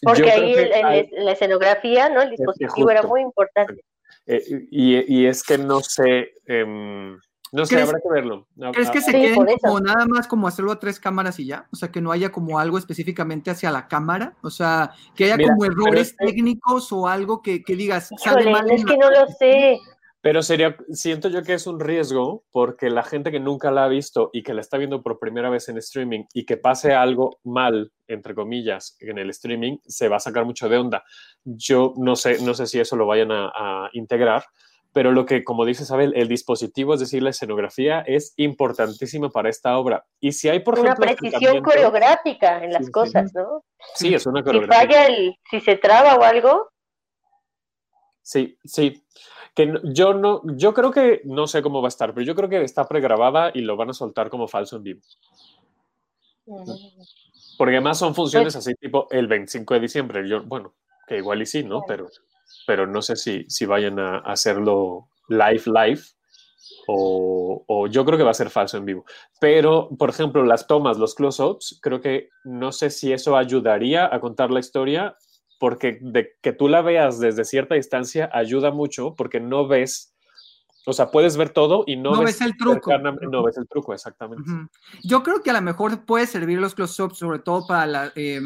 Porque 0.01 0.31
ahí 0.31 0.53
en, 0.55 1.25
la 1.25 1.31
escenografía, 1.33 2.09
¿no? 2.09 2.21
El 2.21 2.31
dispositivo 2.31 2.89
era 2.89 3.03
muy 3.03 3.21
importante. 3.21 3.83
Eh, 4.25 4.43
y, 4.71 5.21
y, 5.21 5.25
es 5.25 5.43
que 5.43 5.57
no 5.57 5.81
sé, 5.81 6.33
em, 6.45 7.17
no 7.51 7.65
sé, 7.65 7.81
habrá 7.81 7.99
que 7.99 8.09
verlo. 8.09 8.47
¿Crees 8.73 8.89
que 8.89 9.01
se 9.01 9.11
quede 9.11 9.35
como 9.61 9.79
nada 9.79 10.05
más 10.05 10.27
como 10.27 10.47
hacerlo 10.47 10.71
a 10.71 10.79
tres 10.79 10.99
cámaras 10.99 11.39
y 11.39 11.45
ya? 11.45 11.67
O 11.71 11.75
sea, 11.75 11.91
que 11.91 12.01
no 12.01 12.11
haya 12.11 12.31
como 12.31 12.59
algo 12.59 12.77
específicamente 12.77 13.51
hacia 13.51 13.71
la 13.71 13.87
cámara. 13.87 14.35
O 14.41 14.49
sea, 14.49 14.91
que 15.15 15.25
haya 15.25 15.37
como 15.37 15.65
errores 15.65 16.15
técnicos 16.15 16.91
o 16.91 17.07
algo 17.07 17.41
que, 17.41 17.63
que 17.63 17.75
digas. 17.75 18.09
Híjole, 18.11 18.51
es 18.73 18.85
que 18.85 18.97
no 18.97 19.09
lo 19.09 19.27
sé. 19.27 19.79
Pero 20.19 20.41
sería, 20.41 20.75
siento 20.91 21.29
yo 21.29 21.43
que 21.43 21.53
es 21.53 21.67
un 21.67 21.79
riesgo 21.79 22.43
porque 22.51 22.89
la 22.89 23.03
gente 23.03 23.31
que 23.31 23.39
nunca 23.39 23.71
la 23.71 23.85
ha 23.85 23.87
visto 23.87 24.29
y 24.33 24.43
que 24.43 24.53
la 24.53 24.61
está 24.61 24.77
viendo 24.77 25.01
por 25.01 25.19
primera 25.19 25.49
vez 25.49 25.69
en 25.69 25.77
streaming 25.77 26.25
y 26.33 26.43
que 26.43 26.57
pase 26.57 26.93
algo 26.93 27.39
mal, 27.43 27.93
entre 28.07 28.35
comillas, 28.35 28.97
en 28.99 29.19
el 29.19 29.29
streaming, 29.29 29.77
se 29.85 30.09
va 30.09 30.17
a 30.17 30.19
sacar 30.19 30.43
mucho 30.43 30.67
de 30.67 30.77
onda. 30.77 31.03
Yo 31.45 31.93
no 31.97 32.15
sé, 32.15 32.41
no 32.43 32.53
sé 32.55 32.65
si 32.65 32.79
eso 32.79 32.95
lo 32.95 33.05
vayan 33.05 33.31
a, 33.31 33.51
a 33.55 33.89
integrar, 33.93 34.43
pero 34.93 35.11
lo 35.11 35.25
que, 35.25 35.43
como 35.43 35.65
dice 35.65 35.83
Isabel, 35.83 36.13
el 36.15 36.27
dispositivo, 36.27 36.93
es 36.93 36.99
decir, 36.99 37.21
la 37.21 37.29
escenografía, 37.29 38.01
es 38.01 38.33
importantísimo 38.37 39.29
para 39.29 39.49
esta 39.49 39.77
obra. 39.77 40.05
Y 40.19 40.31
si 40.31 40.49
hay, 40.49 40.59
por 40.59 40.79
una 40.79 40.93
ejemplo... 40.93 41.05
Una 41.05 41.15
precisión 41.15 41.63
coreográfica 41.63 42.63
en 42.63 42.73
las 42.73 42.85
sí, 42.85 42.91
cosas, 42.91 43.33
¿no? 43.33 43.63
Sí, 43.95 44.13
es 44.13 44.25
una 44.25 44.43
coreografía. 44.43 44.81
Si 44.81 44.87
falla, 44.87 45.05
el, 45.07 45.35
si 45.49 45.61
se 45.61 45.75
traba 45.77 46.15
o 46.15 46.23
algo... 46.23 46.69
Sí, 48.21 48.57
sí. 48.63 49.03
Que 49.55 49.73
yo 49.83 50.13
no, 50.13 50.41
yo 50.57 50.73
creo 50.73 50.91
que, 50.91 51.21
no 51.23 51.47
sé 51.47 51.61
cómo 51.61 51.81
va 51.81 51.87
a 51.87 51.89
estar, 51.89 52.13
pero 52.13 52.25
yo 52.25 52.35
creo 52.35 52.49
que 52.49 52.61
está 52.61 52.87
pregrabada 52.87 53.51
y 53.53 53.61
lo 53.61 53.77
van 53.77 53.91
a 53.91 53.93
soltar 53.93 54.29
como 54.29 54.47
falso 54.47 54.77
en 54.77 54.83
vivo. 54.83 55.01
Mm. 56.45 56.71
Porque 57.57 57.75
además 57.75 57.97
son 57.97 58.13
funciones 58.13 58.53
pues, 58.53 58.67
así 58.67 58.75
tipo 58.75 59.07
el 59.11 59.27
25 59.27 59.73
de 59.73 59.79
diciembre. 59.79 60.29
Yo, 60.29 60.43
bueno, 60.43 60.73
que 61.07 61.17
igual 61.17 61.41
y 61.41 61.45
sí, 61.45 61.63
¿no? 61.63 61.83
Pero 61.87 62.07
pero 62.67 62.85
no 62.85 63.01
sé 63.01 63.15
si, 63.15 63.45
si 63.47 63.65
vayan 63.65 63.97
a 63.97 64.17
hacerlo 64.19 65.07
live, 65.29 65.63
live, 65.65 66.01
o, 66.85 67.63
o, 67.65 67.87
yo 67.87 68.03
creo 68.05 68.17
que 68.17 68.25
va 68.25 68.31
a 68.31 68.35
ser 68.35 68.49
falso 68.49 68.77
en 68.77 68.85
vivo. 68.85 69.05
Pero, 69.39 69.89
por 69.97 70.09
ejemplo, 70.09 70.43
las 70.43 70.67
tomas, 70.67 70.97
los 70.97 71.15
close-ups, 71.15 71.79
creo 71.81 72.01
que 72.01 72.29
no 72.43 72.73
sé 72.73 72.89
si 72.89 73.13
eso 73.13 73.37
ayudaría 73.37 74.13
a 74.13 74.19
contar 74.19 74.51
la 74.51 74.59
historia, 74.59 75.15
porque 75.59 75.97
de 76.01 76.35
que 76.41 76.51
tú 76.51 76.67
la 76.67 76.81
veas 76.81 77.19
desde 77.19 77.45
cierta 77.45 77.75
distancia 77.75 78.29
ayuda 78.33 78.71
mucho, 78.71 79.15
porque 79.15 79.39
no 79.39 79.65
ves, 79.65 80.13
o 80.85 80.91
sea, 80.91 81.09
puedes 81.09 81.37
ver 81.37 81.49
todo 81.49 81.85
y 81.87 81.95
no, 81.95 82.11
no 82.11 82.19
ves, 82.19 82.39
ves, 82.39 82.41
el 82.41 82.57
truco. 82.57 82.91
No 82.97 83.43
ves 83.43 83.57
el 83.57 83.67
truco, 83.67 83.93
exactamente. 83.93 84.43
Uh 84.49 84.53
-huh. 84.53 84.69
Yo 85.03 85.23
creo 85.23 85.41
que 85.41 85.51
a 85.51 85.53
lo 85.53 85.61
mejor 85.61 86.05
puede 86.05 86.27
servir 86.27 86.59
los 86.59 86.75
close-ups, 86.75 87.17
sobre 87.17 87.39
todo 87.39 87.65
para 87.65 87.85
la... 87.87 88.11
Eh, 88.15 88.41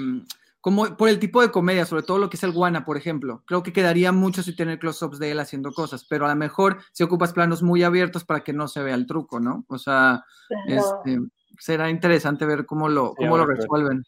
como 0.62 0.96
por 0.96 1.10
el 1.10 1.20
tipo 1.20 1.42
de 1.42 1.52
comedia, 1.52 1.86
sobre 1.86 2.04
todo 2.04 2.20
lo 2.20 2.30
que 2.30 2.38
es 2.38 2.44
el 2.44 2.52
guana, 2.52 2.86
por 2.86 2.96
ejemplo. 2.96 3.44
Creo 3.46 3.64
que 3.64 3.74
quedaría 3.74 4.12
mucho 4.12 4.44
si 4.44 4.56
tener 4.56 4.78
close-ups 4.80 5.18
de 5.20 5.32
él 5.32 5.40
haciendo 5.40 5.74
cosas, 5.74 6.06
pero 6.08 6.26
a 6.26 6.30
lo 6.30 6.36
mejor 6.36 6.78
si 6.92 7.04
ocupas 7.04 7.34
planos 7.34 7.64
muy 7.64 7.84
abiertos 7.84 8.24
para 8.24 8.42
que 8.42 8.54
no 8.54 8.68
se 8.68 8.84
vea 8.84 8.96
el 8.96 9.08
truco, 9.08 9.40
¿no? 9.40 9.66
O 9.68 9.80
sea, 9.80 10.24
este, 10.68 11.20
será 11.60 11.90
interesante 11.90 12.46
ver 12.46 12.66
cómo 12.68 12.88
lo, 12.88 13.16
cómo 13.16 13.38
lo 13.38 13.46
resuelven. 13.46 14.04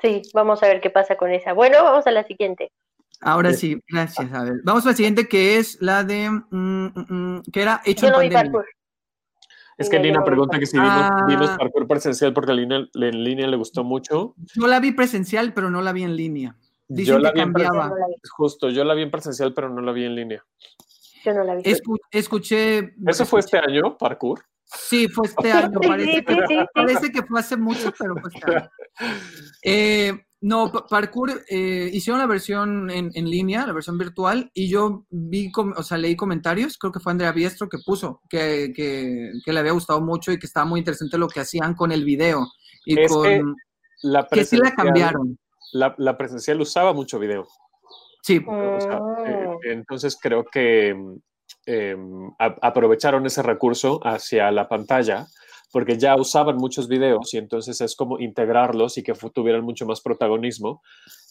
Sí, 0.00 0.22
vamos 0.32 0.62
a 0.62 0.68
ver 0.68 0.80
qué 0.80 0.90
pasa 0.90 1.16
con 1.16 1.30
esa. 1.30 1.52
Bueno, 1.52 1.84
vamos 1.84 2.06
a 2.06 2.12
la 2.12 2.24
siguiente. 2.24 2.72
Ahora 3.20 3.52
sí, 3.52 3.82
gracias. 3.88 4.32
A 4.32 4.44
ver, 4.44 4.60
vamos 4.62 4.86
a 4.86 4.90
la 4.90 4.96
siguiente 4.96 5.28
que 5.28 5.58
es 5.58 5.76
la 5.80 6.04
de 6.04 6.30
mm, 6.30 6.86
mm, 6.94 7.42
que 7.52 7.62
era 7.62 7.82
hecho 7.84 8.02
Yo 8.02 8.08
en 8.08 8.12
no 8.12 8.18
pandemia. 8.18 8.64
Es 9.78 9.88
que 9.88 10.00
Nina 10.00 10.24
pregunta 10.24 10.58
que 10.58 10.66
si 10.66 10.76
vimos, 10.76 10.92
ah. 10.92 11.24
vimos, 11.28 11.50
parkour 11.50 11.86
presencial 11.86 12.32
porque 12.34 12.50
a 12.50 12.54
Lina, 12.54 12.88
en 12.94 13.24
línea 13.24 13.46
le 13.46 13.56
gustó 13.56 13.84
mucho. 13.84 14.34
Yo 14.54 14.66
la 14.66 14.80
vi 14.80 14.90
presencial, 14.90 15.54
pero 15.54 15.70
no 15.70 15.80
la 15.80 15.92
vi 15.92 16.02
en 16.02 16.16
línea. 16.16 16.56
Dicen 16.88 17.14
yo 17.14 17.18
la 17.20 17.32
que 17.32 17.38
vi 17.38 17.44
cambiaba. 17.44 17.92
Justo, 18.28 18.70
yo 18.70 18.82
la 18.82 18.94
vi 18.94 19.02
en 19.02 19.10
presencial, 19.12 19.54
pero 19.54 19.68
no 19.68 19.80
la 19.80 19.92
vi 19.92 20.04
en 20.04 20.16
línea. 20.16 20.44
Yo 21.24 21.32
no 21.32 21.44
la 21.44 21.54
vi. 21.54 21.62
Escu 21.64 21.96
escuché. 22.10 22.92
¿Eso 23.06 23.24
fue 23.24 23.38
este 23.38 23.58
año, 23.58 23.96
parkour? 23.96 24.40
Sí, 24.64 25.06
fue 25.08 25.28
este 25.28 25.52
año. 25.52 25.78
Parece, 25.86 26.12
sí, 26.12 26.24
que, 26.24 26.34
sí, 26.34 26.42
sí. 26.48 26.66
parece 26.74 27.12
que 27.12 27.22
fue 27.22 27.40
hace 27.40 27.56
mucho, 27.56 27.92
pero 27.96 28.16
fue 28.16 28.30
este 28.34 28.54
año. 28.54 28.70
Eh, 29.62 30.12
no, 30.40 30.70
pa- 30.70 30.86
Parkour 30.86 31.42
eh, 31.48 31.90
hicieron 31.92 32.20
la 32.20 32.26
versión 32.26 32.90
en, 32.90 33.10
en 33.14 33.28
línea, 33.28 33.66
la 33.66 33.72
versión 33.72 33.98
virtual, 33.98 34.50
y 34.54 34.68
yo 34.68 35.04
vi, 35.10 35.50
com- 35.50 35.74
o 35.76 35.82
sea, 35.82 35.98
leí 35.98 36.14
comentarios, 36.16 36.78
creo 36.78 36.92
que 36.92 37.00
fue 37.00 37.12
Andrea 37.12 37.32
Biestro 37.32 37.68
que 37.68 37.78
puso, 37.84 38.20
que, 38.28 38.72
que, 38.74 39.32
que 39.44 39.52
le 39.52 39.60
había 39.60 39.72
gustado 39.72 40.00
mucho 40.00 40.30
y 40.32 40.38
que 40.38 40.46
estaba 40.46 40.66
muy 40.66 40.78
interesante 40.80 41.18
lo 41.18 41.28
que 41.28 41.40
hacían 41.40 41.74
con 41.74 41.90
el 41.92 42.04
video. 42.04 42.46
Y 42.84 43.00
Es 43.00 43.12
con, 43.12 43.24
que 43.24 43.42
La 44.02 44.26
que 44.30 44.44
sí 44.44 44.56
la 44.56 44.72
cambiaron. 44.72 45.38
La, 45.72 45.94
la 45.98 46.16
presencial 46.16 46.60
usaba 46.60 46.92
mucho 46.92 47.18
video. 47.18 47.46
Sí, 48.22 48.40
O 48.46 48.80
sea, 48.80 49.00
eh, 49.26 49.46
Mm. 49.48 49.70
entonces 49.70 50.16
creo 50.20 50.44
que 50.44 50.94
eh, 51.66 51.96
a- 52.38 52.56
aprovecharon 52.62 53.26
ese 53.26 53.42
recurso 53.42 54.00
hacia 54.04 54.50
la 54.50 54.68
pantalla 54.68 55.26
porque 55.72 55.98
ya 55.98 56.16
usaban 56.16 56.56
muchos 56.56 56.88
videos 56.88 57.32
y 57.34 57.38
entonces 57.38 57.80
es 57.80 57.94
como 57.94 58.18
integrarlos 58.18 58.98
y 58.98 59.02
que 59.02 59.12
tuvieran 59.32 59.64
mucho 59.64 59.86
más 59.86 60.00
protagonismo. 60.00 60.82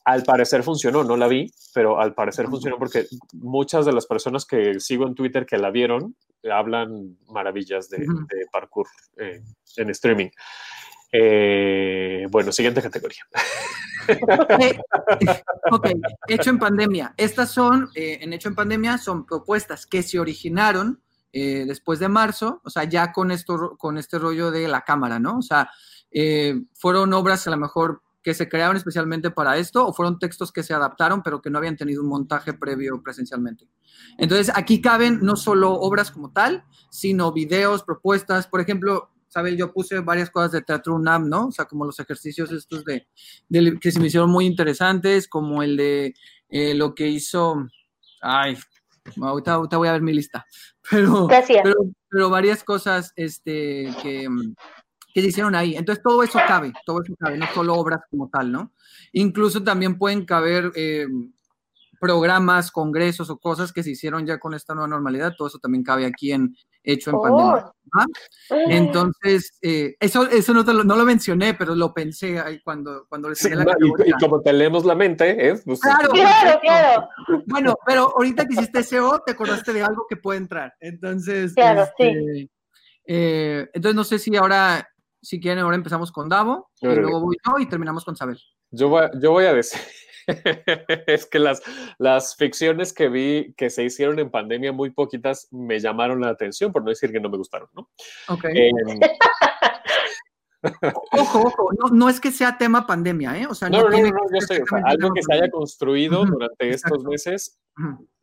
Al 0.06 0.24
parecer 0.24 0.64
funcionó, 0.64 1.04
no 1.04 1.18
la 1.18 1.28
vi, 1.28 1.52
pero 1.74 2.00
al 2.00 2.14
parecer 2.14 2.48
funcionó 2.48 2.78
porque 2.78 3.06
muchas 3.34 3.86
de 3.86 3.94
las 3.94 4.06
personas 4.06 4.46
que 4.46 4.80
sigo 4.80 5.08
en 5.08 5.16
Twitter 5.16 5.46
que 5.46 5.58
la 5.58 5.72
vieron 5.72 6.16
eh, 6.44 6.52
hablan 6.52 7.18
maravillas 7.28 7.90
de, 7.90 8.00
de 8.00 8.46
parkour 8.52 8.88
eh, 9.18 9.42
en 9.78 9.90
streaming. 9.90 10.30
Eh, 11.12 12.28
bueno, 12.30 12.52
siguiente 12.52 12.82
categoría. 12.82 13.24
Eh, 14.08 14.80
ok, 15.72 15.88
hecho 16.28 16.50
en 16.50 16.60
pandemia. 16.60 17.14
Estas 17.18 17.52
son, 17.52 17.90
eh, 17.96 18.20
en 18.22 18.34
hecho 18.34 18.50
en 18.50 18.56
pandemia, 18.56 18.98
son 18.98 19.26
propuestas 19.26 19.86
que 19.86 20.04
se 20.04 20.20
originaron 20.20 21.02
eh, 21.32 21.66
después 21.68 22.00
de 22.00 22.10
marzo, 22.10 22.62
o 22.64 22.70
sea, 22.70 22.84
ya 22.86 23.12
con, 23.12 23.32
esto, 23.32 23.76
con 23.78 23.98
este 23.98 24.20
rollo 24.20 24.52
de 24.52 24.68
la 24.68 24.82
cámara, 24.82 25.20
¿no? 25.20 25.38
O 25.38 25.42
sea, 25.42 25.70
eh, 26.12 26.64
fueron 26.74 27.14
obras 27.14 27.48
a 27.48 27.52
lo 27.52 27.58
mejor 27.58 28.02
que 28.24 28.34
se 28.34 28.50
crearon 28.50 28.76
especialmente 28.76 29.32
para 29.32 29.58
esto 29.58 29.88
o 29.88 29.94
fueron 29.94 30.20
textos 30.20 30.52
que 30.52 30.62
se 30.62 30.74
adaptaron 30.74 31.24
pero 31.24 31.42
que 31.42 31.50
no 31.50 31.60
habían 31.60 31.78
tenido 31.78 32.02
un 32.02 32.10
montaje 32.10 32.54
previo 32.54 33.02
presencialmente. 33.02 33.70
Entonces, 34.18 34.52
aquí 34.54 34.82
caben 34.82 35.20
no 35.22 35.36
solo 35.36 35.72
obras 35.74 36.12
como 36.12 36.32
tal, 36.32 36.66
sino 36.90 37.32
videos, 37.32 37.84
propuestas. 37.84 38.48
Por 38.48 38.60
ejemplo, 38.60 39.12
Sabel, 39.28 39.58
yo 39.58 39.72
puse 39.72 40.00
varias 40.00 40.30
cosas 40.30 40.52
de 40.52 40.62
Teatro 40.62 40.96
UNAM, 40.96 41.30
¿no? 41.30 41.48
O 41.48 41.52
sea, 41.52 41.66
como 41.66 41.86
los 41.86 42.00
ejercicios 42.00 42.52
estos 42.52 42.84
de, 42.84 43.08
que 43.80 43.92
se 43.92 44.00
me 44.00 44.08
hicieron 44.08 44.30
muy 44.30 44.46
interesantes, 44.46 45.28
como 45.28 45.64
el 45.64 45.78
de 45.78 46.14
eh, 46.50 46.74
lo 46.74 46.96
que 46.96 47.08
hizo, 47.08 47.68
ay, 48.22 48.58
ahorita, 49.22 49.54
ahorita, 49.54 49.78
voy 49.78 49.88
a 49.88 49.94
ver 49.94 50.02
mi 50.02 50.14
lista, 50.14 50.46
pero, 50.90 51.28
pero, 51.28 51.76
pero, 52.10 52.30
varias 52.30 52.64
cosas 52.64 53.14
este, 53.16 53.94
que, 54.02 54.28
que 55.14 55.22
se 55.22 55.28
hicieron 55.28 55.56
ahí. 55.56 55.76
Entonces, 55.76 56.04
todo 56.04 56.24
eso 56.24 56.40
cabe, 56.48 56.74
todo 56.86 57.02
eso 57.04 57.16
cabe, 57.20 57.38
no 57.38 57.48
solo 57.54 57.76
obras 57.76 58.02
como 58.10 58.30
tal, 58.30 58.52
¿no? 58.52 58.72
Incluso 59.14 59.64
también 59.64 59.98
pueden 59.98 60.26
caber 60.26 60.72
eh, 60.76 61.08
programas, 62.00 62.72
congresos 62.72 63.30
o 63.30 63.38
cosas 63.38 63.74
que 63.74 63.84
se 63.84 63.92
hicieron 63.92 64.26
ya 64.26 64.40
con 64.40 64.54
esta 64.54 64.74
nueva 64.74 64.88
normalidad, 64.88 65.34
todo 65.38 65.48
eso 65.48 65.60
también 65.60 65.84
cabe 65.84 66.06
aquí 66.06 66.32
en 66.32 66.56
hecho 66.84 67.12
en 67.12 67.22
pandemia. 67.22 67.72
Oh. 68.50 68.56
Entonces, 68.70 69.58
eh, 69.62 69.96
eso, 70.00 70.28
eso 70.30 70.54
no, 70.54 70.64
lo, 70.64 70.84
no, 70.84 70.96
lo, 70.96 71.06
mencioné, 71.06 71.54
pero 71.54 71.76
lo 71.76 71.94
pensé 71.94 72.40
ahí 72.40 72.62
cuando, 72.62 73.06
cuando 73.10 73.34
sí, 73.36 73.50
la 73.50 73.64
y, 73.80 74.10
y, 74.10 74.12
como 74.14 74.42
te 74.42 74.54
leemos 74.54 74.86
la 74.86 74.96
mente, 74.96 75.50
¿eh? 75.50 75.60
Pues, 75.66 75.80
claro, 75.80 76.10
claro, 76.10 76.60
claro. 76.62 77.10
Bueno, 77.46 77.76
pero 77.86 78.14
ahorita 78.16 78.46
que 78.46 78.54
hiciste 78.54 78.84
SEO, 78.84 79.22
te 79.26 79.34
acordaste 79.34 79.74
de 79.74 79.84
algo 79.84 80.06
que 80.10 80.16
puede 80.16 80.40
entrar. 80.40 80.74
Entonces, 80.80 81.54
claro, 81.54 81.84
este, 81.84 82.14
sí. 82.34 82.52
Eh, 83.06 83.70
entonces 83.74 83.96
no 83.96 84.04
sé 84.04 84.20
si 84.20 84.36
ahora, 84.36 84.88
si 85.22 85.40
quieren, 85.40 85.64
ahora 85.64 85.78
empezamos 85.78 86.12
con 86.12 86.28
Davo, 86.28 86.70
y 86.82 86.88
luego 86.88 87.22
voy 87.22 87.38
yo 87.46 87.58
y 87.60 87.68
terminamos 87.68 88.04
con 88.04 88.16
Sabel. 88.16 88.40
Yo 88.72 88.90
voy, 88.90 89.08
yo 89.22 89.32
voy 89.32 89.46
a 89.46 89.54
decir, 89.54 89.80
es 91.08 91.26
que 91.26 91.40
las, 91.40 91.62
las 91.98 92.36
ficciones 92.36 92.94
que 92.94 93.10
vi 93.10 93.54
que 93.56 93.70
se 93.70 93.84
hicieron 93.84 94.20
en 94.20 94.30
pandemia, 94.30 94.72
muy 94.72 94.92
poquitas 94.92 95.48
me 95.52 95.80
llamaron 95.80 96.22
la 96.22 96.30
atención, 96.30 96.72
por 96.72 96.84
no 96.84 96.90
decir 96.90 97.12
que 97.12 97.20
no 97.20 97.30
me 97.30 97.38
gustaron, 97.38 97.70
¿no? 97.74 97.90
Ok. 98.28 98.46
Eh, 98.46 98.72
ojo, 101.14 101.40
ojo, 101.40 101.70
no, 101.80 101.90
no, 101.96 102.10
es 102.10 102.20
que 102.20 102.32
sea 102.32 102.58
tema 102.58 102.86
pandemia, 102.86 103.38
¿eh? 103.38 103.48
O 103.48 103.56
sea, 103.56 103.70
no, 103.70 103.84
no, 103.84 103.90
no, 103.90 103.98
no, 103.98 104.02
yo 104.02 104.38
o 104.38 104.42
sea, 104.42 104.58
algo 104.86 105.14
que 105.14 105.22
se 105.24 105.34
haya 105.34 105.50
construido 105.50 106.26
durante 106.26 106.70
estos 106.70 107.04
meses, 107.06 107.60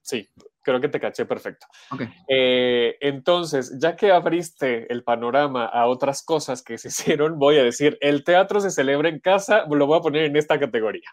sí, 0.02 0.28
creo 0.62 0.80
que 0.80 0.88
te 0.88 1.00
caché 1.00 1.24
perfecto. 1.24 1.66
Okay. 1.90 2.08
Eh, 2.28 2.96
entonces, 3.00 3.78
ya 3.80 3.96
que 3.96 4.12
abriste 4.12 4.92
el 4.92 5.04
panorama 5.04 5.64
a 5.64 5.86
otras 5.86 6.22
cosas 6.22 6.62
que 6.62 6.76
se 6.76 6.88
hicieron, 6.88 7.38
voy 7.38 7.58
a 7.58 7.62
decir, 7.62 7.96
el 8.02 8.24
teatro 8.24 8.60
se 8.60 8.70
celebra 8.70 9.08
en 9.08 9.20
casa, 9.20 9.64
lo 9.70 9.86
voy 9.86 9.98
a 9.98 10.02
poner 10.02 10.24
en 10.24 10.36
esta 10.36 10.58
categoría 10.58 11.08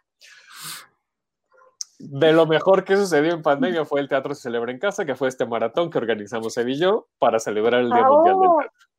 de 1.99 2.33
lo 2.33 2.47
mejor 2.47 2.83
que 2.83 2.97
sucedió 2.97 3.33
en 3.33 3.43
pandemia 3.43 3.85
fue 3.85 4.01
el 4.01 4.09
Teatro 4.09 4.33
se 4.33 4.41
celebra 4.41 4.71
en 4.71 4.79
casa, 4.79 5.05
que 5.05 5.15
fue 5.15 5.27
este 5.27 5.45
maratón 5.45 5.89
que 5.89 5.97
organizamos 5.97 6.57
Ed 6.57 6.67
y 6.67 6.79
yo 6.79 7.07
para 7.19 7.39
celebrar 7.39 7.81
el 7.81 7.89
Día 7.91 8.03
Mundial 8.03 8.35
del 8.39 8.49
Teatro. 8.59 8.89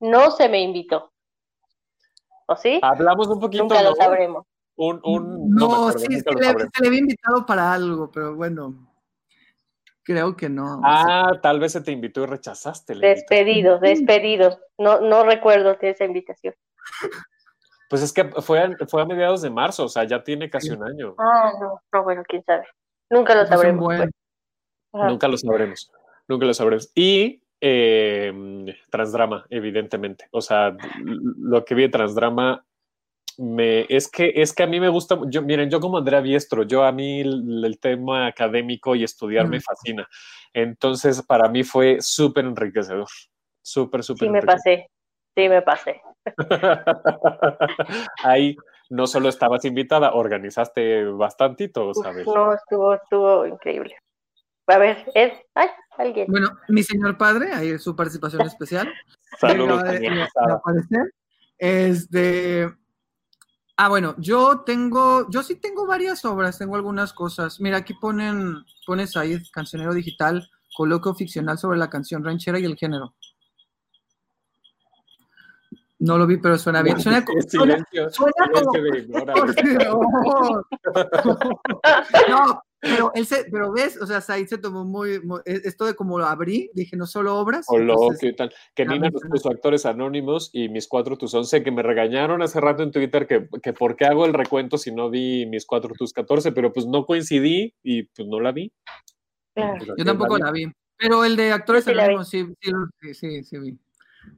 No 0.00 0.30
se 0.30 0.48
me 0.48 0.60
invitó. 0.60 1.12
¿O 2.46 2.56
sí? 2.56 2.80
Hablamos 2.82 3.28
un 3.28 3.40
poquito. 3.40 3.62
Nunca 3.62 3.82
lo 3.82 3.94
sabremos. 3.94 4.44
Un, 4.76 5.00
un, 5.04 5.50
no, 5.50 5.68
no 5.68 5.74
acuerdo, 5.74 5.98
sí, 5.98 6.06
se 6.06 6.30
le, 6.30 6.44
se 6.44 6.82
le, 6.82 6.86
había 6.86 7.00
invitado 7.00 7.44
para 7.44 7.72
algo, 7.72 8.10
pero 8.12 8.36
bueno, 8.36 8.88
creo 10.04 10.36
que 10.36 10.48
no. 10.48 10.80
Ah, 10.84 11.32
tal 11.42 11.58
vez 11.58 11.72
se 11.72 11.80
te 11.80 11.90
invitó 11.92 12.22
y 12.22 12.26
rechazaste. 12.26 12.94
Despedido, 12.94 13.78
despedido. 13.78 14.58
No, 14.78 15.00
no 15.00 15.24
recuerdo 15.24 15.74
de 15.74 15.90
esa 15.90 16.04
invitación. 16.04 16.54
Pues 17.88 18.02
es 18.02 18.12
que 18.12 18.24
fue 18.42 18.60
a, 18.60 18.76
fue 18.86 19.02
a 19.02 19.06
mediados 19.06 19.42
de 19.42 19.50
marzo, 19.50 19.84
o 19.84 19.88
sea, 19.88 20.04
ya 20.04 20.22
tiene 20.22 20.50
casi 20.50 20.70
un 20.70 20.84
año. 20.84 21.14
Ah, 21.18 21.52
no, 21.58 21.80
no, 21.92 22.04
bueno, 22.04 22.22
quién 22.26 22.44
sabe. 22.44 22.66
Nunca 23.10 23.34
lo 23.34 23.46
sabremos. 23.46 23.86
Pues. 23.86 24.10
Nunca 24.92 25.28
lo 25.28 25.36
sabremos. 25.38 25.90
Nunca 26.28 26.46
lo 26.46 26.54
sabremos. 26.54 26.92
Y 26.94 27.42
eh, 27.60 28.32
Transdrama, 28.90 29.46
evidentemente. 29.48 30.28
O 30.30 30.40
sea, 30.40 30.76
lo 31.04 31.64
que 31.64 31.74
vi 31.74 31.82
de 31.82 31.88
Transdrama 31.88 32.64
me, 33.38 33.86
es 33.88 34.10
que 34.10 34.32
es 34.34 34.52
que 34.52 34.64
a 34.64 34.66
mí 34.66 34.80
me 34.80 34.88
gusta, 34.88 35.18
yo, 35.28 35.42
miren, 35.42 35.70
yo 35.70 35.80
como 35.80 35.98
Andrea 35.98 36.20
Biestro, 36.20 36.64
yo 36.64 36.84
a 36.84 36.92
mí 36.92 37.20
el, 37.20 37.64
el 37.64 37.78
tema 37.78 38.26
académico 38.26 38.96
y 38.96 39.04
estudiar 39.04 39.46
mm. 39.46 39.50
me 39.50 39.60
fascina. 39.60 40.08
Entonces, 40.52 41.22
para 41.22 41.48
mí 41.48 41.62
fue 41.62 41.98
súper 42.00 42.44
enriquecedor. 42.44 43.08
Súper, 43.62 44.02
súper. 44.02 44.26
Sí, 44.26 44.32
me 44.32 44.42
pasé. 44.42 44.90
Sí, 45.36 45.48
me 45.48 45.62
pasé. 45.62 46.00
Ahí 48.24 48.56
no 48.90 49.06
solo 49.06 49.28
estabas 49.28 49.64
invitada, 49.64 50.14
organizaste 50.14 51.04
bastantito, 51.04 51.92
¿sabes? 51.94 52.26
No, 52.26 52.54
estuvo, 52.54 52.94
estuvo 52.94 53.46
increíble. 53.46 53.96
A 54.66 54.78
ver, 54.78 55.10
Ed, 55.14 55.32
ay, 55.54 55.68
alguien. 55.96 56.26
Bueno, 56.28 56.48
mi 56.68 56.82
señor 56.82 57.16
padre, 57.16 57.52
ahí 57.52 57.70
es 57.70 57.82
su 57.82 57.96
participación 57.96 58.42
especial. 58.42 58.92
Saludos. 59.40 59.82
Este. 61.58 62.70
Ah, 63.76 63.88
bueno, 63.88 64.14
yo 64.18 64.62
tengo, 64.66 65.28
yo 65.30 65.42
sí 65.42 65.54
tengo 65.54 65.86
varias 65.86 66.24
obras, 66.24 66.58
tengo 66.58 66.76
algunas 66.76 67.12
cosas. 67.12 67.60
Mira, 67.60 67.78
aquí 67.78 67.94
ponen, 67.94 68.56
pones 68.86 69.16
ahí, 69.16 69.38
cancionero 69.52 69.94
digital, 69.94 70.50
coloquio 70.76 71.14
ficcional 71.14 71.58
sobre 71.58 71.78
la 71.78 71.88
canción 71.88 72.24
ranchera 72.24 72.58
y 72.58 72.64
el 72.64 72.76
género. 72.76 73.14
No 76.00 76.16
lo 76.16 76.26
vi, 76.26 76.36
pero 76.36 76.56
suena 76.58 76.82
bien. 76.82 77.00
Suena, 77.00 77.24
suena, 77.48 77.84
suena 78.10 78.36
como... 79.90 80.62
no, 82.28 82.62
pero, 82.80 83.10
él 83.14 83.26
se, 83.26 83.44
pero 83.50 83.72
ves, 83.72 84.00
o 84.00 84.06
sea, 84.06 84.20
Said 84.20 84.46
se 84.46 84.58
tomó 84.58 84.84
muy, 84.84 85.20
muy, 85.20 85.40
e, 85.44 85.60
esto 85.64 85.84
de 85.84 85.94
como 85.94 86.18
lo 86.18 86.26
abrí, 86.26 86.70
dije, 86.74 86.96
no 86.96 87.06
solo 87.06 87.36
obras. 87.36 87.66
O 87.68 87.78
lo 87.78 87.96
que 88.20 88.32
tal. 88.32 88.52
Que 88.74 88.86
Nina 88.86 89.10
nos 89.10 89.22
puso 89.22 89.50
actores 89.50 89.84
anónimos 89.84 90.50
y 90.52 90.68
mis 90.68 90.86
cuatro 90.86 91.16
tus 91.16 91.34
once, 91.34 91.64
que 91.64 91.72
me 91.72 91.82
regañaron 91.82 92.40
hace 92.42 92.60
rato 92.60 92.84
en 92.84 92.92
Twitter 92.92 93.26
que, 93.26 93.48
que 93.62 93.72
por 93.72 93.96
qué 93.96 94.04
hago 94.04 94.26
el 94.26 94.34
recuento 94.34 94.78
si 94.78 94.92
no 94.92 95.10
vi 95.10 95.46
mis 95.46 95.66
cuatro 95.66 95.92
tus 95.98 96.12
catorce, 96.12 96.52
pero 96.52 96.72
pues 96.72 96.86
no 96.86 97.04
coincidí 97.04 97.74
y 97.82 98.04
pues 98.04 98.28
no 98.28 98.38
la 98.38 98.52
vi. 98.52 98.72
Claro. 99.54 99.96
Yo 99.96 100.04
tampoco 100.04 100.38
la 100.38 100.52
vi. 100.52 100.70
Pero 100.96 101.24
el 101.24 101.36
de 101.36 101.52
actores 101.52 101.84
sí 101.84 101.90
anónimos, 101.90 102.28
sí, 102.28 102.46
sí, 103.00 103.14
sí, 103.14 103.42
sí, 103.42 103.58
vi. 103.58 103.78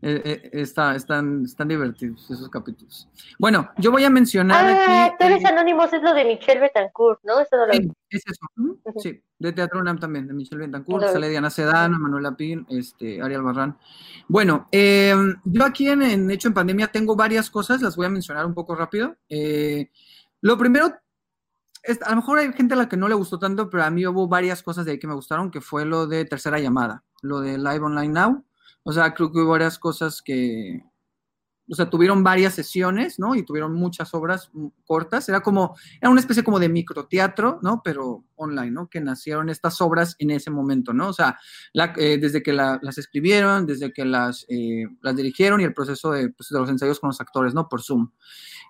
Eh, 0.02 0.22
eh, 0.24 0.50
está, 0.52 0.94
están, 0.94 1.44
están 1.44 1.68
divertidos 1.68 2.30
esos 2.30 2.48
capítulos. 2.48 3.08
Bueno, 3.38 3.70
yo 3.78 3.90
voy 3.90 4.04
a 4.04 4.10
mencionar 4.10 4.64
ah, 4.66 4.84
aquí. 4.84 5.12
Actores 5.12 5.44
Anónimos 5.44 5.92
es 5.92 6.02
lo 6.02 6.14
de 6.14 6.24
Michelle 6.24 6.60
Betancourt, 6.60 7.20
¿no? 7.24 7.40
Eso 7.40 7.56
no 7.56 7.66
lo 7.66 7.72
sí, 7.72 7.90
es 8.10 8.22
eso. 8.26 9.00
Sí, 9.00 9.22
de 9.38 9.52
Teatro 9.52 9.80
UNAM 9.80 9.98
también, 9.98 10.26
de 10.26 10.34
Michelle 10.34 10.66
Betancourt, 10.66 11.06
sale 11.06 11.28
Diana 11.28 11.50
Sedana, 11.50 11.98
Manuela 11.98 12.36
Pin, 12.36 12.66
este, 12.70 13.20
Ariel 13.22 13.42
Barran. 13.42 13.76
Bueno, 14.28 14.68
eh, 14.72 15.14
yo 15.44 15.64
aquí 15.64 15.88
en, 15.88 16.02
en, 16.02 16.30
Hecho 16.30 16.48
en 16.48 16.54
Pandemia 16.54 16.88
tengo 16.88 17.16
varias 17.16 17.50
cosas, 17.50 17.82
las 17.82 17.96
voy 17.96 18.06
a 18.06 18.10
mencionar 18.10 18.46
un 18.46 18.54
poco 18.54 18.74
rápido. 18.74 19.16
Eh, 19.28 19.90
lo 20.40 20.56
primero, 20.58 20.94
es, 21.82 22.02
a 22.02 22.10
lo 22.10 22.16
mejor 22.16 22.38
hay 22.38 22.52
gente 22.52 22.74
a 22.74 22.76
la 22.76 22.88
que 22.88 22.96
no 22.96 23.08
le 23.08 23.14
gustó 23.14 23.38
tanto, 23.38 23.70
pero 23.70 23.84
a 23.84 23.90
mí 23.90 24.06
hubo 24.06 24.28
varias 24.28 24.62
cosas 24.62 24.84
de 24.84 24.92
ahí 24.92 24.98
que 24.98 25.06
me 25.06 25.14
gustaron, 25.14 25.50
que 25.50 25.60
fue 25.60 25.84
lo 25.84 26.06
de 26.06 26.24
Tercera 26.24 26.58
Llamada, 26.58 27.04
lo 27.22 27.40
de 27.40 27.58
Live 27.58 27.80
Online 27.80 28.12
Now 28.12 28.44
o 28.82 28.92
sea, 28.92 29.14
creo 29.14 29.30
que 29.32 29.40
hubo 29.40 29.50
varias 29.50 29.78
cosas 29.78 30.22
que, 30.22 30.82
o 31.70 31.74
sea, 31.76 31.88
tuvieron 31.88 32.24
varias 32.24 32.54
sesiones, 32.54 33.20
¿no? 33.20 33.36
Y 33.36 33.44
tuvieron 33.44 33.74
muchas 33.74 34.12
obras 34.12 34.50
cortas. 34.84 35.28
Era 35.28 35.40
como, 35.40 35.76
era 36.00 36.10
una 36.10 36.20
especie 36.20 36.42
como 36.42 36.58
de 36.58 36.68
microteatro, 36.68 37.60
¿no? 37.62 37.80
Pero 37.84 38.24
online, 38.34 38.72
¿no? 38.72 38.88
Que 38.88 39.00
nacieron 39.00 39.48
estas 39.50 39.80
obras 39.80 40.16
en 40.18 40.32
ese 40.32 40.50
momento, 40.50 40.92
¿no? 40.92 41.08
O 41.08 41.12
sea, 41.12 41.38
eh, 41.96 42.18
desde 42.18 42.42
que 42.42 42.52
la, 42.52 42.80
las 42.82 42.98
escribieron, 42.98 43.66
desde 43.66 43.92
que 43.92 44.04
las, 44.04 44.46
eh, 44.48 44.86
las 45.00 45.14
dirigieron 45.14 45.60
y 45.60 45.64
el 45.64 45.72
proceso 45.72 46.10
de, 46.10 46.30
pues, 46.30 46.48
de, 46.48 46.58
los 46.58 46.68
ensayos 46.68 46.98
con 46.98 47.08
los 47.08 47.20
actores, 47.20 47.54
¿no? 47.54 47.68
Por 47.68 47.82
Zoom. 47.82 48.10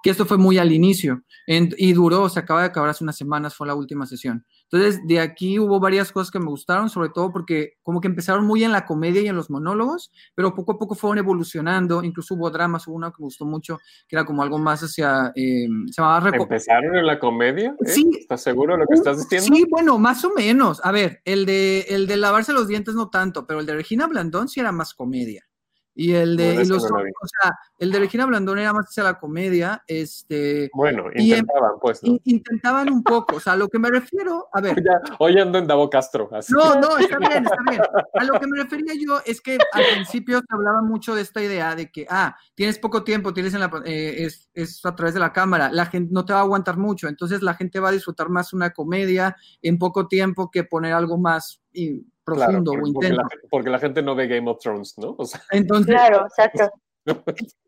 Que 0.03 0.11
esto 0.11 0.27
fue 0.27 0.37
muy 0.37 0.59
al 0.59 0.71
inicio 0.71 1.25
en, 1.47 1.75
y 1.79 1.95
duró, 1.95 2.29
se 2.29 2.41
acaba 2.41 2.61
de 2.61 2.67
acabar 2.67 2.91
hace 2.91 3.05
unas 3.05 3.17
semanas, 3.17 3.55
fue 3.55 3.67
la 3.67 3.75
última 3.75 4.05
sesión. 4.05 4.45
Entonces, 4.73 5.01
de 5.05 5.19
aquí 5.19 5.59
hubo 5.59 5.81
varias 5.81 6.13
cosas 6.13 6.31
que 6.31 6.39
me 6.39 6.47
gustaron, 6.47 6.89
sobre 6.89 7.09
todo 7.09 7.33
porque 7.33 7.75
como 7.83 8.01
que 8.01 8.07
empezaron 8.07 8.47
muy 8.47 8.63
en 8.63 8.71
la 8.71 8.87
comedia 8.87 9.21
y 9.21 9.27
en 9.27 9.35
los 9.35 9.51
monólogos, 9.51 10.13
pero 10.35 10.55
poco 10.55 10.73
a 10.73 10.79
poco 10.79 10.95
fueron 10.95 11.19
evolucionando, 11.19 12.05
incluso 12.05 12.35
hubo 12.35 12.51
dramas, 12.51 12.87
hubo 12.87 12.95
una 12.95 13.11
que 13.11 13.17
me 13.19 13.25
gustó 13.25 13.45
mucho, 13.45 13.79
que 14.07 14.15
era 14.15 14.25
como 14.25 14.43
algo 14.43 14.59
más 14.59 14.81
hacia, 14.83 15.33
eh, 15.35 15.67
se 15.87 16.01
llamaba... 16.01 16.29
¿Empezaron 16.29 16.97
en 16.97 17.07
la 17.07 17.19
comedia? 17.19 17.75
¿Eh? 17.85 17.89
Sí. 17.89 18.09
¿Estás 18.19 18.43
seguro 18.43 18.75
de 18.75 18.81
lo 18.81 18.87
que 18.87 18.95
estás 18.95 19.19
diciendo? 19.19 19.57
Sí, 19.57 19.65
bueno, 19.69 19.99
más 19.99 20.25
o 20.25 20.33
menos. 20.35 20.81
A 20.85 20.93
ver, 20.93 21.21
el 21.25 21.47
de, 21.47 21.87
el 21.89 22.07
de 22.07 22.17
lavarse 22.17 22.53
los 22.53 22.69
dientes 22.69 22.95
no 22.95 23.11
tanto, 23.11 23.47
pero 23.47 23.61
el 23.61 23.67
de 23.67 23.75
Regina 23.75 24.07
Blandón 24.07 24.49
sí 24.49 24.61
era 24.61 24.71
más 24.71 24.95
comedia. 24.95 25.50
Y 25.95 26.13
el 26.15 26.37
de, 26.37 26.55
No, 26.55 26.61
y 26.61 26.63
ese 26.63 26.73
los, 26.73 26.83
no 26.91 26.99
lo 26.99 27.05
vi. 27.05 27.11
o 27.11 27.27
sea, 27.27 27.53
el 27.79 27.91
de 27.91 27.99
Regina 27.99 28.25
Blandón 28.25 28.59
era 28.59 28.73
más 28.73 28.87
hacia 28.87 29.03
la 29.03 29.19
comedia, 29.19 29.83
este, 29.87 30.71
Bueno, 30.73 31.07
Y 31.15 31.33
en- 31.33 31.39
intentaban, 31.41 31.73
pues, 31.81 32.01
intentaban 32.25 32.93
un 32.93 33.03
poco, 33.03 33.37
o 33.37 33.41
sea, 33.41 33.55
a 33.55 33.57
lo 33.57 33.69
que 33.69 33.79
me 33.79 33.91
refiero, 33.91 34.49
a 34.53 34.61
ver, 34.61 34.77
Ya, 34.87 35.01
hoy 35.19 35.39
ando 35.39 35.59
en 35.59 35.67
Davo 35.67 35.91
Castro, 35.91 36.31
así. 36.33 36.53
no, 36.53 36.77
no, 36.81 36.97
está 36.97 37.19
bien, 37.19 37.45
está 37.45 37.57
bien. 37.69 37.83
A 38.15 38.25
lo 38.25 38.39
que 38.39 38.47
me 38.47 38.63
refería 38.63 38.95
yo 39.05 39.21
es 39.27 39.41
que 39.41 39.59
al 39.73 39.85
principio 39.95 40.39
se 40.39 40.47
hablaba 40.51 40.81
mucho 40.83 41.15
de 41.15 41.23
esta 41.23 41.43
idea 41.43 41.75
de 41.75 41.91
que, 41.91 42.07
ah, 42.09 42.37
tienes 42.55 42.79
poco 42.79 43.03
tiempo, 43.03 43.35
tienes 43.35 43.53
en 43.55 43.61
la, 43.61 43.71
eh, 43.85 44.25
es, 44.25 44.49
es 44.55 44.85
a 44.87 44.95
través 44.95 45.15
de 45.15 45.21
la 45.21 45.33
cámara, 45.33 45.71
la 45.73 45.87
gente 45.87 46.11
no 46.13 46.25
te 46.25 46.33
va 46.33 46.39
a 46.39 46.43
aguantar 46.43 46.77
mucho, 46.77 47.09
entonces 47.09 47.43
la 47.43 47.55
gente 47.55 47.81
va 47.81 47.89
a 47.89 47.93
disfrutar 47.93 48.29
más 48.29 48.53
una 48.53 48.71
comedia 48.71 49.37
en 49.61 49.77
poco 49.79 50.07
tiempo 50.07 50.51
que 50.51 50.63
poner 50.65 50.93
algo 50.93 51.19
más 51.19 51.61
y, 51.73 52.03
Claro, 52.37 52.53
profundo 52.65 52.73
porque, 52.73 52.91
o 52.91 52.93
porque 52.93 53.07
intenso. 53.09 53.23
la, 53.43 53.49
porque 53.51 53.71
la 53.71 53.79
gente 53.79 54.03
no 54.03 54.15
ve 54.15 54.27
Game 54.27 54.51
of 54.51 54.59
Thrones, 54.61 54.95
¿no? 54.99 55.15
O 55.19 55.25
sea, 55.25 55.41
Entonces, 55.51 55.95
Claro, 55.95 56.27
exacto. 56.39 56.71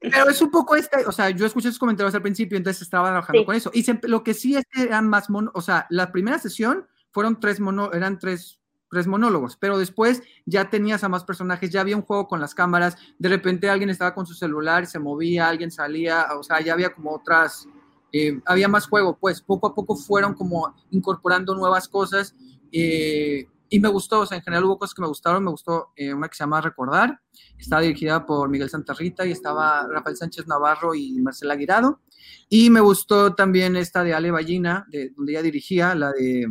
Pero 0.00 0.30
es 0.30 0.42
un 0.42 0.50
poco 0.50 0.76
este, 0.76 1.06
o 1.06 1.12
sea, 1.12 1.30
yo 1.30 1.46
escuché 1.46 1.68
sus 1.68 1.78
comentarios 1.78 2.14
al 2.14 2.22
principio, 2.22 2.56
entonces 2.58 2.82
estaba 2.82 3.08
trabajando 3.08 3.40
Sí. 3.40 3.46
con 3.46 3.54
eso. 3.56 3.70
Y 3.72 3.82
se- 3.82 3.98
lo 4.02 4.22
que 4.22 4.34
sí 4.34 4.56
es 4.56 4.64
que 4.70 4.82
eran 4.82 5.08
más 5.08 5.30
mono, 5.30 5.50
o 5.54 5.60
sea, 5.62 5.86
la 5.90 6.12
primera 6.12 6.38
sesión 6.38 6.86
fueron 7.12 7.40
tres 7.40 7.58
mono, 7.58 7.92
eran 7.92 8.18
tres, 8.18 8.60
tres 8.90 9.06
monólogos, 9.06 9.56
pero 9.56 9.78
después 9.78 10.22
ya 10.44 10.68
tenías 10.68 11.02
a 11.02 11.08
más 11.08 11.24
personajes, 11.24 11.70
ya 11.70 11.80
había 11.80 11.96
un 11.96 12.02
juego 12.02 12.28
con 12.28 12.40
las 12.40 12.54
cámaras, 12.54 12.96
de 13.18 13.28
repente 13.30 13.70
alguien 13.70 13.88
estaba 13.88 14.14
con 14.14 14.26
su 14.26 14.34
celular, 14.34 14.86
se 14.86 14.98
movía, 14.98 15.48
alguien 15.48 15.70
salía, 15.70 16.26
o 16.38 16.42
sea, 16.42 16.60
ya 16.60 16.74
había 16.74 16.92
como 16.92 17.12
otras, 17.12 17.66
eh, 18.12 18.38
había 18.44 18.68
más 18.68 18.86
juego, 18.86 19.16
pues 19.18 19.40
poco 19.40 19.66
a 19.68 19.74
poco 19.74 19.96
fueron 19.96 20.34
como 20.34 20.74
incorporando 20.90 21.54
nuevas 21.54 21.88
cosas. 21.88 22.34
eh, 22.70 23.46
y 23.76 23.80
me 23.80 23.88
gustó, 23.88 24.20
o 24.20 24.26
sea, 24.26 24.36
en 24.38 24.44
general 24.44 24.64
hubo 24.64 24.78
cosas 24.78 24.94
que 24.94 25.02
me 25.02 25.08
gustaron, 25.08 25.42
me 25.44 25.50
gustó 25.50 25.92
eh, 25.96 26.12
una 26.12 26.28
que 26.28 26.34
se 26.36 26.44
llama 26.44 26.60
Recordar, 26.60 27.20
estaba 27.58 27.82
dirigida 27.82 28.26
por 28.26 28.48
Miguel 28.48 28.68
Santarrita 28.68 29.24
y 29.26 29.32
estaba 29.32 29.86
Rafael 29.88 30.16
Sánchez 30.16 30.46
Navarro 30.46 30.94
y 30.94 31.20
Marcela 31.20 31.56
Guirado. 31.56 32.00
Y 32.48 32.70
me 32.70 32.80
gustó 32.80 33.34
también 33.34 33.76
esta 33.76 34.04
de 34.04 34.14
Ale 34.14 34.30
Ballina, 34.30 34.86
de, 34.90 35.10
donde 35.16 35.32
ella 35.32 35.42
dirigía, 35.42 35.94
la 35.94 36.12
de 36.12 36.46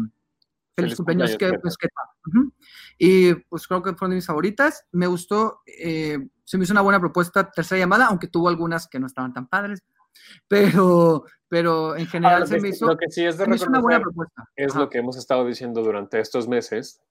Feliz 0.75 0.95
Feliz 0.95 0.95
cumpleaños, 0.95 1.38
que, 1.38 1.51
pues, 1.62 1.77
¿qué 1.77 1.88
tal? 1.89 2.05
Ujú. 2.41 2.53
Y 2.97 3.34
pues 3.49 3.67
creo 3.67 3.81
que 3.84 3.93
fueron 3.93 4.12
de 4.12 4.15
mis 4.15 4.25
favoritas. 4.25 4.86
Me 4.91 5.05
gustó, 5.07 5.62
eh, 5.65 6.17
se 6.43 6.57
me 6.57 6.63
hizo 6.63 6.73
una 6.73 6.81
buena 6.81 6.99
propuesta, 6.99 7.51
tercera 7.51 7.79
llamada, 7.79 8.05
aunque 8.07 8.27
tuvo 8.27 8.47
algunas 8.49 8.88
que 8.88 8.99
no 8.99 9.07
estaban 9.07 9.34
tan 9.34 9.47
padres. 9.47 9.84
Pero, 10.47 11.25
pero 11.47 11.95
en 11.95 12.05
Ah, 12.07 12.10
general 12.10 12.39
lo, 12.41 12.47
se 12.47 12.55
que, 12.55 12.62
me 12.62 12.69
hizo, 12.69 12.86
lo 12.86 12.97
que 12.97 13.10
sí 13.10 13.25
es 13.25 13.38
de 13.38 13.43
hizo 13.55 13.67
una 13.67 13.79
buena 13.81 13.99
reconocer 13.99 14.01
propuesta. 14.03 14.43
es 14.55 14.71
Ajá. 14.71 14.79
lo 14.79 14.89
que 14.89 14.97
hemos 14.99 15.17
estado 15.17 15.45
diciendo 15.45 15.81
durante 15.84 16.19
estos 16.19 16.47
meses, 16.47 17.01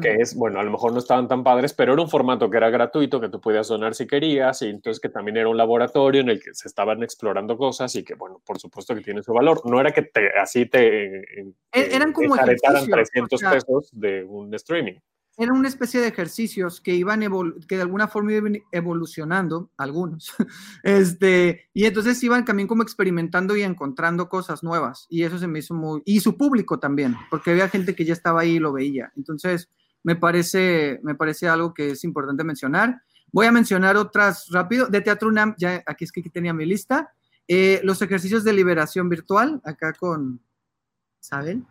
Que 0.00 0.14
es, 0.14 0.36
bueno, 0.36 0.60
a 0.60 0.62
lo 0.62 0.70
mejor 0.70 0.92
no 0.92 1.00
estaban 1.00 1.26
tan 1.26 1.42
padres, 1.42 1.72
pero 1.74 1.92
era 1.92 2.02
un 2.02 2.08
formato 2.08 2.48
que 2.48 2.56
era 2.56 2.70
gratuito, 2.70 3.20
que 3.20 3.28
tú 3.28 3.40
podías 3.40 3.66
donar 3.66 3.96
si 3.96 4.06
querías, 4.06 4.62
y 4.62 4.68
entonces 4.68 5.00
que 5.00 5.08
también 5.08 5.36
era 5.36 5.48
un 5.48 5.56
laboratorio 5.56 6.20
en 6.20 6.28
el 6.28 6.40
que 6.40 6.54
se 6.54 6.68
estaban 6.68 7.02
explorando 7.02 7.56
cosas 7.56 7.92
y 7.96 8.04
que, 8.04 8.14
bueno, 8.14 8.40
por 8.46 8.60
supuesto 8.60 8.94
que 8.94 9.00
tiene 9.00 9.24
su 9.24 9.32
valor. 9.32 9.60
No 9.64 9.80
era 9.80 9.90
que 9.90 10.02
te, 10.02 10.30
así 10.38 10.66
te, 10.66 11.16
eh, 11.16 11.52
E- 11.72 11.96
eran 11.96 12.12
como 12.12 12.34
enjaretaran 12.36 12.84
ejercicios, 12.84 13.28
300 13.28 13.32
o 13.32 13.38
sea, 13.38 13.50
pesos 13.50 13.90
de 13.92 14.22
un 14.22 14.54
streaming. 14.54 15.00
Era 15.36 15.52
una 15.52 15.68
especie 15.68 16.00
de 16.00 16.08
ejercicios 16.08 16.80
que 16.80 16.94
iban 16.94 17.20
que 17.66 17.76
de 17.76 17.82
alguna 17.82 18.08
forma 18.08 18.32
iban 18.32 18.58
evolucionando, 18.70 19.70
algunos, 19.76 20.32
este, 20.82 21.68
y 21.72 21.84
entonces 21.84 22.22
iban 22.22 22.44
también 22.44 22.68
como 22.68 22.82
experimentando 22.82 23.56
y 23.56 23.62
encontrando 23.62 24.28
cosas 24.28 24.62
nuevas, 24.62 25.06
y 25.08 25.22
eso 25.22 25.38
se 25.38 25.46
me 25.46 25.60
hizo 25.60 25.74
muy, 25.74 26.02
y 26.04 26.20
su 26.20 26.36
público 26.36 26.78
también, 26.78 27.16
porque 27.30 27.50
había 27.50 27.68
gente 27.68 27.94
que 27.94 28.04
ya 28.04 28.12
estaba 28.12 28.42
ahí 28.42 28.56
y 28.56 28.58
lo 28.58 28.72
veía, 28.72 29.12
entonces 29.16 29.68
me 30.04 30.16
parece, 30.16 31.00
me 31.02 31.14
parece 31.14 31.48
algo 31.48 31.72
que 31.72 31.92
es 31.92 32.04
importante 32.04 32.42
mencionar. 32.42 33.02
Voy 33.30 33.46
a 33.46 33.52
mencionar 33.52 33.96
otras 33.96 34.48
rápido, 34.50 34.88
de 34.88 35.00
Teatro 35.00 35.28
UNAM, 35.28 35.54
ya 35.56 35.82
aquí 35.86 36.04
es 36.04 36.12
que 36.12 36.20
aquí 36.20 36.30
tenía 36.30 36.52
mi 36.52 36.66
lista, 36.66 37.12
Eh, 37.48 37.80
los 37.82 38.00
ejercicios 38.00 38.44
de 38.44 38.52
liberación 38.52 39.08
virtual, 39.08 39.60
acá 39.64 39.92
con, 39.92 40.40
¿saben? 41.20 41.66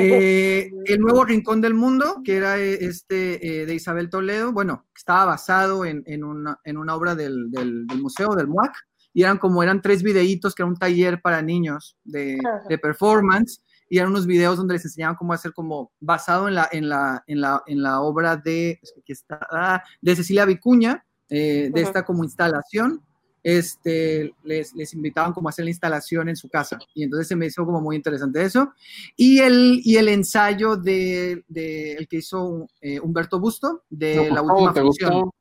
Eh, 0.00 0.70
el 0.86 1.00
nuevo 1.00 1.24
Rincón 1.24 1.60
del 1.60 1.74
Mundo, 1.74 2.22
que 2.24 2.36
era 2.36 2.58
eh, 2.58 2.78
este 2.84 3.62
eh, 3.62 3.66
de 3.66 3.74
Isabel 3.74 4.08
Toledo, 4.08 4.52
bueno, 4.52 4.86
estaba 4.96 5.26
basado 5.26 5.84
en, 5.84 6.02
en 6.06 6.24
una, 6.24 6.58
en 6.64 6.78
una 6.78 6.94
obra 6.94 7.14
del, 7.14 7.50
del- 7.50 7.86
del 7.86 8.00
museo, 8.00 8.34
del 8.34 8.48
MUAC, 8.48 8.72
y 9.12 9.22
eran 9.22 9.36
como, 9.38 9.62
eran 9.62 9.82
tres 9.82 10.02
videitos, 10.02 10.54
que 10.54 10.62
era 10.62 10.68
un 10.70 10.76
taller 10.78 11.20
para 11.20 11.42
niños 11.42 11.96
de, 12.04 12.40
de 12.68 12.78
performance, 12.78 13.62
y 13.90 13.98
eran 13.98 14.10
unos 14.10 14.26
videos 14.26 14.56
donde 14.56 14.72
les 14.74 14.84
enseñaban 14.86 15.16
cómo 15.16 15.34
hacer 15.34 15.52
como, 15.52 15.92
basado 16.00 16.48
en 16.48 16.54
la, 16.54 16.66
en 16.72 16.88
la, 16.88 17.22
en 17.26 17.40
la, 17.42 17.62
en 17.66 17.82
la 17.82 18.00
obra 18.00 18.36
de, 18.36 18.80
aquí 18.98 19.12
está, 19.12 19.38
ah, 19.50 19.82
de 20.00 20.16
Cecilia 20.16 20.46
Vicuña, 20.46 21.04
eh, 21.28 21.70
de 21.72 21.82
esta 21.82 22.02
como 22.04 22.24
instalación, 22.24 23.02
este, 23.42 24.34
les, 24.44 24.74
les 24.74 24.94
invitaban 24.94 25.32
como 25.32 25.48
a 25.48 25.50
hacer 25.50 25.64
la 25.64 25.70
instalación 25.70 26.28
en 26.28 26.36
su 26.36 26.48
casa. 26.48 26.78
Y 26.94 27.04
entonces 27.04 27.28
se 27.28 27.36
me 27.36 27.46
hizo 27.46 27.64
como 27.64 27.80
muy 27.80 27.96
interesante 27.96 28.42
eso. 28.42 28.72
Y 29.16 29.40
el, 29.40 29.80
y 29.84 29.96
el 29.96 30.08
ensayo 30.08 30.76
de, 30.76 31.44
de 31.48 31.94
el 31.94 32.08
que 32.08 32.18
hizo 32.18 32.68
eh, 32.80 33.00
Humberto 33.00 33.40
Busto, 33.40 33.84
de 33.90 34.16
No, 34.16 34.22
pues, 34.22 34.32
la 34.32 34.40
todo 34.40 34.52
última 34.54 34.72
te 34.74 34.80
función. 34.80 35.12
gustó. 35.14 35.34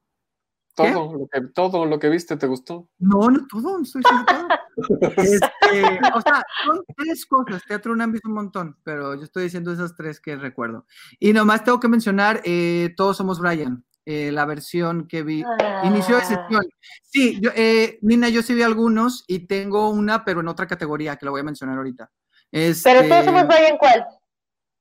Todo 0.73 1.13
lo, 1.13 1.27
que, 1.27 1.41
todo 1.53 1.85
lo 1.85 1.99
que 1.99 2.09
viste 2.09 2.37
te 2.37 2.47
gustó. 2.47 2.87
No, 2.97 3.29
no 3.29 3.45
todo, 3.47 3.77
no 3.77 3.83
estoy 3.83 4.01
diciendo 4.01 4.25
todo. 4.25 4.47
Este, 5.17 5.99
o 6.15 6.21
sea, 6.21 6.43
son 6.65 6.81
tres 6.95 7.25
cosas. 7.25 7.61
Teatro 7.67 7.91
UNAM 7.91 8.13
visto 8.13 8.29
un 8.29 8.35
montón, 8.35 8.77
pero 8.83 9.13
yo 9.15 9.23
estoy 9.23 9.43
diciendo 9.43 9.73
esas 9.73 9.95
tres 9.95 10.21
que 10.21 10.37
recuerdo. 10.37 10.85
Y 11.19 11.33
nomás 11.33 11.65
tengo 11.65 11.79
que 11.79 11.89
mencionar 11.89 12.41
eh, 12.45 12.93
Todos 12.95 13.17
Somos 13.17 13.39
Brian, 13.39 13.83
eh, 14.05 14.31
la 14.31 14.45
versión 14.45 15.07
que 15.07 15.23
vi. 15.23 15.43
Inicio 15.83 16.15
de 16.15 16.21
Ah, 16.21 16.25
sesión. 16.25 16.63
Sí, 17.03 17.39
yo, 17.41 17.51
eh, 17.55 17.97
Nina, 18.01 18.29
yo 18.29 18.41
sí 18.41 18.53
vi 18.53 18.61
algunos 18.63 19.23
y 19.27 19.47
tengo 19.47 19.89
una, 19.89 20.23
pero 20.25 20.41
en 20.41 20.47
otra 20.47 20.67
categoría 20.67 21.15
que 21.15 21.25
la 21.25 21.31
voy 21.31 21.41
a 21.41 21.45
mencionar 21.45 21.77
ahorita. 21.77 22.09
Pero 22.51 22.73
todos 22.73 22.85
Este, 22.85 23.25
somos 23.25 23.47
Brian, 23.47 23.77
¿cuál? 23.77 24.05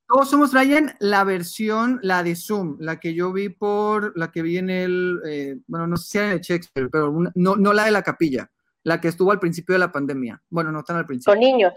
Todos 0.07 0.29
somos 0.29 0.53
Ryan, 0.53 0.93
la 0.99 1.23
versión, 1.23 1.99
la 2.03 2.21
de 2.21 2.35
Zoom, 2.35 2.75
la 2.79 2.99
que 2.99 3.13
yo 3.13 3.31
vi 3.31 3.47
por, 3.49 4.11
la 4.17 4.29
que 4.31 4.41
vi 4.41 4.57
en 4.57 4.69
el, 4.69 5.21
eh, 5.25 5.57
bueno, 5.67 5.87
no 5.87 5.95
sé 5.95 6.05
si 6.09 6.17
era 6.17 6.27
en 6.27 6.33
el 6.33 6.41
Shakespeare, 6.41 6.89
pero 6.91 7.09
una- 7.11 7.31
no, 7.35 7.55
no 7.55 7.71
la 7.71 7.85
de 7.85 7.91
la 7.91 8.03
capilla, 8.03 8.51
la 8.83 8.99
que 8.99 9.07
estuvo 9.07 9.31
al 9.31 9.39
principio 9.39 9.73
de 9.73 9.79
la 9.79 9.91
pandemia. 9.91 10.41
Bueno, 10.49 10.71
no 10.71 10.83
tan 10.83 10.97
al 10.97 11.05
principio. 11.05 11.31
Con 11.31 11.39
niños. 11.39 11.73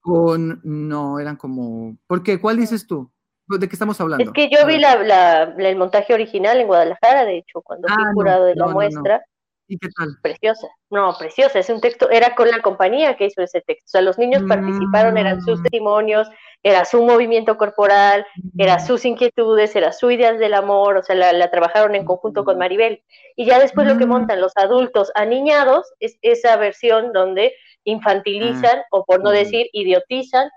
Con, 0.00 0.60
no, 0.64 1.20
eran 1.20 1.36
como, 1.36 1.96
¿por 2.06 2.22
qué? 2.22 2.40
¿Cuál 2.40 2.56
dices 2.56 2.86
tú? 2.86 3.12
¿De 3.58 3.68
qué 3.68 3.74
estamos 3.74 4.00
hablando? 4.00 4.24
Es 4.24 4.30
que 4.32 4.48
yo 4.48 4.66
vi 4.66 4.78
la, 4.78 4.96
la- 4.96 5.54
la- 5.56 5.68
el 5.68 5.76
montaje 5.76 6.12
original 6.14 6.58
en 6.60 6.66
Guadalajara, 6.66 7.24
de 7.24 7.38
hecho, 7.38 7.60
cuando 7.62 7.88
Ah, 7.90 7.94
fui 7.94 8.04
no, 8.04 8.12
jurado 8.12 8.44
de 8.44 8.54
la 8.54 8.60
no, 8.60 8.64
no, 8.66 8.68
no. 8.70 8.74
muestra. 8.74 9.24
¿Y 9.68 9.78
qué 9.78 9.88
tal? 9.96 10.08
Preciosa. 10.22 10.66
No, 10.90 11.14
preciosa. 11.18 11.58
Es 11.58 11.70
un 11.70 11.80
texto, 11.80 12.10
era 12.10 12.34
con 12.34 12.50
la 12.50 12.60
compañía 12.60 13.16
que 13.16 13.26
hizo 13.26 13.40
ese 13.42 13.62
texto. 13.62 13.84
O 13.86 13.88
sea, 13.90 14.00
los 14.02 14.18
niños 14.18 14.42
participaron, 14.46 15.16
eran 15.16 15.40
sus 15.40 15.60
Mm. 15.60 15.62
testimonios, 15.62 16.28
era 16.62 16.84
su 16.84 17.02
movimiento 17.02 17.56
corporal, 17.56 18.26
era 18.58 18.78
sus 18.80 19.04
inquietudes, 19.06 19.74
era 19.74 19.92
su 19.92 20.10
ideas 20.10 20.38
del 20.38 20.52
amor, 20.54 20.98
o 20.98 21.02
sea, 21.02 21.14
la, 21.16 21.32
la 21.32 21.50
trabajaron 21.50 21.94
en 21.94 22.04
conjunto 22.04 22.44
con 22.44 22.58
Maribel. 22.58 23.02
Y 23.34 23.46
ya 23.46 23.58
después 23.58 23.86
lo 23.86 23.96
que 23.96 24.04
Mm. 24.04 24.10
montan 24.10 24.40
los 24.42 24.54
adultos 24.56 25.10
aniñados 25.14 25.90
es 26.00 26.18
esa 26.20 26.56
versión 26.56 27.12
donde 27.14 27.54
infantilizan, 27.84 28.82
o 28.90 29.04
por 29.04 29.22
no 29.22 29.30
Mm. 29.30 29.34
decir, 29.34 29.66
idiotizan 29.72 30.50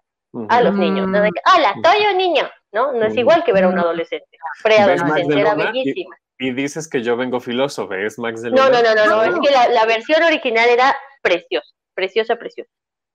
a 0.50 0.62
los 0.62 0.74
niños. 0.76 1.08
¿no? 1.08 1.22
De 1.22 1.30
que, 1.32 1.42
Hola, 1.56 1.74
soy 1.82 2.06
un 2.12 2.18
niño, 2.18 2.50
¿no? 2.76 2.92
No 2.92 3.06
es 3.06 3.16
igual 3.18 3.44
que 3.44 3.54
ver 3.54 3.64
a 3.64 3.70
un 3.70 3.80
adolescente. 3.80 4.28
¿Ves, 4.32 4.64
Preadolescente, 4.64 5.40
era 5.40 5.56
bellísima. 5.56 6.16
Y 6.38 6.52
dices 6.52 6.88
que 6.90 7.02
yo 7.02 7.16
vengo 7.16 7.40
filósofo, 7.40 7.94
es 7.94 8.20
Max 8.20 8.42
de 8.42 8.52
No, 8.52 8.66
Luna. 8.68 8.82
no, 8.84 8.94
no, 8.94 8.96
no, 8.96 9.06
no, 9.06 9.26
No. 9.32 9.42
es 9.42 9.48
que 9.48 9.52
la, 9.56 9.70
la 9.70 9.86
versión 9.86 10.22
original 10.22 10.68
era 10.70 10.96
preciosa, 11.22 11.74
preciosa, 11.96 12.36
preciosa. 12.36 12.70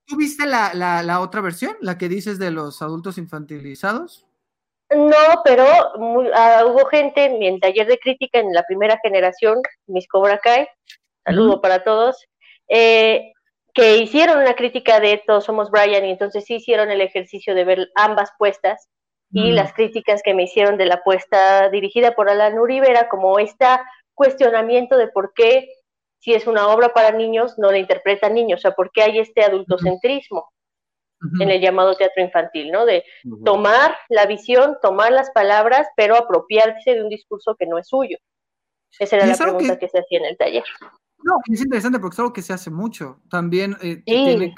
¿Tú 0.07 0.17
viste 0.17 0.47
la, 0.47 0.73
la, 0.75 1.03
la 1.03 1.21
otra 1.21 1.41
versión, 1.43 1.77
la 1.83 1.99
que 1.99 2.09
dices 2.09 2.39
de 2.39 2.51
los 2.51 2.81
adultos 2.83 3.19
infantilizados? 3.19 4.27
No, 4.91 5.43
pero 5.45 5.67
muy- 5.99 6.31
ah, 6.35 6.65
hubo 6.67 6.87
gente 6.87 7.27
en 7.27 7.39
mi 7.39 7.61
taller 7.61 7.87
de 7.87 7.99
crítica 7.99 8.41
en 8.41 8.53
la 8.53 8.65
primera 8.65 8.99
generación, 9.03 9.61
mis 9.87 10.09
Cobra 10.09 10.39
Kai, 10.39 10.67
saludo 11.25 11.61
para 11.61 11.85
todos, 11.85 12.27
eh, 12.69 13.33
que 13.73 13.99
hicieron 13.99 14.39
una 14.39 14.55
crítica 14.55 14.99
de 14.99 15.23
Todos 15.25 15.45
Somos 15.45 15.71
Brian 15.71 16.05
y 16.05 16.11
entonces 16.11 16.45
sí 16.45 16.55
hicieron 16.57 16.91
el 16.91 17.03
ejercicio 17.03 17.55
de 17.55 17.65
ver 17.65 17.89
ambas 17.95 18.33
puestas 18.37 18.89
y 19.33 19.53
Mm. 19.53 19.55
las 19.55 19.73
críticas 19.73 20.23
que 20.25 20.35
me 20.35 20.45
hicieron 20.45 20.77
de 20.77 20.87
la 20.87 21.03
puesta 21.03 21.69
dirigida 21.71 22.15
por 22.15 22.29
Alan 22.29 22.59
Uribe 22.59 22.91
era 22.91 23.09
como 23.09 23.39
este 23.39 23.65
cuestionamiento 24.15 24.97
de 24.97 25.09
por 25.09 25.33
qué 25.35 25.69
si 26.19 26.35
es 26.35 26.47
una 26.47 26.69
obra 26.69 26.93
para 26.93 27.13
niños 27.13 27.55
no 27.59 27.71
la 27.71 27.79
interpretan 27.79 28.35
niños, 28.35 28.61
o 28.61 28.63
sea, 28.63 28.73
por 28.73 28.91
qué 28.93 29.03
hay 29.03 29.19
este 29.21 29.43
adultocentrismo 29.43 30.51
en 31.41 31.51
el 31.51 31.61
llamado 31.61 31.95
teatro 31.95 32.23
infantil, 32.23 32.71
¿no? 32.73 32.87
De 32.87 33.05
tomar 33.45 33.95
la 34.09 34.25
visión, 34.27 34.79
tomar 34.81 35.13
las 35.13 35.31
palabras, 35.33 35.87
pero 35.97 36.17
apropiarse 36.17 36.95
de 36.95 37.03
un 37.03 37.09
discurso 37.11 37.57
que 37.59 37.67
no 37.67 37.77
es 37.79 37.89
suyo. 37.89 38.17
Esa 38.99 39.17
era 39.17 39.27
la 39.27 39.37
pregunta 39.37 39.75
que- 39.79 39.87
que... 39.87 39.89
se 39.91 39.99
hacía 39.99 40.19
en 40.19 40.25
el 40.25 40.37
taller. 40.39 40.65
No, 41.23 41.35
es 41.53 41.61
interesante 41.61 41.99
porque 41.99 42.15
es 42.15 42.19
algo 42.21 42.33
que 42.33 42.41
se 42.43 42.53
hace 42.55 42.71
mucho. 42.71 43.21
También 43.31 43.73
eh, 43.83 43.97
Sí. 43.97 44.03
tiene, 44.07 44.55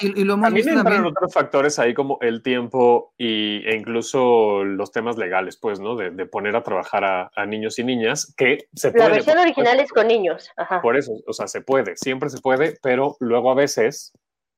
y, 0.00 0.20
y 0.20 0.24
lo 0.24 0.34
hemos 0.34 0.44
También 0.46 0.66
visto 0.66 0.70
entran 0.80 0.84
también. 0.94 1.04
otros 1.16 1.32
factores 1.32 1.78
ahí 1.78 1.94
como 1.94 2.18
el 2.20 2.42
tiempo 2.42 3.12
y, 3.18 3.64
e 3.66 3.74
incluso 3.76 4.64
los 4.64 4.92
temas 4.92 5.16
legales, 5.18 5.56
pues, 5.56 5.80
¿no? 5.80 5.96
De, 5.96 6.10
de 6.10 6.26
poner 6.26 6.56
a 6.56 6.62
trabajar 6.62 7.04
a, 7.04 7.30
a 7.34 7.46
niños 7.46 7.78
y 7.78 7.84
niñas, 7.84 8.34
que 8.36 8.68
se 8.74 8.88
La 8.88 8.92
puede. 8.94 9.10
versión 9.10 9.36
por 9.36 9.44
original 9.44 9.80
es 9.80 9.90
con 9.92 10.06
niños. 10.08 10.50
Ajá. 10.56 10.80
Por 10.82 10.96
eso, 10.96 11.12
o 11.26 11.32
sea, 11.32 11.46
se 11.48 11.60
puede, 11.62 11.96
siempre 11.96 12.28
se 12.30 12.40
puede, 12.40 12.76
pero 12.82 13.16
luego 13.20 13.50
a 13.50 13.54
veces, 13.54 14.12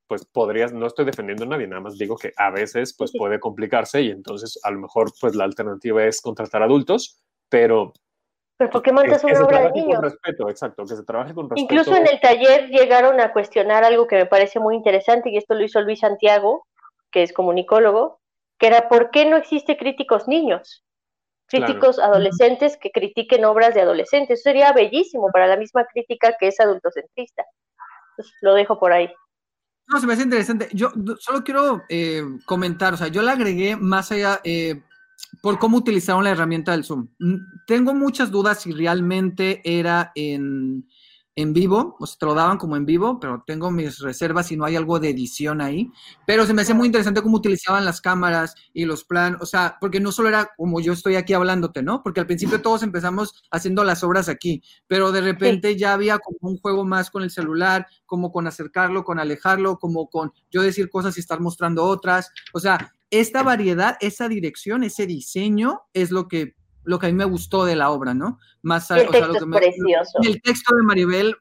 pues 0.07 0.25
podrías, 0.27 0.73
no 0.73 0.87
estoy 0.87 1.05
defendiendo 1.07 1.45
a 1.45 1.49
nadie, 1.49 1.67
nada 1.67 1.81
más 1.83 1.97
digo 1.97 2.17
que 2.17 2.33
a 2.37 2.51
veces, 2.51 2.95
pues 2.97 3.13
puede 3.17 3.41
complicarse 3.41 4.03
y 4.03 4.11
entonces 4.11 4.61
a 4.63 4.71
lo 4.71 4.81
mejor, 4.81 5.11
pues 5.21 5.35
la 5.35 5.45
alternativa 5.45 6.05
es 6.05 6.21
contratar 6.21 6.63
adultos, 6.63 7.19
pero 7.49 7.93
Pero 8.65 8.73
¿por 8.73 8.83
qué 8.83 8.91
que, 8.91 8.95
montas 8.95 9.21
que 9.21 9.27
una 9.27 9.37
se 9.37 9.43
obra 9.43 9.59
de 9.59 9.63
trabaje 9.65 9.81
niños? 9.81 10.01
con 10.01 10.11
respeto, 10.11 10.49
exacto, 10.49 10.85
que 10.85 10.97
se 10.97 11.05
trabaje 11.05 11.35
con 11.35 11.51
respeto. 11.51 11.61
Incluso 11.63 11.97
en 11.97 12.07
el 12.07 12.21
taller 12.21 12.69
llegaron 12.71 13.21
a 13.21 13.33
cuestionar 13.33 13.85
algo 13.85 14.07
que 14.07 14.17
me 14.17 14.27
parece 14.27 14.59
muy 14.59 14.75
interesante, 14.75 15.29
y 15.31 15.37
esto 15.37 15.55
lo 15.55 15.65
hizo 15.65 15.83
Luis 15.83 16.01
Santiago, 16.01 16.67
que 17.11 17.23
es 17.23 17.33
comunicólogo, 17.35 18.21
que 18.59 18.69
era 18.69 18.89
¿por 18.89 19.11
qué 19.11 19.27
no 19.27 19.37
existe 19.37 19.77
críticos 19.77 20.29
niños? 20.29 20.83
Claro. 21.47 21.67
Críticos 21.67 21.99
adolescentes 21.99 22.79
que 22.79 22.91
critiquen 22.91 23.45
obras 23.45 23.75
de 23.75 23.83
adolescentes. 23.83 24.41
Eso 24.41 24.45
sería 24.45 24.73
bellísimo 24.73 25.29
para 25.31 25.47
la 25.47 25.59
misma 25.59 25.85
crítica 25.85 26.35
que 26.41 26.49
es 26.49 26.59
adultocentrista. 26.59 27.45
Entonces, 28.13 28.35
lo 28.41 28.55
dejo 28.55 28.79
por 28.79 28.93
ahí. 28.93 29.13
No, 29.87 30.01
se 30.01 30.07
me 30.07 30.15
hace 30.15 30.23
interesante. 30.23 30.69
Yo 30.73 30.91
solo 31.19 31.45
quiero 31.45 31.83
eh, 31.91 32.23
comentar, 32.47 32.95
o 32.95 32.97
sea, 32.97 33.09
yo 33.09 33.21
la 33.21 33.33
agregué 33.33 33.77
más 33.77 34.11
allá 34.11 34.41
eh, 34.43 34.83
por 35.41 35.59
cómo 35.59 35.79
utilizaron 35.79 36.25
la 36.25 36.31
herramienta 36.31 36.73
del 36.73 36.85
Zoom. 36.85 37.09
Tengo 37.67 37.95
muchas 37.95 38.31
dudas 38.31 38.63
si 38.63 38.73
realmente 38.73 39.61
era 39.65 40.13
en, 40.15 40.89
en 41.37 41.53
vivo, 41.53 41.97
o 41.99 42.07
sea, 42.07 42.17
te 42.19 42.27
lo 42.27 42.35
daban 42.35 42.59
como 42.59 42.77
en 42.77 42.87
vivo, 42.87 43.19
pero 43.19 43.43
tengo 43.47 43.71
mis 43.71 43.99
reservas 43.99 44.47
si 44.47 44.57
no 44.57 44.65
hay 44.65 44.77
algo 44.77 45.01
de 45.01 45.11
edición 45.11 45.61
ahí. 45.61 45.91
Pero 46.27 46.47
se 46.47 46.55
me 46.55 46.63
hace 46.63 46.75
muy 46.75 46.87
interesante 46.87 47.23
cómo 47.23 47.37
utilizaban 47.37 47.85
las 47.85 48.01
cámaras 48.01 48.55
y 48.73 48.85
los 48.85 49.05
planos, 49.05 49.43
o 49.43 49.47
sea, 49.47 49.77
porque 49.81 50.01
no 50.01 50.13
solo 50.13 50.29
era 50.29 50.51
como 50.57 50.81
yo 50.81 50.93
estoy 50.93 51.17
aquí 51.17 51.33
hablándote, 51.33 51.83
¿no? 51.83 52.03
Porque 52.03 52.21
al 52.21 52.27
principio 52.27 52.63
todos 52.63 52.83
empezamos 52.83 53.43
haciendo 53.51 53.83
las 53.85 54.05
obras 54.05 54.29
aquí, 54.29 54.63
pero 54.87 55.11
de 55.11 55.21
repente 55.21 55.77
ya 55.77 55.93
había 55.93 56.19
como 56.19 56.39
un 56.43 56.59
juego 56.59 56.85
más 56.85 57.11
con 57.11 57.23
el 57.23 57.31
celular, 57.31 57.87
como 58.07 58.31
con 58.31 58.47
acercarlo, 58.47 59.05
con 59.05 59.19
alejarlo, 59.19 59.79
como 59.79 60.09
con 60.09 60.33
yo 60.51 60.63
decir 60.63 60.89
cosas 60.89 61.17
y 61.17 61.21
estar 61.21 61.41
mostrando 61.41 61.85
otras. 61.85 62.31
O 62.53 62.61
sea, 62.61 62.93
esta 63.11 63.43
variedad, 63.43 63.97
esa 64.01 64.29
dirección, 64.29 64.85
ese 64.85 65.07
diseño 65.07 65.83
es 65.93 66.11
lo 66.11 66.29
que, 66.29 66.55
lo 66.85 66.99
que 66.99 67.07
a 67.07 67.09
mí 67.11 67.15
me 67.15 67.25
gustó 67.25 67.65
de 67.65 67.77
la 67.77 67.91
obra, 67.91 68.15
¿no? 68.15 68.39
Más 68.63 68.91
el 68.91 68.97
o 68.97 69.01
sea, 69.01 69.11
texto 69.11 69.27
lo 69.29 69.35
es 69.35 69.41
que 69.41 69.47
me- 69.47 69.57
precioso. 69.59 70.19
y 70.23 70.27
el 70.29 70.43
texto 70.43 70.75
de 70.75 70.83
Maribel, 70.83 71.37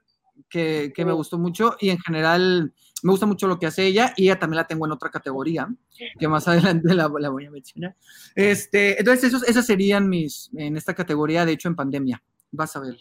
que, 0.49 0.91
que 0.95 1.06
me 1.06 1.13
gustó 1.13 1.38
mucho, 1.38 1.75
y 1.79 1.89
en 1.89 1.99
general 1.99 2.73
me 3.03 3.12
gusta 3.12 3.25
mucho 3.25 3.47
lo 3.47 3.60
que 3.60 3.65
hace 3.65 3.86
ella, 3.86 4.13
y 4.15 4.25
ella 4.25 4.39
también 4.39 4.58
la 4.58 4.67
tengo 4.67 4.86
en 4.86 4.91
otra 4.93 5.10
categoría, 5.10 5.67
que 6.17 6.27
más 6.27 6.47
adelante 6.47 6.93
la, 6.93 7.12
la 7.19 7.29
voy 7.29 7.45
a 7.45 7.51
mencionar. 7.51 7.95
Este, 8.36 8.97
entonces, 8.99 9.25
esos, 9.25 9.43
esas 9.47 9.65
serían 9.65 10.08
mis, 10.08 10.49
en 10.56 10.77
esta 10.77 10.93
categoría, 10.93 11.45
de 11.45 11.51
hecho, 11.53 11.67
en 11.67 11.75
pandemia. 11.75 12.23
Vas 12.51 12.75
a 12.75 12.79
ver. 12.79 12.95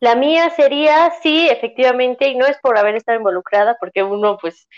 La 0.00 0.14
mía 0.14 0.50
sería, 0.50 1.12
sí, 1.22 1.48
efectivamente, 1.48 2.28
y 2.28 2.36
no 2.36 2.46
es 2.46 2.58
por 2.62 2.76
haber 2.78 2.96
estado 2.96 3.18
involucrada, 3.18 3.76
porque 3.80 4.02
uno 4.02 4.38
pues 4.40 4.68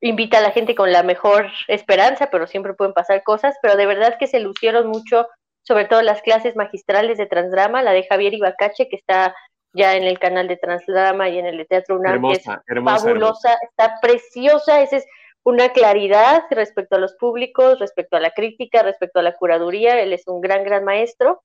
invita 0.00 0.38
a 0.38 0.42
la 0.42 0.50
gente 0.52 0.74
con 0.74 0.90
la 0.92 1.02
mejor 1.02 1.46
esperanza, 1.68 2.28
pero 2.30 2.46
siempre 2.46 2.74
pueden 2.74 2.92
pasar 2.94 3.22
cosas, 3.22 3.54
pero 3.62 3.76
de 3.76 3.86
verdad 3.86 4.16
que 4.18 4.26
se 4.26 4.40
lucieron 4.40 4.88
mucho, 4.88 5.26
sobre 5.64 5.86
todo 5.86 6.02
las 6.02 6.22
clases 6.22 6.54
magistrales 6.54 7.18
de 7.18 7.26
Transdrama, 7.26 7.82
la 7.82 7.92
de 7.92 8.06
Javier 8.06 8.34
Ibacache, 8.34 8.88
que 8.88 8.96
está 8.96 9.34
ya 9.72 9.96
en 9.96 10.04
el 10.04 10.18
canal 10.18 10.46
de 10.46 10.56
Transdrama 10.56 11.28
y 11.28 11.38
en 11.38 11.46
el 11.46 11.56
de 11.58 11.64
Teatro 11.64 11.96
UNAM, 11.96 12.22
que 12.22 12.32
es 12.32 12.46
hermosa, 12.46 12.62
hermosa, 12.66 12.96
hermosa. 12.96 13.06
fabulosa, 13.06 13.58
está 13.62 13.98
preciosa, 14.00 14.80
esa 14.82 14.98
es 14.98 15.06
una 15.42 15.70
claridad 15.70 16.44
respecto 16.50 16.96
a 16.96 16.98
los 16.98 17.14
públicos, 17.14 17.78
respecto 17.78 18.16
a 18.16 18.20
la 18.20 18.30
crítica, 18.30 18.82
respecto 18.82 19.18
a 19.18 19.22
la 19.22 19.34
curaduría, 19.34 20.00
él 20.00 20.12
es 20.12 20.26
un 20.26 20.40
gran, 20.40 20.64
gran 20.64 20.84
maestro. 20.84 21.42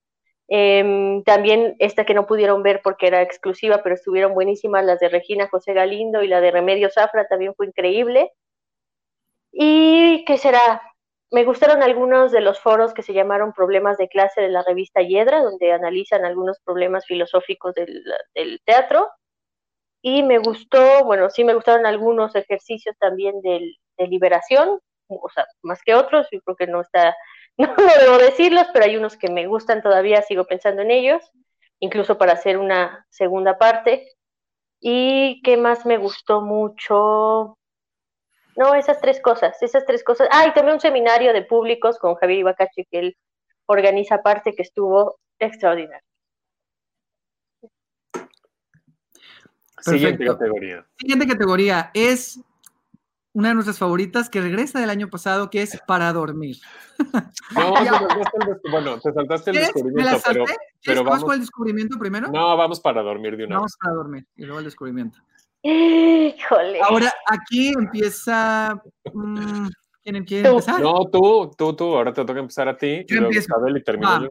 Em, 0.47 1.23
también 1.23 1.75
esta 1.79 2.05
que 2.05 2.15
no 2.15 2.25
pudieron 2.25 2.63
ver 2.63 2.81
porque 2.83 3.07
era 3.07 3.21
exclusiva, 3.21 3.81
pero 3.83 3.95
estuvieron 3.95 4.33
buenísimas, 4.33 4.85
las 4.85 4.99
de 4.99 5.09
Regina 5.09 5.47
José 5.47 5.73
Galindo 5.73 6.23
y 6.23 6.27
la 6.27 6.41
de 6.41 6.51
Remedio 6.51 6.89
Zafra 6.89 7.27
también 7.27 7.53
fue 7.55 7.67
increíble. 7.67 8.31
¿Y 9.51 10.23
qué 10.25 10.37
será? 10.37 10.81
Me 11.31 11.43
gustaron 11.43 11.83
algunos 11.83 12.31
de 12.31 12.41
los 12.41 12.59
foros 12.59 12.93
que 12.93 13.03
se 13.03 13.13
llamaron 13.13 13.53
Problemas 13.53 13.97
de 13.97 14.07
clase 14.07 14.41
de 14.41 14.49
la 14.49 14.63
revista 14.63 15.01
Hiedra, 15.01 15.43
donde 15.43 15.71
analizan 15.71 16.25
algunos 16.25 16.59
problemas 16.65 17.05
filosóficos 17.05 17.75
del, 17.75 18.61
teatro. 18.65 19.09
Y 20.01 20.23
me 20.23 20.39
gustó, 20.39 21.03
bueno, 21.05 21.29
sí 21.29 21.43
me 21.43 21.53
gustaron 21.53 21.85
algunos 21.85 22.35
ejercicios 22.35 22.95
también 22.97 23.41
de 23.41 23.75
liberación, 23.97 24.79
o 25.09 25.29
sea, 25.29 25.45
más 25.63 25.81
que 25.83 25.95
otros, 25.95 26.27
yo 26.31 26.39
creo 26.41 26.55
que 26.55 26.67
no 26.67 26.81
está, 26.81 27.15
no, 27.57 27.67
no 27.67 27.93
debo 27.99 28.17
decirlos, 28.17 28.67
pero 28.71 28.85
hay 28.85 28.97
unos 28.97 29.17
que 29.17 29.29
me 29.29 29.47
gustan 29.47 29.81
todavía, 29.81 30.21
sigo 30.21 30.45
pensando 30.45 30.81
en 30.81 30.91
ellos, 30.91 31.23
incluso 31.79 32.17
para 32.17 32.33
hacer 32.33 32.57
una 32.57 33.05
segunda 33.09 33.57
parte. 33.57 34.07
¿Y 34.79 35.41
qué 35.43 35.57
más 35.57 35.85
me 35.85 35.97
gustó 35.97 36.41
mucho? 36.41 37.58
No, 38.59 38.75
esas 38.75 38.99
tres 38.99 39.21
cosas, 39.21 39.55
esas 39.63 39.85
tres 39.85 40.03
cosas. 40.03 40.27
Ah, 40.33 40.45
y 40.45 40.53
también 40.53 40.73
un 40.75 40.81
seminario 40.81 41.31
de 41.31 41.43
públicos 41.43 41.97
con 41.97 42.15
Javier 42.15 42.39
Ibacache 42.39 42.85
que 42.91 42.99
él 42.99 43.17
organiza 43.67 44.15
aparte, 44.15 44.53
que 44.53 44.63
estuvo 44.63 45.17
extraordinario. 45.39 46.03
Siguiente 49.79 50.25
categoría. 50.25 50.85
Siguiente 50.97 51.25
categoría 51.25 51.89
es 51.93 52.41
una 53.31 53.47
de 53.47 53.53
nuestras 53.53 53.79
favoritas 53.79 54.29
que 54.29 54.41
regresa 54.41 54.81
del 54.81 54.89
año 54.89 55.09
pasado, 55.09 55.49
que 55.49 55.61
es 55.61 55.79
para 55.87 56.11
dormir. 56.11 56.57
No, 57.55 57.73
te 57.73 57.85
saltaste 57.85 58.37
el 58.65 58.71
bueno, 58.71 58.99
te 58.99 59.13
saltaste 59.13 59.51
el 59.51 59.57
¿Quieres? 59.57 59.75
¿Me 59.75 59.81
descubrimiento, 59.83 60.11
la 60.11 60.19
salté? 60.19 60.33
pero, 60.33 60.45
¿Quieres 60.45 60.59
pero 60.83 60.97
vamos 60.97 61.11
vamos, 61.11 61.23
con 61.23 61.33
el 61.33 61.39
descubrimiento 61.39 61.97
primero? 61.97 62.27
no, 62.27 62.57
vamos 62.57 62.79
para 62.81 63.01
dormir 63.01 63.37
de 63.37 63.45
una 63.45 63.55
Vamos 63.55 63.71
vez. 63.71 63.77
para 63.81 63.95
dormir 63.95 64.27
y 64.35 64.43
luego 64.43 64.59
el 64.59 64.65
descubrimiento. 64.65 65.17
Híjole. 65.61 66.79
Ahora, 66.81 67.11
aquí 67.27 67.73
empieza. 67.77 68.81
mm, 69.13 69.67
¿Quién 70.01 70.23
quiere 70.25 70.43
Tú. 70.49 70.55
empezar? 70.55 70.81
No, 70.81 70.93
tú, 71.11 71.51
tú, 71.57 71.75
tú, 71.75 71.95
ahora 71.95 72.13
te 72.13 72.23
toca 72.23 72.39
empezar 72.39 72.67
a 72.69 72.77
ti, 72.77 72.87
y 72.87 73.05
Yo 73.07 73.15
luego 73.17 73.27
empiezo. 73.27 73.47
Isabel 73.51 73.77
y 73.77 73.83
termino 73.83 74.23
yo. 74.23 74.29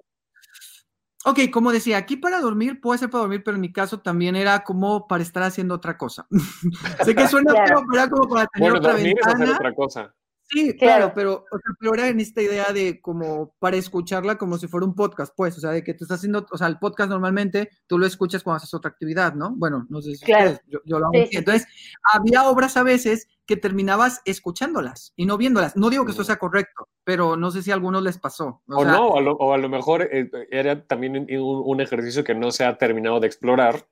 Ok, 1.25 1.41
como 1.53 1.73
decía, 1.73 1.99
aquí 1.99 2.17
para 2.17 2.41
dormir 2.41 2.81
puede 2.81 2.99
ser 2.99 3.11
para 3.11 3.23
dormir, 3.23 3.43
pero 3.45 3.57
en 3.57 3.61
mi 3.61 3.73
caso 3.73 4.01
también 4.01 4.37
era 4.37 4.65
como 4.65 5.07
para 5.07 5.23
estar 5.23 5.43
haciendo 5.43 5.75
otra 5.75 5.99
cosa. 5.99 6.27
sé 7.05 7.15
que 7.15 7.27
suena 7.27 7.53
Claro. 7.53 7.83
pero 7.91 8.03
era 8.03 8.11
como 8.11 8.29
para 8.29 8.47
tener 8.47 8.71
Bueno, 8.71 8.79
otra 8.79 8.93
dormir 8.93 9.17
es 9.21 9.27
hacer 9.27 9.51
otra 9.51 9.75
cosa. 9.75 10.15
Sí, 10.51 10.77
Claro. 10.79 11.13
claro, 11.13 11.13
pero, 11.15 11.33
o 11.51 11.59
sea, 11.59 11.75
pero 11.79 11.95
era 11.95 12.09
en 12.09 12.21
esta 12.21 12.41
idea 12.41 12.73
de 12.73 13.01
como 13.01 13.55
para 13.59 13.77
escucharla 13.77 14.39
como 14.39 14.57
si 14.59 14.67
fuera 14.67 14.87
un 14.87 14.95
podcast, 14.95 15.35
pues, 15.37 15.57
o 15.59 15.61
sea, 15.61 15.71
de 15.73 15.85
que 15.85 15.93
tú 15.95 16.05
estás 16.05 16.19
haciendo, 16.19 16.47
o 16.51 16.57
sea, 16.57 16.67
el 16.69 16.79
podcast 16.79 17.11
normalmente 17.11 17.69
tú 17.87 17.99
lo 17.99 18.07
escuchas 18.07 18.43
cuando 18.43 18.57
haces 18.57 18.73
otra 18.73 18.91
actividad, 18.91 19.35
¿no? 19.35 19.55
Bueno, 19.57 19.87
no 19.91 20.01
sé 20.01 20.15
si 20.17 20.25
Claro. 20.25 20.53
ustedes, 20.53 20.63
yo, 20.69 20.79
yo 20.87 20.99
lo 20.99 21.07
hago 21.07 21.13
Sí, 21.15 21.27
sí. 21.31 21.37
Entonces, 21.37 21.67
había 22.15 22.49
obras 22.49 22.77
a 22.79 22.83
veces 22.83 23.29
que 23.47 23.57
terminabas 23.57 24.21
escuchándolas 24.25 25.13
y 25.17 25.27
no 25.27 25.37
viéndolas. 25.39 25.77
No 25.77 25.91
digo 25.91 26.05
que 26.05 26.11
esto 26.13 26.23
Mm. 26.23 26.27
sea 26.27 26.37
correcto, 26.37 26.89
pero 27.05 27.37
no 27.37 27.51
sé 27.51 27.63
si 27.63 27.71
a 27.71 27.75
algunos 27.75 28.03
les 28.03 28.19
pasó. 28.19 28.63
O, 28.69 28.83
sea, 28.83 28.93
no, 28.93 29.09
o 29.09 29.19
a, 29.19 29.21
lo, 29.23 29.33
o 29.33 29.53
a 29.53 29.59
lo 29.59 29.69
mejor 29.69 30.03
eh, 30.11 30.31
era 30.51 30.87
también 30.87 31.13
un, 31.17 31.27
un- 31.41 31.63
un 31.67 31.81
ejercicio 31.81 32.25
que 32.25 32.35
no 32.35 32.51
se 32.51 32.65
ha 32.65 32.77
terminado 32.79 33.21
de 33.21 33.27
explorar 33.27 33.87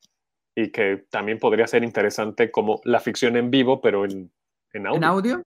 y 0.54 0.70
que 0.72 1.06
también 1.10 1.38
podría 1.38 1.66
ser 1.66 1.84
interesante 1.84 2.50
como 2.50 2.80
la 2.84 3.00
ficción 3.00 3.36
en 3.36 3.50
vivo, 3.50 3.80
pero 3.82 4.04
en, 4.06 4.30
en 4.72 4.86
audio. 4.86 4.96
en 4.98 5.04
audio. 5.04 5.42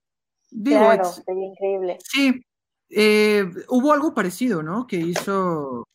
Digo, 0.51 0.79
Claro, 0.79 1.03
ex- 1.03 1.23
sería 1.25 1.45
increíble. 1.47 1.97
Sí, 2.03 2.45
eh, 2.89 3.49
hubo 3.69 3.93
algo 3.93 4.13
parecido, 4.13 4.61
¿no? 4.61 4.85
Que 4.85 4.97
hizo, 4.97 5.87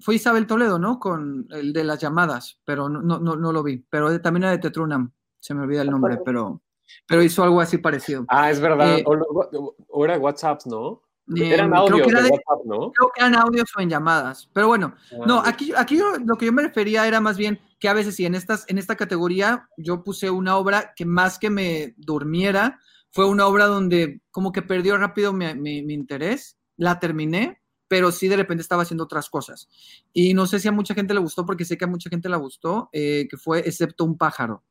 fue 0.00 0.16
Isabel 0.16 0.46
Toledo, 0.46 0.78
¿no? 0.78 0.98
Con 0.98 1.46
el 1.50 1.72
de 1.72 1.84
las 1.84 2.00
llamadas, 2.00 2.60
pero 2.64 2.88
no, 2.88 3.00
no, 3.00 3.18
no, 3.20 3.36
no 3.36 3.52
lo 3.52 3.62
vi. 3.62 3.78
Pero 3.88 4.10
de- 4.10 4.18
también 4.18 4.42
era 4.44 4.52
de 4.52 4.58
Tetrunam, 4.58 5.12
se 5.38 5.54
me 5.54 5.62
olvida 5.62 5.82
el 5.82 5.90
nombre, 5.90 6.18
pero, 6.24 6.60
pero 7.06 7.22
hizo 7.22 7.44
algo 7.44 7.60
así 7.60 7.78
parecido. 7.78 8.24
Ah, 8.28 8.50
es 8.50 8.60
verdad. 8.60 8.98
Eh, 8.98 9.04
o, 9.06 9.74
o 9.88 10.04
era 10.04 10.18
WhatsApp, 10.18 10.62
¿no? 10.66 11.02
Eh, 11.36 11.50
Eran 11.52 11.68
creo 11.70 11.80
audios 11.82 12.06
que 12.06 12.10
era 12.10 12.22
de 12.22 12.28
de- 12.28 12.30
WhatsApp, 12.32 12.64
¿no? 12.66 12.90
Creo 12.92 13.10
que 13.14 13.20
eran 13.20 13.34
audios 13.36 13.70
o 13.76 13.80
en 13.80 13.90
llamadas, 13.90 14.48
pero 14.54 14.66
bueno, 14.66 14.94
no, 15.26 15.40
Ah, 15.40 15.50
aquí, 15.50 15.72
aquí 15.76 15.98
yo- 15.98 16.16
lo 16.24 16.36
que 16.36 16.46
yo 16.46 16.52
me 16.54 16.62
refería 16.62 17.06
era 17.06 17.20
más 17.20 17.36
bien 17.36 17.60
que 17.78 17.88
a 17.88 17.92
veces 17.92 18.16
sí, 18.16 18.24
en, 18.24 18.34
estas, 18.34 18.64
en 18.68 18.78
esta 18.78 18.96
categoría 18.96 19.68
yo 19.76 20.02
puse 20.02 20.30
una 20.30 20.56
obra 20.56 20.94
que 20.96 21.04
más 21.04 21.38
que 21.38 21.50
me 21.50 21.94
durmiera, 21.98 22.80
fue 23.18 23.26
una 23.26 23.48
obra 23.48 23.66
donde 23.66 24.20
como 24.30 24.52
que 24.52 24.62
perdió 24.62 24.96
rápido 24.96 25.32
mi, 25.32 25.52
mi- 25.56 25.82
mi 25.82 25.92
interés, 25.92 26.56
la 26.76 27.00
terminé, 27.00 27.60
pero 27.88 28.12
sí 28.12 28.28
de 28.28 28.36
repente 28.36 28.62
estaba 28.62 28.82
haciendo 28.84 29.02
otras 29.02 29.28
cosas. 29.28 29.68
Y 30.12 30.34
no 30.34 30.46
sé 30.46 30.60
si 30.60 30.68
a 30.68 30.70
mucha 30.72 30.94
gente 30.94 31.14
le 31.14 31.18
gustó, 31.18 31.44
porque 31.44 31.64
sé 31.64 31.76
que 31.76 31.84
a 31.84 31.88
mucha 31.88 32.08
gente 32.10 32.28
le 32.28 32.36
gustó, 32.36 32.88
eh, 32.92 33.26
que 33.28 33.36
fue 33.36 33.58
Excepto 33.66 34.04
un 34.04 34.16
pájaro. 34.16 34.62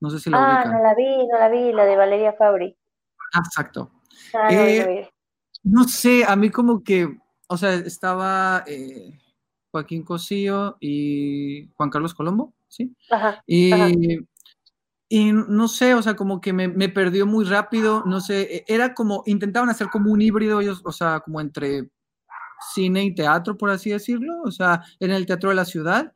No 0.00 0.10
sé 0.10 0.18
si 0.18 0.28
la 0.28 0.38
Ah, 0.38 0.54
ubican. 0.56 0.72
no 0.72 0.82
la 0.82 0.94
vi, 0.96 1.26
no 1.28 1.38
la 1.38 1.48
vi, 1.50 1.72
la 1.72 1.84
de 1.84 1.94
Valeria 1.96 2.32
Fabri. 2.32 2.76
Ah, 3.32 3.42
exacto. 3.46 3.92
Ah, 4.34 4.48
no, 4.52 4.64
Eh. 4.64 5.08
No 5.62 5.84
sé, 5.84 6.24
a 6.26 6.34
mí 6.34 6.50
como 6.50 6.82
que, 6.82 7.16
o 7.48 7.56
sea, 7.56 7.74
estaba 7.74 8.64
eh, 8.66 9.20
Joaquín 9.70 10.02
Cosío 10.02 10.78
y 10.80 11.68
Juan 11.76 11.90
Carlos 11.90 12.12
Colombo, 12.12 12.54
¿sí? 12.66 12.92
Ajá, 13.08 13.40
Y, 13.46 13.72
Ajá. 13.72 13.88
Y 15.14 15.30
no 15.30 15.68
sé, 15.68 15.92
o 15.92 16.00
sea, 16.00 16.16
como 16.16 16.40
que 16.40 16.54
me, 16.54 16.68
me, 16.68 16.88
perdió 16.88 17.26
muy 17.26 17.44
rápido, 17.44 18.02
no 18.06 18.22
sé, 18.22 18.40
e, 18.56 18.64
era 18.66 18.94
como, 18.94 19.22
intentaban 19.26 19.68
hacer 19.68 19.88
como 19.90 20.10
un 20.10 20.22
híbrido 20.22 20.62
ellos, 20.62 20.80
o 20.86 20.90
sea, 20.90 21.20
como 21.20 21.38
entre 21.38 21.90
cine 22.72 23.04
y 23.04 23.14
teatro, 23.14 23.58
por 23.58 23.68
así 23.68 23.90
decirlo, 23.90 24.40
o 24.42 24.50
sea, 24.50 24.82
en 25.00 25.10
el 25.10 25.26
Teatro 25.26 25.50
de 25.50 25.56
la 25.56 25.66
Ciudad. 25.66 26.14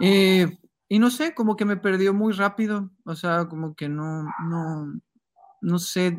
Eh, 0.00 0.58
y 0.88 0.98
no 0.98 1.08
sé, 1.08 1.34
como 1.36 1.54
que 1.54 1.64
me 1.64 1.76
perdió 1.76 2.12
muy 2.12 2.32
rápido, 2.32 2.90
o 3.04 3.14
sea, 3.14 3.44
como 3.44 3.76
que 3.76 3.88
no, 3.88 4.24
no, 4.44 4.92
no 5.60 5.78
sé, 5.78 6.18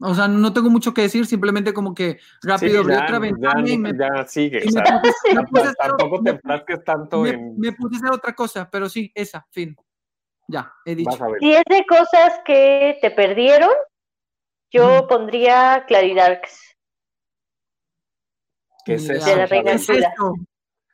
o 0.00 0.14
sea, 0.16 0.26
no 0.26 0.52
tengo 0.52 0.68
mucho 0.68 0.92
que 0.92 1.02
decir, 1.02 1.26
simplemente 1.26 1.72
como 1.72 1.94
que 1.94 2.18
rápido 2.42 2.72
sí, 2.72 2.78
abrí 2.78 2.94
otra 2.94 3.20
ventana 3.20 3.64
ya, 3.64 3.72
y 3.72 3.78
me, 3.78 3.96
ya 3.96 4.26
sigue. 4.26 4.62
me 4.62 4.66
o 4.66 4.70
sea, 4.72 4.82
puse- 5.00 5.32
me 5.32 5.42
puse 5.46 5.62
a 5.62 5.70
hacer- 5.70 5.76
tampoco 5.96 6.16
te 6.16 6.22
me- 6.22 6.30
enfrasques 6.30 6.82
tanto 6.84 7.20
me- 7.20 7.30
en. 7.30 7.56
me 7.56 7.72
puse 7.72 7.94
a 7.94 7.98
hacer 7.98 8.10
otra 8.10 8.34
cosa, 8.34 8.68
pero 8.68 8.88
sí, 8.88 9.12
esa, 9.14 9.46
fin. 9.52 9.76
Ya, 10.48 10.72
he 10.84 10.94
dicho. 10.94 11.10
Ver. 11.30 11.40
Si 11.40 11.52
es 11.54 11.62
de 11.68 11.84
cosas 11.86 12.40
que 12.44 12.98
te 13.00 13.10
perdieron, 13.10 13.70
yo 14.70 14.98
Ujú. 15.00 15.08
pondría 15.08 15.84
Claridarks. 15.86 16.76
¿Qué 18.84 18.94
es 18.94 19.10
eso? 19.10 19.28
De 19.30 19.36
la 19.36 19.46
Reina 19.46 19.70
¿Qué 19.72 19.76
es 19.76 19.86
Chula. 19.86 20.08
esto? 20.08 20.34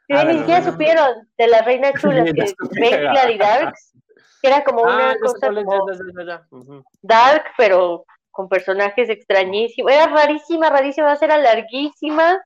Sí, 0.08 0.14
Ah, 0.14 0.32
siquiera 0.32 0.60
la- 0.60 0.72
supieron 0.72 1.28
de 1.38 1.46
la 1.46 1.62
Reina 1.62 1.92
Chula, 2.00 2.24
Ya 2.24 2.32
que 2.32 2.54
ven 2.80 2.90
Claridarks, 3.10 3.92
que 4.40 4.48
era 4.48 4.64
como 4.64 4.82
Ah, 4.84 4.94
una 4.94 5.12
ya 5.14 5.18
cosa 5.20 5.48
es, 5.48 5.54
como 5.54 5.86
ya, 5.86 5.94
ya, 5.94 6.24
ya, 6.24 6.24
ya. 6.26 6.46
Ujú. 6.50 6.84
dark, 7.02 7.44
pero 7.56 8.04
con 8.30 8.48
personajes 8.48 9.08
extrañísimos. 9.10 9.92
Era 9.92 10.06
rarísima, 10.06 10.70
rarísima, 10.70 11.12
era 11.20 11.36
larguísima. 11.36 12.42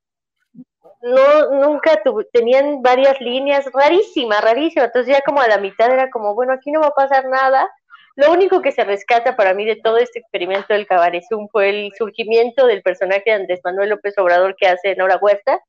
No, 1.02 1.50
nunca 1.52 2.02
tu- 2.02 2.24
tenían 2.32 2.82
varias 2.82 3.20
líneas, 3.20 3.64
rarísima, 3.72 4.40
rarísima. 4.40 4.86
Entonces 4.86 5.14
ya 5.14 5.22
como 5.22 5.40
a 5.40 5.48
la 5.48 5.58
mitad 5.58 5.90
era 5.90 6.10
como, 6.10 6.34
bueno, 6.34 6.52
aquí 6.52 6.70
no 6.72 6.80
va 6.80 6.88
a 6.88 6.90
pasar 6.94 7.26
nada. 7.28 7.68
Lo 8.16 8.32
único 8.32 8.62
que 8.62 8.72
se 8.72 8.82
rescata 8.84 9.36
para 9.36 9.52
mí 9.54 9.64
de 9.66 9.76
todo 9.76 9.98
este 9.98 10.18
experimento 10.20 10.72
del 10.72 10.86
Cabaret 10.86 11.22
Zoom 11.28 11.48
fue 11.52 11.68
el 11.68 11.92
surgimiento 11.96 12.66
del 12.66 12.82
personaje 12.82 13.22
de 13.26 13.32
Andrés 13.32 13.60
Manuel 13.62 13.90
López 13.90 14.16
Obrador 14.18 14.56
que 14.56 14.66
hace 14.68 14.96
Nora 14.96 15.18
Huerta, 15.20 15.60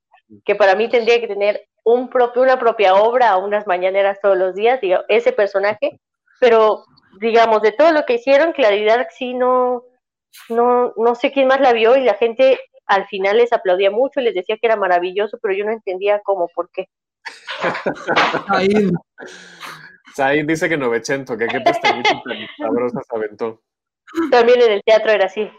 que 0.45 0.55
para 0.55 0.75
mí 0.75 0.89
tendría 0.89 1.19
que 1.19 1.28
tener 1.28 1.67
un 1.84 2.09
propio, 2.09 2.41
una 2.41 2.57
propia 2.57 2.95
obra 2.95 3.36
o 3.38 3.45
unas 3.45 3.67
mañaneras 3.67 4.19
todos 4.21 4.38
los 4.38 4.55
días, 4.55 4.80
digo, 4.82 5.01
ese 5.09 5.34
personaje, 5.34 5.99
pero 6.39 6.84
digamos, 7.19 7.61
de 7.61 7.71
todo 7.73 7.91
lo 7.91 8.05
que 8.05 8.13
hicieron, 8.15 8.53
Claridad 8.53 9.07
sí 9.11 9.34
no, 9.34 9.84
no, 10.49 10.93
no 10.95 11.15
sé 11.15 11.32
quién 11.32 11.47
más 11.47 11.59
la 11.59 11.73
vio 11.73 11.95
y 11.97 12.03
la 12.03 12.13
gente 12.13 12.59
al 12.88 13.06
final 13.08 13.38
les 13.38 13.54
aplaudía 13.54 13.92
mucho 13.92 14.20
y 14.20 14.24
les 14.24 14.34
decía 14.34 14.58
que 14.60 14.68
era 14.68 14.76
maravilloso, 14.76 15.38
pero 15.42 15.54
yo 15.54 15.66
no 15.66 15.72
entendía 15.72 16.22
cómo, 16.24 16.48
por 16.48 16.70
qué. 16.72 16.88
Ahí, 18.48 18.70
Said 20.16 20.46
dice 20.48 20.68
que 20.70 20.78
900, 20.78 21.38
que 21.38 21.48
qué 21.48 21.60
pestañita 21.62 22.10
tan 22.24 22.38
sabrosa 22.58 23.02
se 23.08 23.16
aventó. 23.16 23.62
También 24.32 24.62
en 24.62 24.72
el 24.72 24.82
teatro 24.84 25.12
era 25.12 25.26
así. 25.26 25.52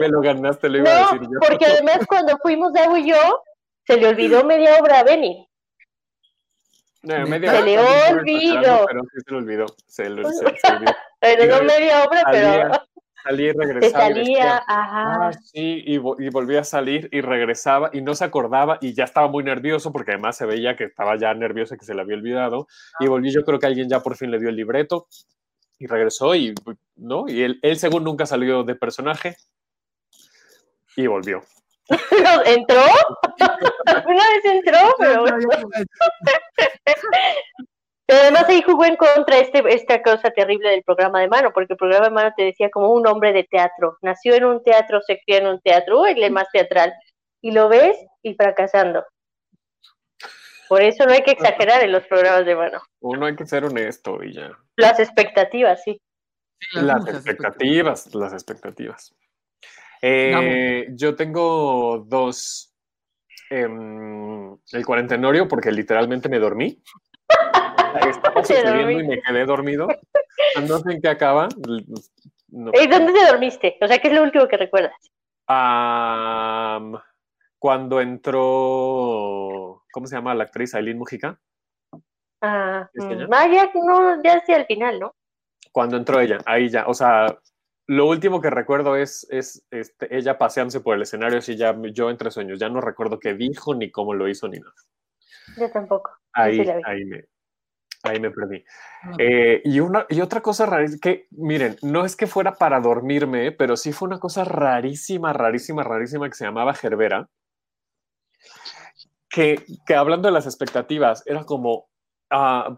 Me 0.00 0.08
lo 0.08 0.20
ganaste, 0.20 0.68
lo 0.68 0.78
iba 0.78 0.90
a 0.90 0.94
No, 1.00 1.12
decir 1.12 1.20
yo. 1.22 1.38
porque 1.48 1.66
además 1.66 1.98
cuando 2.08 2.38
fuimos 2.38 2.72
Dago 2.72 2.96
y 2.96 3.08
yo, 3.10 3.42
se 3.86 3.96
le 3.96 4.08
olvidó 4.08 4.44
media 4.44 4.76
obra 4.80 5.00
a 5.00 5.04
Benny. 5.04 5.46
No, 7.02 7.26
Se 7.26 7.38
le 7.62 7.78
olvidó. 7.78 8.84
Pero 8.86 9.02
sí 9.14 9.20
se 9.24 9.30
le 9.30 9.36
olvidó. 9.38 9.66
Se 9.86 10.10
le, 10.10 10.24
se- 10.24 10.56
se 10.58 10.72
olvidó. 10.72 10.92
Pero 11.20 11.44
no 11.58 11.62
media 11.64 12.02
obra, 12.04 12.22
pero 12.32 12.82
Salía, 13.24 13.50
y 13.50 13.52
regresaba. 13.52 14.10
y 14.10 14.14
decía, 14.14 14.34
salía, 14.34 14.56
ajá. 14.66 15.28
Ah, 15.28 15.32
sí, 15.32 15.82
y, 15.86 15.98
vo- 15.98 16.16
y 16.18 16.28
volvía 16.30 16.60
a 16.60 16.64
salir 16.64 17.08
y 17.12 17.20
regresaba 17.20 17.90
y 17.92 18.00
no 18.02 18.14
se 18.14 18.24
acordaba 18.24 18.78
y 18.80 18.94
ya 18.94 19.04
estaba 19.04 19.28
muy 19.28 19.44
nervioso 19.44 19.92
porque 19.92 20.12
además 20.12 20.36
se 20.36 20.46
veía 20.46 20.76
que 20.76 20.84
estaba 20.84 21.16
ya 21.18 21.32
nervioso 21.34 21.74
y 21.74 21.78
que 21.78 21.84
se 21.84 21.94
le 21.94 22.02
había 22.02 22.16
olvidado. 22.16 22.66
Y 22.98 23.06
volvió, 23.08 23.30
yo 23.32 23.44
creo 23.44 23.58
que 23.58 23.66
alguien 23.66 23.88
ya 23.88 24.00
por 24.00 24.16
fin 24.16 24.30
le 24.30 24.38
dio 24.38 24.48
el 24.48 24.56
libreto 24.56 25.06
y 25.78 25.86
regresó 25.86 26.34
y, 26.34 26.54
¿no? 26.96 27.28
Y 27.28 27.42
él, 27.42 27.58
él 27.62 27.78
según 27.78 28.04
nunca 28.04 28.26
salió 28.26 28.62
de 28.64 28.74
personaje 28.74 29.36
y 30.96 31.06
volvió. 31.06 31.42
¿Entró? 32.46 32.82
Una 34.06 34.24
vez 34.30 34.44
entró, 34.44 34.78
pero. 34.98 35.24
Pero 38.10 38.22
además 38.22 38.44
ahí 38.48 38.60
jugó 38.62 38.84
en 38.86 38.96
contra 38.96 39.38
este, 39.38 39.62
esta 39.72 40.02
cosa 40.02 40.32
terrible 40.32 40.68
del 40.68 40.82
programa 40.82 41.20
de 41.20 41.28
mano, 41.28 41.52
porque 41.54 41.74
el 41.74 41.76
programa 41.76 42.06
de 42.06 42.10
mano 42.10 42.32
te 42.36 42.42
decía 42.42 42.68
como 42.68 42.92
un 42.92 43.06
hombre 43.06 43.32
de 43.32 43.44
teatro. 43.44 43.98
Nació 44.02 44.34
en 44.34 44.46
un 44.46 44.64
teatro, 44.64 45.00
se 45.00 45.20
crió 45.24 45.38
en 45.38 45.46
un 45.46 45.60
teatro, 45.60 46.00
uy, 46.00 46.20
el 46.20 46.32
más 46.32 46.48
teatral. 46.52 46.92
Y 47.40 47.52
lo 47.52 47.68
ves 47.68 47.96
y 48.24 48.34
fracasando. 48.34 49.04
Por 50.68 50.82
eso 50.82 51.06
no 51.06 51.12
hay 51.12 51.22
que 51.22 51.30
exagerar 51.30 51.84
en 51.84 51.92
los 51.92 52.04
programas 52.08 52.44
de 52.46 52.56
mano. 52.56 52.82
Uno 52.98 53.26
hay 53.26 53.36
que 53.36 53.46
ser 53.46 53.64
honesto 53.64 54.20
y 54.24 54.34
ya. 54.34 54.58
Las 54.74 54.98
expectativas, 54.98 55.80
sí. 55.84 56.00
Sí, 56.58 56.80
Las 56.80 57.06
expectativas, 57.06 58.12
las 58.12 58.32
expectativas. 58.32 59.14
Eh, 60.02 60.88
yo 60.94 61.14
tengo 61.14 62.04
dos. 62.08 62.74
em, 63.50 64.58
el 64.72 64.84
cuarentenorio, 64.84 65.46
porque 65.46 65.70
literalmente 65.70 66.28
me 66.28 66.40
dormí. 66.40 66.82
Estaba 68.08 68.42
Te 68.42 68.54
sucediendo 68.54 68.90
y 68.90 69.06
me 69.06 69.22
quedé 69.22 69.44
dormido. 69.44 69.88
No 70.68 70.78
sé 70.78 70.92
en 70.92 71.00
qué 71.00 71.08
acaba. 71.08 71.48
No. 72.48 72.72
¿Y 72.74 72.86
dónde 72.86 73.12
te 73.12 73.26
dormiste? 73.26 73.76
O 73.80 73.86
sea, 73.86 73.98
¿qué 73.98 74.08
es 74.08 74.14
lo 74.14 74.22
último 74.22 74.48
que 74.48 74.56
recuerdas? 74.56 74.94
Am, 75.46 76.98
cuando 77.58 78.00
entró. 78.00 79.82
¿Cómo 79.92 80.06
se 80.06 80.16
llama 80.16 80.34
la 80.34 80.44
actriz? 80.44 80.74
Aileen 80.74 80.98
Mujica. 80.98 81.38
Ah, 82.42 82.88
mm, 82.94 83.32
ah, 83.32 83.46
ya, 83.48 83.70
no, 83.74 84.22
ya 84.22 84.36
hacia 84.36 84.56
el 84.56 84.66
final, 84.66 84.98
¿no? 84.98 85.14
Cuando 85.72 85.96
entró 85.96 86.20
ella, 86.20 86.38
ahí 86.46 86.68
ya. 86.68 86.86
O 86.86 86.94
sea, 86.94 87.38
lo 87.86 88.06
último 88.06 88.40
que 88.40 88.50
recuerdo 88.50 88.96
es, 88.96 89.26
es 89.30 89.66
este, 89.70 90.16
ella 90.16 90.38
paseándose 90.38 90.80
por 90.80 90.96
el 90.96 91.02
escenario, 91.02 91.38
así 91.38 91.56
ya 91.56 91.76
yo 91.92 92.08
entre 92.08 92.30
sueños. 92.30 92.58
Ya 92.58 92.68
no 92.68 92.80
recuerdo 92.80 93.18
qué 93.18 93.34
dijo, 93.34 93.74
ni 93.74 93.90
cómo 93.90 94.14
lo 94.14 94.28
hizo, 94.28 94.48
ni 94.48 94.58
nada. 94.58 94.74
Yo 95.58 95.70
tampoco. 95.70 96.12
Ahí, 96.32 96.64
sí 96.64 96.70
ahí, 96.84 97.04
me, 97.04 97.24
ahí 98.02 98.20
me 98.20 98.30
perdí. 98.30 98.64
Ah. 99.02 99.12
Eh, 99.18 99.62
y, 99.64 99.80
una, 99.80 100.06
y 100.08 100.20
otra 100.20 100.40
cosa 100.40 100.66
rara 100.66 100.86
que, 101.00 101.26
miren, 101.30 101.76
no 101.82 102.04
es 102.04 102.16
que 102.16 102.26
fuera 102.26 102.54
para 102.54 102.80
dormirme, 102.80 103.52
pero 103.52 103.76
sí 103.76 103.92
fue 103.92 104.08
una 104.08 104.18
cosa 104.18 104.44
rarísima, 104.44 105.32
rarísima, 105.32 105.82
rarísima 105.82 106.28
que 106.28 106.34
se 106.34 106.44
llamaba 106.44 106.74
Gerbera. 106.74 107.28
Que, 109.28 109.64
que 109.86 109.94
hablando 109.94 110.26
de 110.28 110.32
las 110.32 110.46
expectativas, 110.46 111.22
era 111.24 111.44
como, 111.44 111.88
ah, 112.30 112.76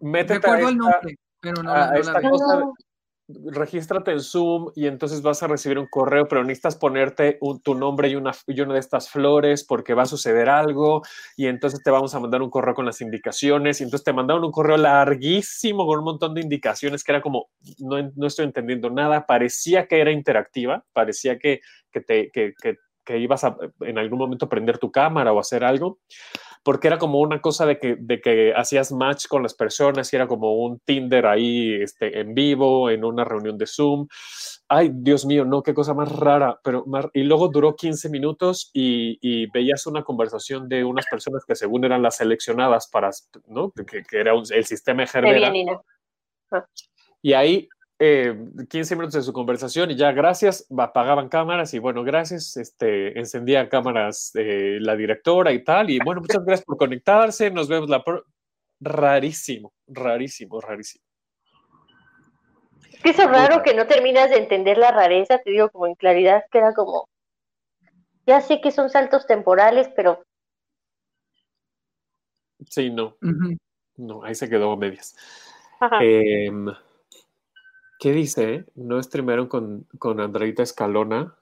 métete 0.00 0.34
a 0.34 0.36
Recuerdo 0.56 0.68
el 0.70 0.76
nombre, 0.78 1.18
pero 1.40 1.62
no, 1.62 1.72
a- 1.72 1.94
esta 1.98 2.22
cosa, 2.22 2.60
No. 2.60 2.74
Regístrate 3.52 4.12
en 4.12 4.20
Zoom 4.20 4.70
y 4.74 4.86
entonces 4.86 5.22
vas 5.22 5.42
a 5.42 5.46
recibir 5.46 5.78
un 5.78 5.86
correo, 5.86 6.26
pero 6.28 6.42
necesitas 6.42 6.76
ponerte 6.76 7.38
un- 7.40 7.60
tu 7.60 7.74
nombre 7.74 8.08
y 8.08 8.16
una, 8.16 8.32
de 8.46 8.78
estas 8.78 9.10
flores 9.10 9.64
porque 9.64 9.94
va 9.94 10.02
a 10.02 10.06
suceder 10.06 10.48
algo 10.48 11.02
y 11.36 11.46
entonces 11.46 11.82
te 11.82 11.90
vamos 11.90 12.14
a 12.14 12.20
mandar 12.20 12.42
un 12.42 12.50
correo 12.50 12.74
con 12.74 12.86
las 12.86 13.00
indicaciones 13.00 13.80
y 13.80 13.84
entonces 13.84 14.04
te 14.04 14.12
mandaron 14.12 14.44
un 14.44 14.52
correo 14.52 14.76
larguísimo 14.76 15.86
con 15.86 15.98
un 15.98 16.04
montón 16.04 16.34
de 16.34 16.40
indicaciones 16.42 17.04
que 17.04 17.12
era 17.12 17.20
como, 17.22 17.48
no, 17.78 17.96
no 18.16 18.26
estoy 18.26 18.44
entendiendo 18.46 18.90
nada, 18.90 19.26
parecía 19.26 19.86
que 19.86 20.00
era 20.00 20.10
interactiva, 20.12 20.84
parecía 20.92 21.38
que, 21.38 21.60
que, 21.90 22.00
te, 22.00 22.30
que- 22.30 22.54
que 23.02 23.18
ibas 23.18 23.42
a 23.44 23.56
en 23.80 23.98
algún 23.98 24.18
momento 24.18 24.48
prender 24.48 24.78
tu 24.78 24.92
cámara 24.92 25.32
o 25.32 25.40
hacer 25.40 25.64
algo 25.64 25.98
porque 26.62 26.88
era 26.88 26.98
como 26.98 27.20
una 27.20 27.40
cosa 27.40 27.64
de 27.66 27.78
que, 27.78 27.96
de 27.98 28.20
que 28.20 28.52
hacías 28.54 28.92
match 28.92 29.26
con 29.28 29.42
las 29.42 29.54
personas 29.54 30.12
y 30.12 30.16
era 30.16 30.26
como 30.28 30.54
un 30.56 30.78
Tinder 30.80 31.26
ahí 31.26 31.74
este, 31.80 32.20
en 32.20 32.34
vivo, 32.34 32.90
en 32.90 33.04
una 33.04 33.24
reunión 33.24 33.56
de 33.56 33.66
Zoom. 33.66 34.06
Ay, 34.68 34.90
Dios 34.92 35.24
mío, 35.24 35.44
no, 35.44 35.62
qué 35.62 35.72
cosa 35.74 35.94
más 35.94 36.10
rara. 36.14 36.60
Pero 36.62 36.84
más- 36.86 37.06
y 37.14 37.22
luego 37.22 37.48
duró 37.48 37.74
15 37.74 38.08
minutos 38.10 38.70
y, 38.74 39.18
y 39.22 39.50
veías 39.50 39.86
una 39.86 40.02
conversación 40.04 40.68
de 40.68 40.84
unas 40.84 41.06
personas 41.10 41.44
que 41.46 41.54
según 41.54 41.84
eran 41.84 42.02
las 42.02 42.16
seleccionadas 42.16 42.88
para, 42.88 43.10
¿no? 43.46 43.70
Que, 43.72 44.02
que 44.02 44.18
era 44.20 44.34
un- 44.34 44.44
el 44.52 44.64
sistema 44.64 45.02
de. 45.02 45.38
Y 47.22 47.32
ahí, 47.32 47.68
eh, 48.02 48.34
15 48.70 48.96
minutos 48.96 49.14
de 49.14 49.22
su 49.22 49.34
conversación 49.34 49.90
y 49.90 49.94
ya 49.94 50.10
gracias, 50.12 50.66
apagaban 50.76 51.28
cámaras 51.28 51.74
y 51.74 51.78
bueno, 51.78 52.02
gracias, 52.02 52.56
este, 52.56 53.18
encendía 53.18 53.68
cámaras 53.68 54.32
eh, 54.36 54.78
la 54.80 54.96
directora 54.96 55.52
y 55.52 55.62
tal. 55.62 55.90
Y 55.90 55.98
bueno, 56.02 56.22
muchas 56.22 56.42
gracias 56.42 56.64
por 56.64 56.78
conectarse, 56.78 57.50
nos 57.50 57.68
vemos 57.68 57.90
la... 57.90 58.02
pro-". 58.02 58.24
Rarísimo, 58.80 59.74
rarísimo, 59.86 60.62
rarísimo. 60.62 61.04
Es 62.90 63.02
que 63.02 63.10
eso 63.10 63.22
es 63.24 63.28
raro 63.30 63.62
que 63.62 63.74
no 63.74 63.86
terminas 63.86 64.30
de 64.30 64.38
entender 64.38 64.78
la 64.78 64.90
rareza, 64.92 65.38
te 65.38 65.50
digo 65.50 65.68
como 65.68 65.86
en 65.86 65.94
claridad, 65.94 66.44
que 66.50 66.56
era 66.56 66.72
como, 66.72 67.06
ya 68.26 68.40
sé 68.40 68.62
que 68.62 68.70
son 68.70 68.88
saltos 68.88 69.26
temporales, 69.26 69.90
pero 69.94 70.22
Sí, 72.66 72.88
no, 72.88 73.16
no, 73.96 74.24
ahí 74.24 74.34
se 74.34 74.48
quedó 74.48 74.72
a 74.72 74.76
medias. 74.76 75.14
ajá. 75.80 75.98
Em, 76.02 76.66
¿Qué 78.00 78.12
dice? 78.12 78.64
No 78.74 79.00
streamearon 79.02 79.46
con, 79.46 79.86
con 79.98 80.20
Andreita 80.20 80.62
Escalona. 80.62 81.36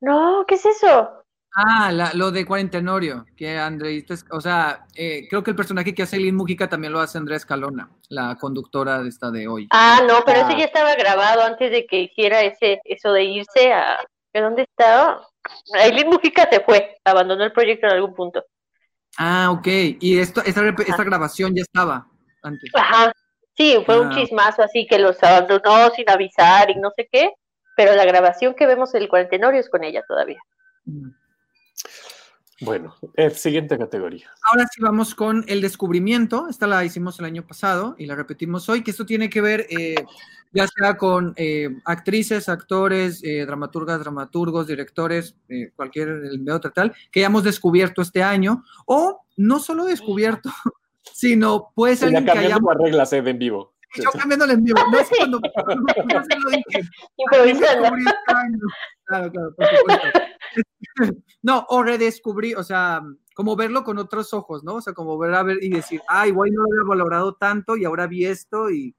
no, 0.00 0.44
¿qué 0.48 0.56
es 0.56 0.66
eso? 0.66 1.18
Ah, 1.54 1.92
la- 1.92 2.12
lo 2.14 2.30
de 2.30 2.46
Cuarentenorio, 2.46 3.26
que 3.36 3.58
Andrés, 3.58 4.04
o 4.30 4.40
sea, 4.40 4.86
eh, 4.96 5.28
creo 5.28 5.42
que 5.44 5.50
el 5.50 5.56
personaje 5.56 5.94
que 5.94 6.02
hace 6.02 6.16
Lynn 6.16 6.34
Mujica 6.34 6.66
también 6.68 6.92
lo 6.94 7.00
hace 7.00 7.18
Andrea 7.18 7.36
Escalona, 7.36 7.90
la 8.08 8.36
conductora 8.36 9.02
de 9.02 9.10
esta 9.10 9.30
de 9.30 9.46
hoy. 9.46 9.68
Ah, 9.70 10.00
no, 10.08 10.22
pero 10.24 10.40
Ah. 10.40 10.48
ese 10.48 10.58
ya 10.58 10.64
estaba 10.64 10.94
grabado 10.94 11.42
antes 11.42 11.70
de 11.70 11.86
que 11.86 12.00
hiciera 12.04 12.40
ese, 12.40 12.80
eso 12.84 13.12
de 13.12 13.24
irse 13.24 13.72
a... 13.72 13.98
¿de 14.32 14.40
¿Dónde 14.40 14.62
estaba? 14.62 15.28
Aileen 15.74 16.08
Mujica 16.08 16.48
se 16.50 16.60
fue, 16.60 16.96
abandonó 17.04 17.44
el 17.44 17.52
proyecto 17.52 17.86
en 17.86 17.92
algún 17.92 18.14
punto. 18.14 18.42
Ah, 19.18 19.50
ok. 19.50 19.66
Y 20.00 20.18
esto, 20.18 20.40
esta, 20.42 20.66
esta 20.66 21.04
grabación 21.04 21.54
ya 21.54 21.60
estaba 21.60 22.08
antes. 22.42 22.70
Ajá, 22.74 23.12
sí, 23.56 23.76
fue 23.84 24.00
un 24.00 24.08
Ah. 24.08 24.14
chismazo 24.14 24.62
así 24.62 24.86
que 24.86 24.98
los 24.98 25.22
abandonó 25.22 25.90
sin 25.90 26.08
avisar 26.08 26.70
y 26.70 26.76
no 26.76 26.90
sé 26.94 27.08
qué, 27.10 27.32
pero 27.76 27.94
la 27.94 28.04
grabación 28.04 28.54
que 28.54 28.66
vemos 28.66 28.92
del 28.92 29.08
cuarentenorio 29.08 29.60
es 29.60 29.68
con 29.68 29.84
ella 29.84 30.02
todavía. 30.06 30.40
Mm. 30.84 31.10
Bueno, 32.60 32.94
eh, 33.16 33.30
siguiente 33.30 33.76
categoría. 33.76 34.30
Ahora 34.48 34.66
sí 34.72 34.80
vamos 34.80 35.16
con 35.16 35.44
el 35.48 35.60
descubrimiento. 35.60 36.46
Esta 36.48 36.68
la 36.68 36.84
hicimos 36.84 37.18
el 37.18 37.24
año 37.24 37.44
pasado 37.44 37.96
y 37.98 38.06
la 38.06 38.14
repetimos 38.14 38.68
hoy, 38.68 38.84
que 38.84 38.92
esto 38.92 39.04
tiene 39.04 39.28
que 39.28 39.40
ver 39.40 39.66
eh, 39.68 39.96
ya 40.52 40.66
sea 40.66 40.96
con 40.96 41.32
eh, 41.36 41.70
actrices, 41.84 42.48
actores, 42.48 43.22
eh, 43.24 43.44
dramaturgas, 43.46 44.00
dramaturgos, 44.00 44.66
directores, 44.66 45.34
eh, 45.48 45.72
cualquier 45.74 46.08
el 46.08 46.40
medio 46.40 46.60
tal, 46.60 46.94
que 47.10 47.20
hayamos 47.20 47.42
descubierto 47.42 48.02
este 48.02 48.22
año, 48.22 48.64
o 48.86 49.24
no 49.36 49.58
solo 49.60 49.84
descubierto, 49.84 50.50
sino 51.02 51.72
puede 51.74 51.96
ser 51.96 52.10
Ya 52.10 52.18
alguien 52.18 52.34
que 52.34 52.48
las 52.48 52.78
reglas 52.78 53.12
eh, 53.12 53.22
de 53.22 53.30
en 53.30 53.38
vivo. 53.38 53.72
Yo 53.94 54.10
cambiándole 54.10 54.54
en 54.54 54.64
vivo. 54.64 54.78
No 54.90 54.98
es 54.98 55.08
cuando... 55.16 55.38
no 55.38 56.24
se 56.24 56.38
lo 56.38 56.50
dije. 56.50 56.88
Improvisando. 57.16 57.90
Claro, 59.04 59.30
claro, 59.30 59.54
por 59.56 59.66
supuesto. 59.66 60.08
No, 61.42 61.64
o 61.70 61.82
redescubrí, 61.82 62.54
o 62.54 62.62
sea, 62.62 63.00
como 63.34 63.56
verlo 63.56 63.82
con 63.82 63.98
otros 63.98 64.34
ojos, 64.34 64.62
¿no? 64.62 64.74
O 64.74 64.80
sea, 64.80 64.92
como 64.92 65.18
ver 65.18 65.34
a 65.34 65.42
ver 65.42 65.58
y 65.62 65.70
decir, 65.70 66.02
ay, 66.06 66.28
igual 66.28 66.50
no 66.52 66.62
lo 66.62 66.68
había 66.68 66.88
valorado 66.88 67.34
tanto 67.34 67.76
y 67.76 67.84
ahora 67.84 68.06
vi 68.06 68.26
esto 68.26 68.70
y, 68.70 68.94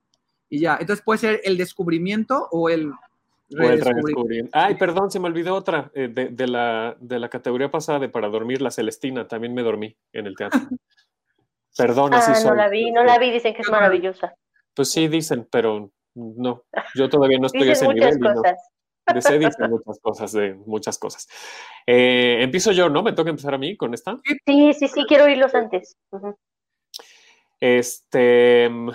y 0.50 0.60
ya. 0.60 0.78
Entonces 0.80 1.06
puede 1.06 1.20
ser 1.20 1.42
el 1.44 1.56
descubrimiento 1.56 2.48
o 2.52 2.68
el 2.68 2.92
O 2.92 3.64
el. 3.64 4.50
Ay, 4.52 4.76
perdón, 4.76 5.12
se 5.12 5.20
me 5.20 5.28
olvidó 5.28 5.56
otra 5.56 5.92
eh, 5.94 6.08
de, 6.08 6.30
de 6.30 6.48
la, 6.48 6.98
de 7.00 7.20
la 7.20 7.30
categoría 7.30 7.70
pasada 7.70 8.00
de 8.00 8.10
para 8.10 8.28
dormir, 8.28 8.62
la 8.62 8.72
Celestina. 8.72 9.28
También 9.28 9.54
me 9.54 9.62
dormí 9.62 9.96
en 10.12 10.28
el 10.28 10.36
teatro. 10.36 10.60
Perdón, 11.78 12.14
así 12.14 12.32
Ah, 12.32 12.36
soy. 12.36 12.50
no 12.52 12.56
la 12.56 12.70
vi, 12.70 12.92
no 12.92 13.04
la 13.04 13.18
vi, 13.18 13.32
dicen 13.32 13.54
que 13.54 13.62
es 13.62 13.70
maravillosa. 13.70 14.36
Pues 14.76 14.92
sí, 14.92 15.08
dicen, 15.08 15.48
pero 15.52 15.92
no. 16.16 16.64
Yo 16.96 17.10
todavía 17.10 17.40
no 17.40 17.48
estoy 17.48 17.62
a 17.64 17.66
Dicen 17.72 17.92
ese 17.92 17.94
muchas 17.96 18.16
nivel. 18.16 18.34
no. 18.36 18.42
cosas. 18.42 18.70
De 19.14 19.22
se 19.22 19.38
dicen 19.38 19.70
muchas 19.70 20.00
cosas, 20.00 20.32
de 20.32 20.54
muchas 20.66 20.98
cosas. 20.98 21.28
Eh, 21.86 22.38
empiezo 22.42 22.72
yo, 22.72 22.88
¿no? 22.90 23.04
Me 23.04 23.12
toca 23.14 23.30
empezar 23.32 23.54
a 23.54 23.58
mí 23.58 23.76
con 23.76 23.94
esta. 23.94 24.18
Sí, 24.46 24.74
sí, 24.74 24.88
sí, 24.88 25.04
quiero 25.08 25.26
oírlos 25.26 25.54
antes. 25.56 25.98
Ujú. 26.12 26.36
Este. 27.60 28.70
mm, 28.70 28.92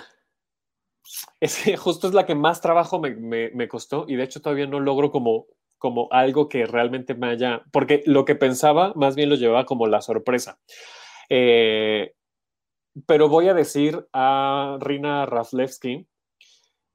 Es 1.39 1.63
justo 1.79 2.07
es 2.07 2.13
la 2.13 2.25
que 2.25 2.35
más 2.35 2.61
trabajo 2.61 2.99
me, 2.99 3.11
me- 3.15 3.49
me 3.51 3.67
costó 3.67 4.05
y 4.07 4.15
de 4.15 4.23
hecho 4.23 4.41
todavía 4.41 4.67
no 4.67 4.79
logro 4.79 5.11
como, 5.11 5.45
como 5.77 6.07
algo 6.11 6.49
que 6.49 6.65
realmente 6.65 7.13
me 7.15 7.27
haya. 7.29 7.63
Porque 7.71 8.01
lo 8.05 8.25
que 8.25 8.35
pensaba 8.35 8.93
más 8.95 9.15
bien 9.15 9.29
lo 9.29 9.35
llevaba 9.35 9.65
como 9.65 9.87
la 9.87 10.01
sorpresa. 10.01 10.59
Eh, 11.29 12.13
pero 13.05 13.29
voy 13.29 13.47
a 13.47 13.53
decir 13.53 14.07
a 14.13 14.77
Rina 14.79 15.25
Raflewski 15.25 16.07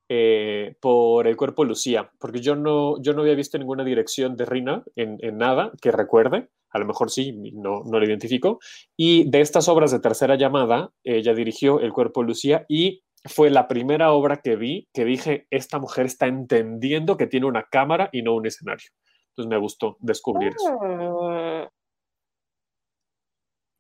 eh, 0.09 0.77
por 0.81 1.27
el 1.27 1.37
cuerpo 1.37 1.65
Lucía, 1.65 2.11
porque 2.19 2.41
yo 2.41 2.57
no, 2.57 3.01
yo 3.03 3.15
no 3.15 3.23
había 3.23 3.35
visto 3.35 3.59
ninguna 3.59 3.85
dirección 3.85 4.37
de 4.37 4.45
Rina 4.45 4.85
en, 4.97 5.19
en 5.21 5.39
nada 5.39 5.73
que 5.81 5.91
recuerde. 5.91 6.49
A 6.71 6.79
lo 6.79 6.87
mejor 6.87 7.11
sí, 7.11 7.33
no, 7.53 7.83
no 7.85 8.01
lo 8.01 8.05
identifico. 8.05 8.59
Y 8.97 9.31
de 9.31 9.41
estas 9.41 9.69
obras 9.69 9.93
de 9.93 10.01
tercera 10.01 10.35
llamada, 10.35 10.91
ella 11.05 11.33
dirigió 11.33 11.81
El 11.81 11.93
cuerpo 11.93 12.23
Lucía 12.23 12.67
y 12.69 13.03
fue 13.27 13.49
la 13.49 13.69
primera 13.69 14.13
obra 14.13 14.41
que 14.43 14.57
vi 14.57 14.89
que 14.93 15.05
dije, 15.05 15.47
esta 15.51 15.79
mujer 15.79 16.07
está 16.07 16.27
entendiendo 16.27 17.17
que 17.17 17.27
tiene 17.27 17.47
una 17.47 17.63
cámara 17.65 18.11
y 18.13 18.23
no 18.23 18.35
un 18.35 18.47
escenario. 18.47 18.91
Entonces 19.31 19.49
me 19.49 19.59
gustó 19.59 19.97
descubrir 20.01 20.53
eso. 20.55 20.79
Mm, 20.81 21.69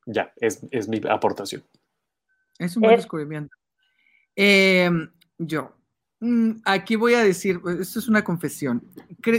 Ya, 0.07 0.33
es, 0.37 0.67
es 0.71 0.89
mi 0.89 1.01
aportación. 1.09 1.65
Es 2.59 2.77
un 2.77 2.83
buen 2.83 2.95
Eh. 2.95 2.97
descubrimiento. 2.99 3.57
Eh, 4.37 4.91
yo, 5.39 5.77
mm, 6.21 6.53
aquí 6.65 6.97
voy 6.97 7.15
a 7.15 7.23
decir, 7.23 7.61
esto 7.81 7.99
es 7.99 8.09
una 8.09 8.25
confesión. 8.25 8.83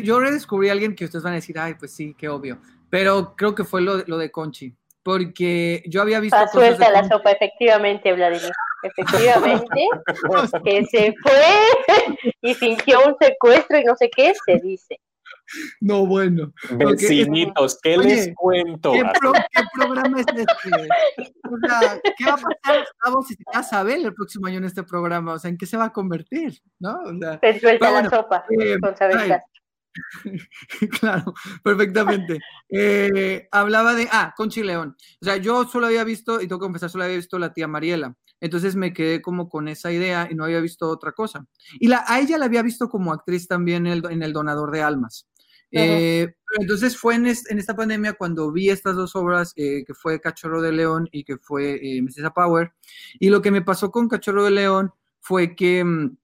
Yo 0.04 0.20
redescubrí 0.20 0.70
a 0.70 0.74
alguien 0.74 0.96
que 0.96 1.06
ustedes 1.06 1.24
van 1.24 1.34
a 1.34 1.38
decir, 1.38 1.58
ay, 1.60 1.76
pues 1.76 1.92
sí, 1.94 2.16
qué 2.18 2.30
obvio. 2.30 2.60
Pero 2.90 3.36
creo 3.36 3.56
que 3.56 3.64
fue 3.64 3.82
lo, 3.82 3.98
lo 4.08 4.18
de 4.18 4.32
Conchi. 4.32 4.76
Porque 5.04 5.84
yo 5.86 6.02
había 6.02 6.20
visto 6.20 6.38
Ah, 6.38 6.48
suelta 6.48 6.90
la 6.90 7.08
sopa, 7.08 7.32
efectivamente, 7.32 8.12
Vladimir. 8.14 8.52
Efectivamente, 8.82 9.88
que 10.64 10.86
se 10.86 11.14
fue 11.22 11.44
y 12.42 12.54
fingió 12.56 13.00
un 13.08 13.16
secuestro 13.20 13.78
y 13.78 13.84
no 13.84 13.96
sé 13.96 14.10
qué, 14.16 14.34
se 14.46 14.58
dice. 14.58 15.00
No, 15.82 16.06
bueno. 16.06 16.54
Vecinitos, 16.72 17.80
¿qué 17.82 17.98
Oye, 17.98 18.08
les 18.08 18.36
cuento? 18.36 18.92
¿Qué, 18.94 19.04
pro- 19.20 19.34
qué 19.34 19.62
programa 19.74 20.20
es 20.20 20.26
este? 20.36 20.88
O 21.44 21.58
sea, 21.68 22.02
¿qué 22.18 22.26
va 22.26 22.34
a 22.34 22.38
pasar, 22.38 22.80
Gustavo, 22.86 23.24
si 23.24 23.36
se 23.36 23.44
casa 23.46 23.80
Abel 23.80 24.06
el 24.06 24.14
próximo 24.14 24.48
año 24.48 24.58
en 24.58 24.66
este 24.66 24.84
programa? 24.84 25.34
O 25.34 25.40
sea, 25.40 25.50
¿en 25.50 25.58
qué 25.58 25.66
se 25.66 25.78
va 25.78 25.86
a 25.86 25.94
convertir? 25.94 26.60
¿No? 26.80 27.00
O 27.04 27.18
sea, 27.20 27.40
Se 27.40 27.60
suelta 27.60 27.86
la 27.86 27.92
bueno, 27.92 28.10
sopa 28.10 28.46
eh, 28.50 28.78
con 28.82 28.96
Sabel 28.98 29.40
claro, 31.00 31.34
perfectamente. 31.64 32.40
Eh, 32.70 33.48
hablaba 33.52 33.94
de, 33.94 34.08
ah, 34.12 34.34
Conchi 34.36 34.64
León. 34.64 34.96
O 35.22 35.26
sea, 35.26 35.38
yo 35.38 35.66
solo 35.66 35.88
había 35.88 36.04
visto, 36.04 36.42
y 36.42 36.48
tengo 36.48 36.60
que 36.60 36.66
confesar, 36.66 36.90
solo 36.90 37.06
había 37.06 37.16
visto 37.16 37.40
la 37.40 37.54
tía 37.54 37.68
Mariela. 37.68 38.14
Entonces 38.42 38.76
me 38.76 38.94
quedé 38.94 39.22
como 39.22 39.48
con 39.48 39.68
esa 39.70 39.92
idea 39.92 40.28
y 40.30 40.36
no 40.36 40.44
había 40.44 40.60
visto 40.60 40.90
otra 40.90 41.14
cosa. 41.14 41.46
Y 41.80 41.88
la, 41.88 42.04
a 42.08 42.20
ella 42.20 42.38
la 42.38 42.46
había 42.46 42.62
visto 42.62 42.90
como 42.90 43.14
actriz 43.14 43.48
también 43.48 43.88
en 43.88 43.94
el, 43.94 44.12
en 44.12 44.22
el 44.24 44.34
Donador 44.34 44.72
de 44.72 44.82
Almas. 44.84 45.28
Eh, 45.72 46.28
pero 46.48 46.62
entonces 46.62 46.98
fue 46.98 47.16
en, 47.16 47.26
es- 47.28 47.50
en 47.52 47.60
esta 47.60 47.76
pandemia 47.76 48.14
cuando 48.14 48.52
vi 48.52 48.70
estas 48.70 48.96
dos 48.96 49.16
obras, 49.16 49.52
eh, 49.56 49.84
que 49.86 49.94
fue 49.94 50.22
Cachorro 50.22 50.62
de 50.62 50.72
León 50.72 51.10
y 51.12 51.24
que 51.24 51.38
fue 51.38 51.76
eh, 51.82 52.02
Mrs. 52.02 52.32
Power. 52.34 52.72
Y 53.20 53.30
lo 53.30 53.42
que 53.42 53.52
me 53.52 53.62
pasó 53.62 53.92
con 53.92 54.08
Cachorro 54.08 54.44
de 54.46 54.52
León 54.52 54.92
fue 55.20 55.56
que 55.56 55.84
mm, 55.84 56.18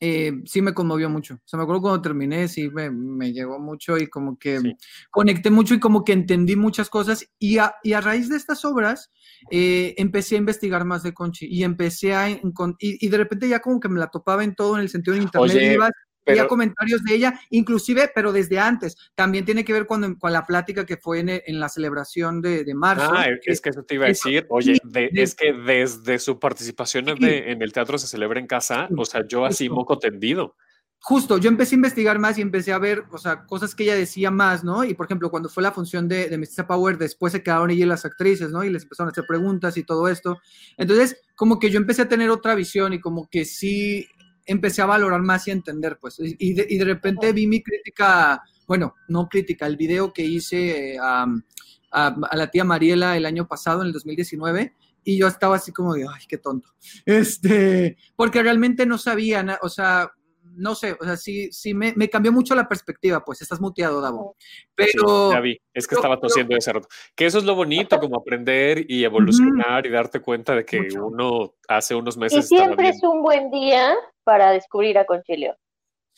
eh, 0.00 0.32
sí 0.44 0.60
me 0.62 0.74
conmovió 0.74 1.08
mucho. 1.08 1.34
O 1.36 1.40
sea, 1.48 1.56
me 1.56 1.62
acuerdo 1.62 1.80
cuando 1.82 2.02
terminé, 2.02 2.48
sí 2.48 2.68
me, 2.70 2.90
me 2.90 3.32
llegó 3.32 3.58
mucho 3.58 3.96
y 3.98 4.06
como 4.08 4.38
que 4.38 4.60
Sí. 4.60 4.76
conecté 5.10 5.50
mucho 5.50 5.72
y 5.74 5.80
como 5.80 6.04
que 6.04 6.12
entendí 6.12 6.54
muchas 6.54 6.88
cosas. 6.90 7.26
Y 7.38 7.58
a, 7.58 7.76
y 7.82 7.94
a 7.94 8.00
raíz 8.02 8.28
de 8.28 8.36
estas 8.36 8.64
obras, 8.66 9.10
eh, 9.50 9.94
empecé 9.96 10.34
a 10.34 10.38
investigar 10.38 10.84
más 10.84 11.02
de 11.02 11.12
Conchi 11.14 11.46
y 11.46 11.64
empecé 11.64 12.14
a... 12.14 12.30
Y, 12.30 12.40
y 12.78 13.08
de 13.08 13.16
repente 13.16 13.48
ya 13.48 13.60
como 13.60 13.80
que 13.80 13.88
me 13.88 13.98
la 13.98 14.08
topaba 14.08 14.44
en 14.44 14.54
todo, 14.54 14.76
en 14.76 14.82
el 14.82 14.90
sentido 14.90 15.16
de 15.16 15.22
internet. 15.22 15.50
Oye, 15.50 15.72
iba, 15.72 15.90
pero- 16.26 16.36
veía 16.38 16.48
comentarios 16.48 17.02
de 17.04 17.14
ella, 17.14 17.40
inclusive, 17.50 18.10
pero 18.14 18.32
desde 18.32 18.58
antes. 18.58 18.96
También 19.14 19.44
tiene 19.46 19.64
que 19.64 19.72
ver 19.72 19.86
con, 19.86 20.16
con 20.16 20.32
la 20.32 20.44
plática 20.44 20.84
que 20.84 20.98
fue 20.98 21.20
en, 21.20 21.28
en 21.30 21.60
la 21.60 21.70
celebración 21.70 22.42
de, 22.42 22.64
de 22.64 22.74
marzo. 22.74 23.10
Ah, 23.14 23.26
que- 23.42 23.52
es 23.52 23.60
que 23.62 23.70
eso 23.70 23.84
te 23.84 23.94
iba 23.94 24.04
a 24.04 24.08
decir. 24.08 24.44
Oye, 24.50 24.76
de- 24.84 25.08
es 25.14 25.34
que 25.34 25.52
desde 25.54 26.18
su 26.18 26.38
participación 26.38 27.06
Sí. 27.06 27.24
de- 27.24 27.52
en 27.52 27.62
el 27.62 27.72
teatro 27.72 27.96
se 27.96 28.06
celebra 28.08 28.40
en 28.40 28.46
casa, 28.46 28.88
o 28.96 29.04
sea, 29.06 29.26
yo 29.26 29.44
así 29.46 29.68
moco 29.70 29.98
tendido. 29.98 30.54
justo, 30.98 31.38
yo 31.38 31.48
empecé 31.48 31.74
a 31.74 31.76
investigar 31.76 32.18
más 32.18 32.36
y 32.36 32.42
empecé 32.42 32.72
a 32.72 32.78
ver, 32.78 33.04
o 33.12 33.18
sea, 33.18 33.44
cosas 33.44 33.76
que 33.76 33.84
ella 33.84 33.94
decía 33.94 34.32
más, 34.32 34.64
¿no? 34.64 34.82
Y 34.82 34.94
por 34.94 35.06
ejemplo, 35.06 35.30
cuando 35.30 35.48
fue 35.48 35.62
la 35.62 35.70
función 35.70 36.08
de, 36.08 36.28
de 36.28 36.36
Mestiza 36.36 36.66
Power, 36.66 36.98
después 36.98 37.32
se 37.32 37.44
quedaron 37.44 37.70
ella 37.70 37.84
y 37.84 37.88
las 37.88 38.04
actrices, 38.04 38.50
¿no? 38.50 38.64
Y 38.64 38.70
les 38.70 38.82
empezaron 38.82 39.10
a 39.10 39.12
hacer 39.12 39.24
preguntas 39.28 39.76
y 39.76 39.84
todo 39.84 40.08
esto. 40.08 40.40
Entonces, 40.76 41.22
como 41.36 41.60
que 41.60 41.70
yo 41.70 41.78
empecé 41.78 42.02
a 42.02 42.08
tener 42.08 42.28
otra 42.30 42.56
visión 42.56 42.92
y 42.92 42.98
como 42.98 43.28
que 43.30 43.44
sí 43.44 44.08
empecé 44.46 44.80
a 44.82 44.86
valorar 44.86 45.20
más 45.22 45.46
y 45.46 45.50
a 45.50 45.54
entender, 45.54 45.98
pues. 46.00 46.16
Y 46.20 46.54
de, 46.54 46.66
y 46.68 46.78
de 46.78 46.84
repente 46.84 47.32
vi 47.32 47.46
mi 47.46 47.62
crítica, 47.62 48.42
bueno, 48.66 48.94
no 49.08 49.28
crítica, 49.28 49.66
el 49.66 49.76
video 49.76 50.12
que 50.12 50.22
hice 50.24 50.94
eh, 50.94 50.98
a, 51.00 51.26
a- 51.92 52.36
la 52.36 52.50
tía 52.50 52.64
Mariela 52.64 53.16
el 53.16 53.26
año 53.26 53.46
pasado, 53.46 53.82
en 53.82 53.88
el 53.88 53.92
2019. 53.92 54.74
Y 55.04 55.18
yo 55.18 55.28
estaba 55.28 55.56
así 55.56 55.72
como 55.72 55.94
de, 55.94 56.02
ay, 56.02 56.24
qué 56.28 56.38
tonto. 56.38 56.70
Este, 57.04 57.96
porque 58.16 58.42
realmente 58.42 58.86
no 58.86 58.98
sabía, 58.98 59.58
o 59.62 59.68
sea, 59.68 60.10
no 60.56 60.74
sé, 60.74 60.96
o 61.00 61.04
sea, 61.04 61.16
sí, 61.16 61.50
sí 61.52 61.74
me, 61.74 61.92
me 61.96 62.08
cambió 62.08 62.32
mucho 62.32 62.54
la 62.54 62.68
perspectiva, 62.68 63.24
pues 63.24 63.42
estás 63.42 63.60
muteado, 63.60 64.00
Davo. 64.00 64.36
Pero 64.74 65.28
Sí, 65.30 65.34
ya 65.34 65.40
vi, 65.40 65.60
es 65.74 65.86
que 65.86 65.90
pero- 65.94 66.00
estaba 66.00 66.20
tosiendo 66.20 66.56
ese 66.56 66.72
rato. 66.72 66.88
Que 67.14 67.26
eso 67.26 67.38
es 67.38 67.44
lo 67.44 67.54
bonito, 67.54 67.98
como 68.00 68.16
aprender 68.16 68.84
y 68.88 69.04
evolucionar 69.04 69.86
y 69.86 69.90
darte 69.90 70.20
cuenta 70.20 70.54
de 70.54 70.64
que 70.64 70.80
Mucho. 70.82 71.06
uno 71.06 71.54
hace 71.68 71.94
unos 71.94 72.16
Y 72.16 72.20
meses 72.20 72.44
estaba 72.44 72.64
siempre 72.64 72.82
bien. 72.84 72.94
es 72.94 73.02
un 73.02 73.22
buen 73.22 73.50
día 73.50 73.94
para 74.24 74.50
descubrir 74.52 74.98
a 74.98 75.04
Conchilio. 75.06 75.56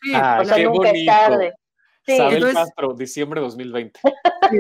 sí, 0.01 0.13
Ah, 0.15 0.39
O 0.41 0.45
sea, 0.45 0.57
qué 0.57 0.65
nunca 0.65 0.89
es 0.89 0.93
bonito. 0.93 1.13
tarde. 1.13 1.53
Sí, 2.07 2.13
Isabel 2.15 2.35
entonces- 2.37 2.57
Castro, 2.59 2.95
diciembre 2.95 3.41
2020. 3.41 4.01
sí, 4.51 4.59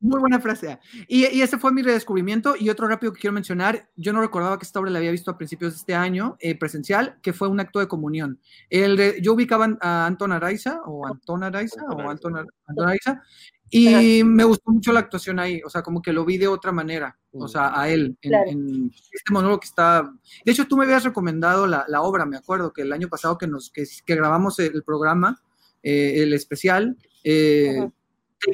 muy 0.00 0.20
buena 0.20 0.40
frase. 0.40 0.78
Y, 1.08 1.26
y 1.26 1.42
ese 1.42 1.58
fue 1.58 1.72
mi 1.72 1.82
redescubrimiento. 1.82 2.54
Y 2.58 2.70
otro 2.70 2.86
rápido 2.86 3.12
que 3.12 3.20
quiero 3.20 3.34
mencionar, 3.34 3.88
yo 3.96 4.12
no 4.12 4.20
recordaba 4.20 4.58
que 4.58 4.64
esta 4.64 4.78
obra 4.80 4.90
la 4.90 4.98
había 4.98 5.10
visto 5.10 5.30
a 5.30 5.36
principios 5.38 5.72
de 5.72 5.76
este 5.78 5.94
año, 5.94 6.36
eh, 6.40 6.56
presencial, 6.56 7.18
que 7.22 7.32
fue 7.32 7.48
un 7.48 7.60
acto 7.60 7.78
de 7.80 7.88
comunión. 7.88 8.38
El 8.70 8.96
de- 8.96 9.18
yo 9.22 9.32
ubicaba 9.34 9.68
a 9.80 10.06
Anton 10.06 10.32
Araiza, 10.32 10.80
o 10.86 11.06
Anton 11.06 11.42
Araiza, 11.44 11.82
o. 11.90 12.08
Anton, 12.08 12.36
Ar- 12.36 12.46
Anton 12.66 12.86
Araiza, 12.86 13.22
Y 13.70 14.24
me 14.24 14.44
gustó 14.44 14.70
mucho 14.70 14.92
la 14.94 15.00
actuación 15.00 15.38
ahí, 15.38 15.60
o 15.62 15.68
sea, 15.68 15.82
como 15.82 16.00
que 16.00 16.10
lo 16.14 16.24
vi 16.24 16.38
de 16.38 16.48
otra 16.48 16.72
manera, 16.72 17.18
o 17.32 17.44
Mm. 17.44 17.48
sea, 17.48 17.78
a 17.78 17.86
él, 17.90 18.16
en, 18.22 18.30
Claro. 18.30 18.50
en 18.50 18.90
este 19.12 19.30
monólogo 19.30 19.60
que 19.60 19.66
está... 19.66 20.10
De 20.42 20.52
hecho, 20.52 20.66
tú 20.66 20.78
me 20.78 20.84
habías 20.84 21.04
recomendado 21.04 21.66
la, 21.66 21.84
la 21.86 22.00
obra, 22.00 22.24
me 22.24 22.38
acuerdo, 22.38 22.72
que 22.72 22.80
el 22.80 22.94
año 22.94 23.08
pasado 23.08 23.36
que, 23.36 23.46
nos, 23.46 23.70
que, 23.70 23.84
que 24.06 24.14
grabamos 24.14 24.58
el 24.60 24.82
programa, 24.84 25.42
eh, 25.82 26.22
el 26.22 26.32
especial, 26.32 26.96
eh. 27.24 27.90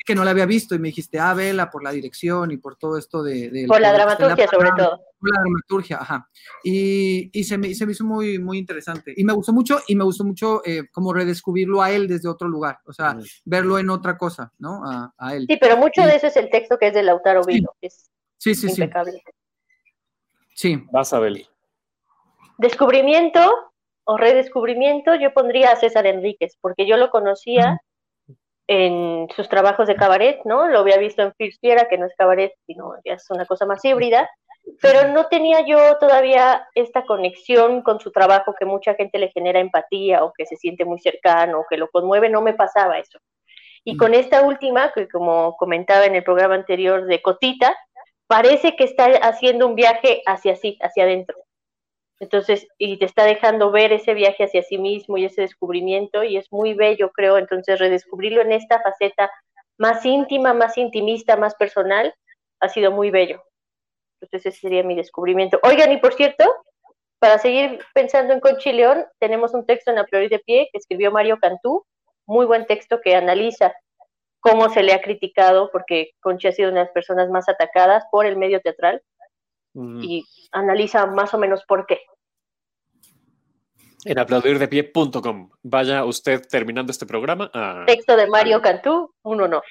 Que 0.06 0.14
no 0.14 0.24
la 0.24 0.30
había 0.30 0.46
visto 0.46 0.74
y 0.74 0.78
me 0.78 0.88
dijiste, 0.88 1.18
ah, 1.18 1.34
vela 1.34 1.70
por 1.70 1.82
la 1.84 1.90
dirección 1.90 2.50
y 2.50 2.56
por 2.56 2.76
todo 2.76 2.96
esto 2.98 3.22
de... 3.22 3.64
Por 3.68 3.80
la 3.80 3.92
dramaturgia, 3.92 4.48
sobre 4.48 4.70
todo. 4.76 5.00
por 5.20 5.30
la 5.30 5.40
dramaturgia, 5.42 5.98
ajá. 6.00 6.28
Y, 6.62 7.30
y 7.38 7.44
se, 7.44 7.58
me, 7.58 7.74
se 7.74 7.84
me 7.86 7.92
hizo 7.92 8.04
muy, 8.04 8.38
muy 8.38 8.58
interesante. 8.58 9.12
Y 9.16 9.24
me 9.24 9.32
gustó 9.32 9.52
mucho, 9.52 9.80
y 9.86 9.94
me 9.94 10.04
gustó 10.04 10.24
mucho 10.24 10.62
eh, 10.64 10.88
como 10.90 11.12
redescubrirlo 11.12 11.82
a 11.82 11.90
él 11.90 12.08
desde 12.08 12.28
otro 12.28 12.48
lugar, 12.48 12.78
o 12.86 12.92
sea, 12.92 13.16
verlo 13.44 13.78
en 13.78 13.90
otra 13.90 14.16
cosa, 14.16 14.52
¿no? 14.58 14.82
A, 14.84 15.12
a 15.18 15.34
él. 15.34 15.46
Sí, 15.48 15.56
pero 15.60 15.76
mucho 15.76 16.02
Sí. 16.02 16.08
de 16.08 16.16
eso 16.16 16.26
es 16.28 16.36
el 16.36 16.50
texto 16.50 16.78
que 16.78 16.88
es 16.88 16.94
de 16.94 17.02
Lautaro 17.02 17.42
Sí. 17.44 17.54
Vilo, 17.54 17.74
que 17.80 17.88
es 17.88 18.10
Sí, 18.38 18.54
sí, 18.54 18.68
sí. 18.68 18.80
impecable. 18.82 19.22
Sí, 20.54 20.82
Vas 20.92 21.12
a 21.12 21.18
ver. 21.18 21.46
Descubrimiento 22.58 23.40
o 24.04 24.16
redescubrimiento, 24.16 25.14
yo 25.14 25.32
pondría 25.32 25.72
a 25.72 25.76
César 25.76 26.06
Enríquez, 26.06 26.56
porque 26.60 26.86
yo 26.86 26.96
lo 26.96 27.10
conocía 27.10 27.80
en 28.66 29.28
sus 29.36 29.48
trabajos 29.48 29.86
de 29.86 29.96
cabaret, 29.96 30.40
¿no? 30.44 30.66
Lo 30.68 30.80
había 30.80 30.96
visto 30.96 31.22
en 31.22 31.32
Fiera, 31.60 31.88
que 31.88 31.98
no 31.98 32.06
es 32.06 32.14
cabaret, 32.16 32.52
sino 32.66 32.94
ya 33.04 33.14
es 33.14 33.30
una 33.30 33.44
cosa 33.46 33.66
más 33.66 33.84
híbrida, 33.84 34.28
pero 34.80 35.08
no 35.08 35.26
tenía 35.26 35.66
yo 35.66 35.98
todavía 35.98 36.66
esta 36.74 37.04
conexión 37.04 37.82
con 37.82 38.00
su 38.00 38.10
trabajo 38.10 38.54
que 38.58 38.64
mucha 38.64 38.94
gente 38.94 39.18
le 39.18 39.30
genera 39.30 39.60
empatía 39.60 40.24
o 40.24 40.32
que 40.32 40.46
se 40.46 40.56
siente 40.56 40.84
muy 40.84 40.98
cercano 40.98 41.60
o 41.60 41.66
que 41.68 41.76
lo 41.76 41.88
conmueve, 41.90 42.30
no 42.30 42.40
me 42.40 42.54
pasaba 42.54 42.98
eso. 42.98 43.18
Y 43.84 43.94
Mm. 43.94 43.98
con 43.98 44.14
esta 44.14 44.42
última, 44.42 44.92
que 44.92 45.08
como 45.08 45.56
comentaba 45.58 46.06
en 46.06 46.14
el 46.14 46.24
programa 46.24 46.54
anterior 46.54 47.04
de 47.04 47.20
Cotita, 47.20 47.76
parece 48.26 48.74
que 48.76 48.84
está 48.84 49.04
haciendo 49.22 49.66
un 49.66 49.74
viaje 49.74 50.22
hacia 50.24 50.56
sí, 50.56 50.78
hacia 50.80 51.04
adentro. 51.04 51.36
Entonces, 52.24 52.66
y 52.78 52.98
te 52.98 53.04
está 53.04 53.24
dejando 53.24 53.70
ver 53.70 53.92
ese 53.92 54.14
viaje 54.14 54.44
hacia 54.44 54.62
sí 54.62 54.78
mismo 54.78 55.18
y 55.18 55.26
ese 55.26 55.42
descubrimiento, 55.42 56.24
y 56.24 56.38
es 56.38 56.50
muy 56.50 56.72
bello, 56.72 57.10
creo. 57.12 57.36
Entonces, 57.36 57.78
redescubrirlo 57.78 58.40
en 58.40 58.52
esta 58.52 58.80
faceta 58.80 59.30
más 59.76 60.06
íntima, 60.06 60.54
más 60.54 60.78
intimista, 60.78 61.36
más 61.36 61.54
personal, 61.54 62.14
ha 62.60 62.68
sido 62.70 62.90
muy 62.92 63.10
bello. 63.10 63.44
Entonces, 64.22 64.46
ese 64.46 64.58
sería 64.58 64.82
mi 64.82 64.94
descubrimiento. 64.94 65.60
Oigan, 65.64 65.92
y 65.92 65.98
por 65.98 66.14
cierto, 66.14 66.44
para 67.18 67.36
seguir 67.36 67.78
pensando 67.92 68.32
en 68.32 68.40
Conchi 68.40 68.72
León, 68.72 69.04
tenemos 69.18 69.52
un 69.52 69.66
texto 69.66 69.90
en 69.90 69.96
la 69.96 70.04
Priori 70.04 70.28
de 70.28 70.38
Pie 70.38 70.70
que 70.72 70.78
escribió 70.78 71.12
Mario 71.12 71.38
Cantú, 71.38 71.84
muy 72.26 72.46
buen 72.46 72.64
texto 72.64 73.02
que 73.02 73.14
analiza 73.14 73.74
cómo 74.40 74.70
se 74.70 74.82
le 74.82 74.94
ha 74.94 75.02
criticado, 75.02 75.68
porque 75.70 76.12
Conchi 76.20 76.48
ha 76.48 76.52
sido 76.52 76.70
una 76.70 76.80
de 76.80 76.86
las 76.86 76.94
personas 76.94 77.28
más 77.28 77.50
atacadas 77.50 78.02
por 78.10 78.24
el 78.24 78.38
medio 78.38 78.62
teatral, 78.62 79.02
y 79.76 80.24
analiza 80.52 81.04
más 81.06 81.34
o 81.34 81.38
menos 81.38 81.64
por 81.66 81.84
qué. 81.86 82.00
En 84.04 84.18
aplaudirdepie.com. 84.18 85.50
Vaya 85.62 86.04
usted 86.04 86.42
terminando 86.48 86.90
este 86.92 87.06
programa 87.06 87.50
a... 87.54 87.84
Texto 87.86 88.16
de 88.16 88.26
Mario 88.28 88.60
Cantú, 88.60 89.14
un 89.22 89.40
honor. 89.40 89.62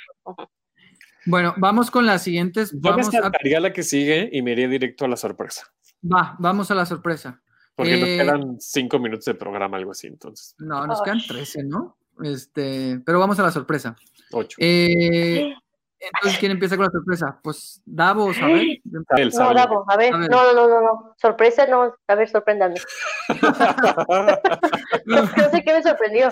bueno, 1.26 1.54
vamos 1.58 1.90
con 1.92 2.06
las 2.06 2.24
siguientes. 2.24 2.72
Yo 2.72 2.80
me 2.82 2.90
Vamos 2.90 3.08
a, 3.10 3.22
saltaría 3.22 3.60
la 3.60 3.72
que 3.74 3.84
sigue 3.84 4.30
y 4.32 4.42
me 4.42 4.52
iría 4.52 4.68
directo 4.68 5.06
a 5.06 5.08
la 5.08 5.18
sorpresa. 5.18 5.72
va, 6.04 6.36
vamos 6.40 6.70
a 6.72 6.76
la 6.76 6.86
sorpresa. 6.86 7.42
Porque 7.76 7.98
nos 7.98 8.10
Eh, 8.10 8.18
quedan 8.18 8.58
cinco 8.60 9.00
minutos 9.00 9.26
de 9.26 9.34
programa, 9.36 9.78
algo 9.78 9.92
así, 9.92 10.08
entonces. 10.08 10.56
No, 10.60 10.86
nos 10.86 11.00
Ay. 11.00 11.06
quedan 11.06 11.22
13, 11.28 11.64
¿no? 11.64 11.98
Este, 12.22 13.00
pero 13.06 13.20
vamos 13.20 13.40
a 13.40 13.44
la 13.44 13.52
sorpresa. 13.52 13.96
Ocho. 14.32 14.58
Eh, 14.60 15.54
entonces, 16.06 16.40
¿quién 16.40 16.52
empieza 16.52 16.76
con 16.76 16.86
la 16.86 16.92
sorpresa? 16.92 17.40
Pues 17.44 17.82
Davos, 17.86 18.38
a 18.42 18.48
ver. 18.48 18.80
No, 18.86 19.02
sable. 19.32 19.60
Davo, 19.60 19.86
a 19.90 19.98
ver, 19.98 20.14
ver. 20.18 20.30
no, 20.30 20.54
no, 20.54 20.68
no, 20.68 20.82
no, 20.82 21.16
sorpresa, 21.18 21.66
no, 21.68 21.94
a 22.08 22.16
ver, 22.16 22.30
sorpréndame. 22.30 22.76
No, 25.06 25.22
no 25.22 25.50
sé 25.50 25.64
qué 25.66 25.74
me 25.74 25.84
sorprendió. 25.84 26.30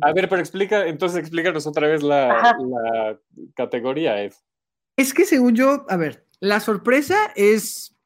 a 0.00 0.12
ver, 0.12 0.28
pero 0.28 0.40
explica, 0.40 0.86
entonces 0.86 1.18
explícanos 1.18 1.66
otra 1.66 1.88
vez 1.88 2.02
la, 2.02 3.18
categoría, 3.54 4.22
Ed. 4.22 4.32
Es 4.96 5.12
que 5.14 5.24
según 5.24 5.54
yo, 5.54 5.86
a 5.88 5.96
ver, 5.96 6.26
la 6.40 6.60
sorpresa 6.60 7.16
es, 7.34 7.96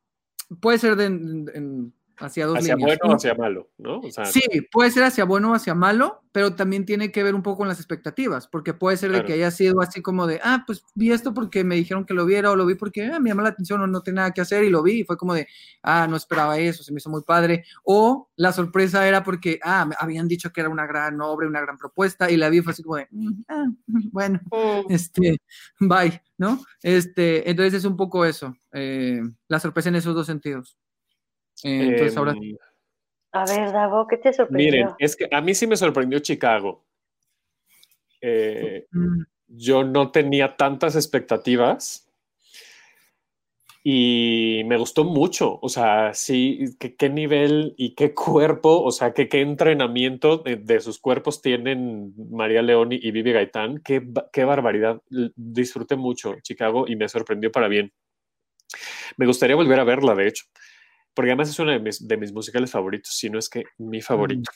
puede 0.60 0.78
ser 0.78 0.96
de, 0.96 1.04
en- 1.06 1.50
en- 1.54 1.94
hacia 2.20 2.46
dos 2.46 2.58
Hacia 2.58 2.74
líneas. 2.76 2.98
bueno 3.00 3.12
o 3.14 3.16
hacia 3.16 3.34
malo, 3.34 3.70
¿no? 3.78 3.98
O 4.00 4.10
sea, 4.10 4.24
Sí, 4.26 4.40
puede 4.72 4.90
ser 4.90 5.04
hacia 5.04 5.24
bueno 5.24 5.52
o 5.52 5.54
hacia 5.54 5.74
malo, 5.74 6.22
pero 6.32 6.54
también 6.54 6.84
tiene 6.84 7.10
que 7.10 7.22
ver 7.22 7.34
un 7.34 7.42
poco 7.42 7.58
con 7.58 7.68
las 7.68 7.78
expectativas, 7.78 8.46
porque 8.48 8.74
puede 8.74 8.96
ser 8.96 9.10
de 9.12 9.24
que 9.24 9.32
haya 9.32 9.50
sido 9.50 9.80
así 9.80 10.02
como 10.02 10.26
de, 10.26 10.40
ah, 10.42 10.62
pues 10.66 10.84
vi 10.94 11.10
esto 11.12 11.32
porque 11.34 11.64
me 11.64 11.74
dijeron 11.76 12.04
que 12.04 12.14
lo 12.14 12.26
viera 12.26 12.50
o 12.50 12.56
lo 12.56 12.66
vi 12.66 12.74
porque 12.74 13.06
ah, 13.06 13.18
me 13.18 13.30
llamó 13.30 13.42
la 13.42 13.48
atención 13.50 13.80
o 13.80 13.86
no 13.86 14.02
tenía 14.02 14.22
nada 14.22 14.32
que 14.34 14.40
hacer 14.40 14.62
y 14.64 14.70
lo 14.70 14.82
vi 14.82 15.00
y 15.00 15.04
fue 15.04 15.16
como 15.16 15.34
de, 15.34 15.48
ah, 15.82 16.06
no 16.08 16.16
esperaba 16.16 16.58
eso, 16.58 16.82
se 16.82 16.92
me 16.92 16.98
hizo 16.98 17.10
muy 17.10 17.22
padre. 17.22 17.64
O 17.84 18.28
la 18.36 18.52
sorpresa 18.52 19.06
era 19.08 19.24
porque, 19.24 19.58
ah, 19.62 19.84
me 19.86 19.94
habían 19.98 20.28
dicho 20.28 20.52
que 20.52 20.60
era 20.60 20.70
una 20.70 20.86
gran 20.86 21.20
obra, 21.20 21.46
una 21.48 21.60
gran 21.60 21.78
propuesta 21.78 22.30
y 22.30 22.36
la 22.36 22.48
vi 22.50 22.58
y 22.58 22.62
fue 22.62 22.72
así 22.72 22.82
como 22.82 22.96
de, 22.96 23.08
"Mm, 23.10 23.32
ah, 23.48 23.66
bueno, 24.12 24.40
Mm, 24.52 24.92
este, 24.92 25.38
bye, 25.80 26.22
¿no? 26.36 26.60
Este, 26.82 27.48
entonces 27.50 27.74
es 27.74 27.84
un 27.84 27.96
poco 27.96 28.24
eso, 28.24 28.54
eh, 28.72 29.20
la 29.48 29.60
sorpresa 29.60 29.88
en 29.88 29.96
esos 29.96 30.14
dos 30.14 30.26
sentidos. 30.26 30.76
Eh, 31.64 31.88
entonces 31.90 32.16
ahora 32.16 32.32
em, 32.32 32.56
A 33.32 33.44
ver, 33.44 33.72
Davo, 33.72 34.06
¿qué 34.06 34.16
te 34.16 34.32
sorprendió? 34.32 34.72
miren, 34.72 34.88
es 34.98 35.16
que 35.16 35.28
a 35.30 35.40
mí 35.40 35.54
sí 35.54 35.66
me 35.66 35.76
sorprendió 35.76 36.18
Chicago. 36.20 36.84
Eh, 38.20 38.86
mm, 38.90 39.22
yo 39.48 39.84
no 39.84 40.10
tenía 40.10 40.56
tantas 40.56 40.96
expectativas 40.96 42.08
y 43.82 44.62
me 44.66 44.76
gustó 44.76 45.04
mucho. 45.04 45.58
O 45.62 45.68
sea, 45.68 46.12
sí, 46.12 46.76
qué 46.78 47.08
nivel 47.08 47.74
y 47.76 47.94
qué 47.94 48.12
cuerpo, 48.12 48.82
o 48.82 48.90
sea, 48.90 49.14
que 49.14 49.28
qué 49.28 49.40
entrenamiento 49.40 50.38
de, 50.38 50.56
de 50.56 50.80
sus 50.80 50.98
cuerpos 50.98 51.40
tienen 51.40 52.12
María 52.30 52.60
León 52.62 52.88
y 52.92 53.10
Vivi 53.10 53.32
Gaitán. 53.32 53.80
Qué, 53.82 54.06
qué 54.32 54.44
barbaridad. 54.44 55.00
Disfruté 55.36 55.96
mucho 55.96 56.36
Chicago 56.42 56.86
y 56.86 56.96
me 56.96 57.08
sorprendió 57.08 57.50
para 57.50 57.68
bien. 57.68 57.92
Me 59.16 59.26
gustaría 59.26 59.56
volver 59.56 59.80
a 59.80 59.84
verla, 59.84 60.14
de 60.14 60.28
hecho, 60.28 60.44
porque 61.18 61.32
además 61.32 61.48
es 61.48 61.58
uno 61.58 61.72
de 61.72 61.80
mis, 61.80 62.06
de 62.06 62.16
mis 62.16 62.32
musicales 62.32 62.70
favoritos, 62.70 63.12
si 63.12 63.28
no 63.28 63.40
es 63.40 63.48
que 63.48 63.64
mi 63.78 64.00
favorito. 64.00 64.52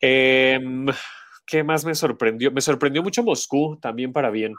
Em, 0.00 0.86
¿Qué 1.44 1.62
más 1.62 1.84
me 1.84 1.94
sorprendió? 1.94 2.50
Me 2.50 2.62
sorprendió 2.62 3.02
mucho 3.02 3.22
Moscú, 3.22 3.78
también 3.78 4.10
para 4.14 4.30
bien. 4.30 4.54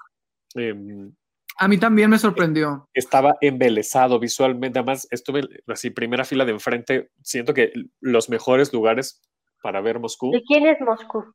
Em, 0.53 1.11
a 1.57 1.67
mí 1.67 1.79
también 1.79 2.11
me 2.11 2.19
sorprendió. 2.19 2.87
estaba 2.93 3.37
embelesado 3.41 4.19
visualmente. 4.19 4.77
Además, 4.77 5.07
estuve 5.09 5.41
así, 5.65 5.89
primera 5.89 6.25
fila 6.25 6.45
de 6.45 6.51
enfrente. 6.51 7.09
Siento 7.23 7.55
que 7.55 7.73
los 7.99 8.29
mejores 8.29 8.71
lugares 8.71 9.19
para 9.63 9.81
ver 9.81 9.97
Moscú, 9.97 10.29
¿De 10.29 10.43
quién 10.43 10.67
es 10.67 10.79
Moscú? 10.79 11.33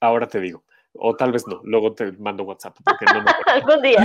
ahora 0.00 0.26
te 0.26 0.40
digo. 0.40 0.64
O 0.98 1.14
tal 1.16 1.32
vez 1.32 1.46
no, 1.46 1.60
luego 1.64 1.94
te 1.94 2.12
mando 2.12 2.44
WhatsApp. 2.44 2.76
Porque 2.84 3.04
no 3.06 3.22
me. 3.22 3.30
Algún 3.46 3.82
día. 3.82 4.04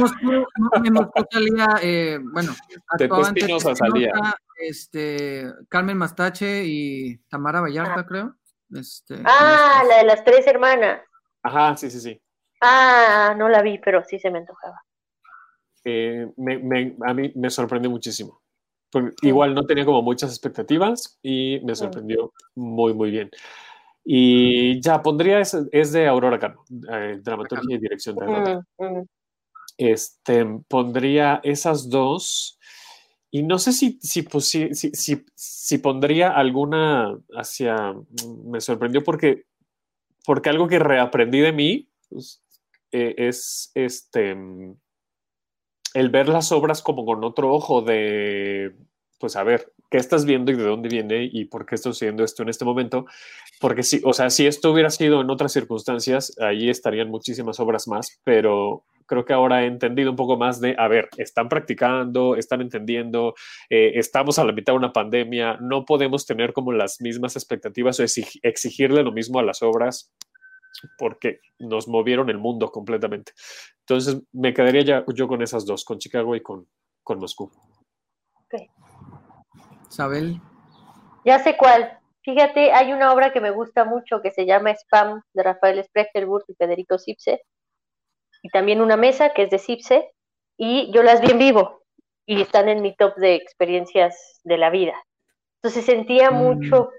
No, 0.91 1.11
salía, 1.31 1.67
eh, 1.81 2.19
bueno, 2.21 2.55
Espinosa 2.99 3.75
salía. 3.75 4.11
Este, 4.57 5.45
Carmen 5.69 5.97
Mastache 5.97 6.63
y 6.65 7.17
Tamara 7.29 7.61
Vallarta, 7.61 8.05
creo. 8.05 8.35
Este, 8.73 9.21
Ah, 9.25 9.83
la 9.87 9.97
de 9.97 10.03
las 10.05 10.23
tres 10.23 10.45
hermanas. 10.47 11.01
Ajá, 11.43 11.75
sí, 11.75 11.89
sí, 11.89 11.99
sí. 11.99 12.21
Ah, 12.61 13.33
no 13.37 13.49
la 13.49 13.61
vi, 13.61 13.79
pero 13.79 14.03
sí 14.03 14.19
se 14.19 14.29
me 14.29 14.37
antojaba. 14.39 14.81
Eh, 15.83 16.27
me- 16.37 16.59
me- 16.59 16.95
a 17.05 17.13
mí 17.13 17.31
me 17.35 17.49
sorprendió 17.49 17.89
muchísimo. 17.89 18.41
Porque 18.91 19.15
igual 19.23 19.55
no 19.55 19.65
tenía 19.65 19.85
como 19.85 20.01
muchas 20.01 20.29
expectativas 20.31 21.17
y 21.23 21.59
me 21.63 21.75
sorprendió 21.75 22.33
muy, 22.55 22.93
muy 22.93 23.09
bien. 23.09 23.31
Y 24.03 24.81
ya 24.81 25.01
pondría, 25.01 25.39
es, 25.39 25.55
es 25.71 25.91
de 25.91 26.07
Aurora 26.07 26.39
Cano, 26.39 26.63
eh, 26.91 27.19
dramaturgia 27.21 27.75
y 27.75 27.79
dirección 27.79 28.15
de 28.15 28.25
Aurora 28.25 28.43
este, 29.77 30.45
pondría 30.67 31.39
esas 31.43 31.89
dos. 31.89 32.59
Y 33.31 33.43
no 33.43 33.57
sé 33.59 33.71
si, 33.71 33.97
si, 34.01 34.23
pusi- 34.23 34.73
si, 34.73 34.91
si- 34.91 35.25
si 35.35 35.77
pondría 35.77 36.29
alguna 36.31 37.17
hacia... 37.35 37.93
Me 38.45 38.59
sorprendió 38.59 39.03
porque, 39.03 39.45
porque 40.25 40.49
algo 40.49 40.67
que 40.67 40.79
reaprendí 40.79 41.39
de 41.39 41.51
mí 41.53 41.89
pues, 42.09 42.43
eh, 42.91 43.15
es 43.17 43.71
este, 43.73 44.35
el 45.93 46.09
ver 46.09 46.27
las 46.29 46.51
obras 46.51 46.81
como 46.81 47.05
con 47.05 47.23
otro 47.23 47.53
ojo 47.53 47.81
de, 47.81 48.75
pues 49.21 49.37
a 49.37 49.43
ver, 49.43 49.71
¿qué 49.89 49.97
estás 49.97 50.25
viendo 50.25 50.51
y 50.51 50.55
de 50.55 50.63
dónde 50.63 50.89
viene 50.89 51.29
y 51.31 51.45
por 51.45 51.65
qué 51.65 51.75
estoy 51.75 51.93
sucediendo 51.93 52.25
esto 52.25 52.43
en 52.43 52.49
este 52.49 52.65
momento? 52.65 53.05
Porque 53.61 53.83
si, 53.83 54.01
o 54.03 54.11
sea, 54.11 54.29
si 54.29 54.47
esto 54.47 54.71
hubiera 54.71 54.89
sido 54.89 55.21
en 55.21 55.29
otras 55.29 55.53
circunstancias, 55.53 56.35
ahí 56.41 56.69
estarían 56.69 57.09
muchísimas 57.09 57.59
obras 57.59 57.87
más, 57.87 58.19
pero 58.25 58.83
creo 59.05 59.23
que 59.23 59.33
ahora 59.33 59.63
he 59.63 59.67
entendido 59.67 60.09
un 60.09 60.15
poco 60.17 60.35
más 60.37 60.59
de, 60.59 60.75
a 60.77 60.87
ver, 60.87 61.09
están 61.17 61.47
practicando, 61.47 62.35
están 62.35 62.61
entendiendo, 62.61 63.35
eh, 63.69 63.91
estamos 63.95 64.39
a 64.39 64.43
la 64.43 64.53
mitad 64.53 64.73
de 64.73 64.77
una 64.77 64.93
pandemia, 64.93 65.57
no 65.61 65.85
podemos 65.85 66.25
tener 66.25 66.53
como 66.53 66.71
las 66.71 66.99
mismas 66.99 67.35
expectativas 67.35 67.99
o 67.99 68.03
exig- 68.03 68.39
exigirle 68.41 69.03
lo 69.03 69.11
mismo 69.11 69.39
a 69.39 69.43
las 69.43 69.61
obras 69.61 70.11
porque 70.97 71.41
nos 71.59 71.87
movieron 71.87 72.29
el 72.29 72.37
mundo 72.37 72.71
completamente. 72.71 73.33
Entonces 73.81 74.21
me 74.31 74.53
quedaría 74.53 74.81
ya 74.81 75.05
yo 75.13 75.27
con 75.27 75.41
esas 75.41 75.65
dos, 75.65 75.83
con 75.85 75.99
Chicago 75.99 76.35
y 76.35 76.41
con, 76.41 76.67
con 77.03 77.19
Moscú. 77.19 77.51
Isabel. 79.91 80.39
Ya 81.25 81.39
sé 81.39 81.57
cuál. 81.57 81.99
Fíjate, 82.23 82.71
hay 82.71 82.93
una 82.93 83.11
obra 83.13 83.33
que 83.33 83.41
me 83.41 83.51
gusta 83.51 83.83
mucho 83.83 84.21
que 84.21 84.31
se 84.31 84.45
llama 84.45 84.71
Spam 84.71 85.21
de 85.33 85.43
Rafael 85.43 85.83
Sprechterburg 85.83 86.45
y 86.47 86.55
Federico 86.55 86.97
Sipse. 86.97 87.43
Y 88.41 88.49
también 88.49 88.81
una 88.81 88.95
mesa 88.95 89.33
que 89.33 89.43
es 89.43 89.49
de 89.49 89.59
Sipse. 89.59 90.11
Y 90.57 90.91
yo 90.93 91.03
las 91.03 91.21
vi 91.21 91.31
en 91.31 91.39
vivo 91.39 91.81
y 92.25 92.41
están 92.41 92.69
en 92.69 92.81
mi 92.81 92.95
top 92.95 93.15
de 93.15 93.35
experiencias 93.35 94.39
de 94.43 94.57
la 94.57 94.69
vida. 94.69 94.93
Entonces 95.57 95.85
sentía 95.85 96.31
Mm. 96.31 96.35
mucho 96.35 96.89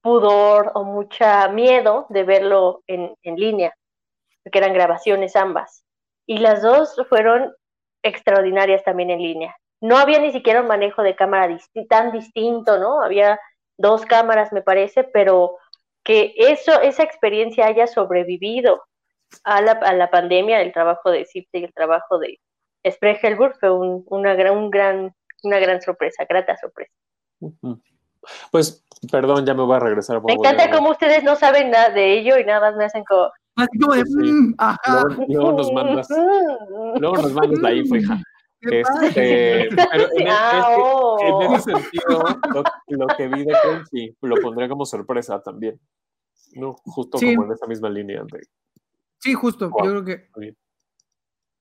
pudor 0.00 0.72
o 0.74 0.84
mucha 0.84 1.48
miedo 1.48 2.06
de 2.08 2.22
verlo 2.22 2.82
en, 2.86 3.14
en 3.22 3.36
línea, 3.36 3.74
porque 4.42 4.58
eran 4.58 4.72
grabaciones 4.72 5.36
ambas. 5.36 5.84
Y 6.26 6.38
las 6.38 6.62
dos 6.62 6.94
fueron 7.08 7.52
extraordinarias 8.02 8.84
también 8.84 9.10
en 9.10 9.20
línea. 9.20 9.56
No 9.80 9.96
había 9.96 10.18
ni 10.20 10.32
siquiera 10.32 10.60
un 10.62 10.66
manejo 10.66 11.02
de 11.02 11.14
cámara 11.16 11.56
tan 11.88 12.12
distinto, 12.12 12.78
¿no? 12.78 13.00
Había 13.02 13.38
dos 13.76 14.04
cámaras, 14.04 14.52
me 14.52 14.62
parece, 14.62 15.04
pero 15.04 15.56
que 16.04 16.34
eso, 16.36 16.80
esa 16.80 17.02
experiencia 17.02 17.66
haya 17.66 17.86
sobrevivido 17.86 18.82
a 19.44 19.60
la, 19.60 19.72
a 19.72 19.92
la 19.94 20.10
pandemia, 20.10 20.60
el 20.62 20.72
trabajo 20.72 21.10
de 21.10 21.24
Sipte 21.26 21.58
y 21.58 21.64
el 21.64 21.72
trabajo 21.74 22.18
de 22.18 22.38
Spregelburg 22.88 23.56
fue 23.60 23.70
un- 23.70 24.04
una, 24.08 24.34
gran, 24.34 24.56
un 24.56 24.70
gran, 24.70 25.14
una 25.42 25.58
gran 25.58 25.80
sorpresa, 25.82 26.24
grata 26.28 26.56
sorpresa. 26.56 26.92
Pues, 28.50 28.84
perdón, 29.12 29.46
ya 29.46 29.54
me 29.54 29.62
voy 29.62 29.76
a 29.76 29.80
regresar. 29.80 30.16
a 30.16 30.20
Me 30.20 30.32
de 30.32 30.38
encanta 30.38 30.64
Oro. 30.64 30.72
cómo 30.78 30.90
ustedes 30.90 31.22
no 31.22 31.36
saben 31.36 31.70
nada 31.70 31.90
de 31.90 32.18
ello 32.18 32.36
y 32.38 32.44
nada 32.44 32.60
más 32.60 32.76
me 32.76 32.84
hacen 32.84 33.04
como... 33.04 33.30
Así 33.56 33.78
como 33.78 33.94
de, 33.94 34.04
Sí. 34.04 34.12
mm, 34.32 34.54
ajá, 34.58 34.78
Luego, 35.08 35.24
luego 35.28 35.52
nos 35.52 35.72
mandas, 35.72 36.08
luego 37.00 37.16
nos 37.16 37.32
mandas 37.32 37.60
la 37.60 37.72
info, 37.72 37.96
hija. 37.96 38.18
Este, 38.60 39.68
pero 39.70 40.08
en, 40.16 40.26
Ah, 40.28 40.74
oh. 40.78 41.54
ese 41.54 41.70
sentido, 41.72 42.24
lo, 42.52 42.62
lo 42.88 43.06
que 43.16 43.28
vi 43.28 43.44
de 43.44 43.54
Conchi 43.62 44.16
lo 44.22 44.36
pondría 44.36 44.68
como 44.68 44.84
sorpresa 44.84 45.40
también. 45.42 45.78
¿no? 46.54 46.74
Justo 46.84 47.18
Sí. 47.18 47.34
como 47.36 47.46
en 47.46 47.52
esa 47.52 47.66
misma 47.66 47.88
línea. 47.90 48.24
de- 48.24 48.48
Sí, 49.18 49.34
justo. 49.34 49.70
Wow. 49.70 49.84
Yo 49.84 49.90
creo 49.90 50.04
que 50.04 50.28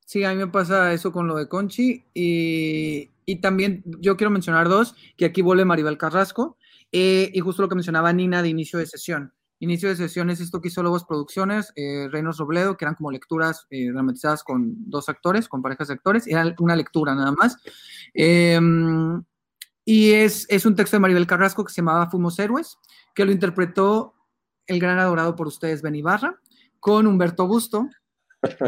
sí, 0.06 0.24
a 0.24 0.30
mí 0.32 0.38
me 0.38 0.48
pasa 0.48 0.93
eso 0.93 1.12
con 1.12 1.28
lo 1.28 1.36
de 1.36 1.48
Conchi. 1.48 2.06
Y, 2.14 3.12
y 3.26 3.36
también 3.41 3.84
yo 4.00 4.16
quiero 4.18 4.32
mencionar 4.32 4.70
dos, 4.70 4.95
que 5.18 5.26
aquí 5.26 5.41
vuelve 5.41 5.66
Maribel 5.66 5.98
Carrasco. 5.98 6.58
eh, 6.93 7.30
y 7.34 7.39
justo 7.41 7.62
lo 7.62 7.68
que 7.70 7.76
mencionaba 7.76 8.14
Nina 8.14 8.41
de 8.41 8.48
inicio 8.50 8.80
de 8.80 8.86
sesión. 8.88 9.34
Inicio 9.60 9.89
de 9.89 9.95
sesión 9.95 10.30
es 10.30 10.39
esto 10.39 10.62
que 10.62 10.68
hizo 10.68 10.84
Lobos 10.84 11.03
Producciones, 11.05 11.74
eh, 11.76 12.08
Reinos 12.12 12.38
Robledo, 12.38 12.78
que 12.78 12.86
eran 12.86 12.93
como 12.95 13.10
lecturas 13.12 13.66
eh, 13.72 13.89
dramatizadas 13.91 14.43
con 14.43 14.89
dos 14.89 15.10
actores, 15.10 15.47
con 15.47 15.62
parejas 15.64 15.88
de 15.88 15.95
actores. 15.95 16.28
Era 16.28 16.53
una 16.60 16.76
lectura 16.76 17.16
nada 17.16 17.32
más. 17.32 17.58
Eh, 18.14 18.60
y 19.84 20.12
es, 20.12 20.45
es 20.49 20.66
un 20.66 20.76
texto 20.76 20.97
de 20.97 21.01
Maribel 21.01 21.26
Carrasco 21.26 21.64
que 21.64 21.72
se 21.74 21.82
llamaba 21.82 22.10
Fuimos 22.10 22.38
Héroes, 22.39 22.78
que 23.16 23.26
lo 23.26 23.32
interpretó 23.32 24.14
el 24.68 24.80
gran 24.80 24.99
adorado 24.99 25.36
por 25.36 25.47
ustedes, 25.47 25.82
Ben 25.82 25.95
Ibarra, 25.95 26.39
con 26.80 27.08
Humberto 27.08 27.47
Busto, 27.47 27.88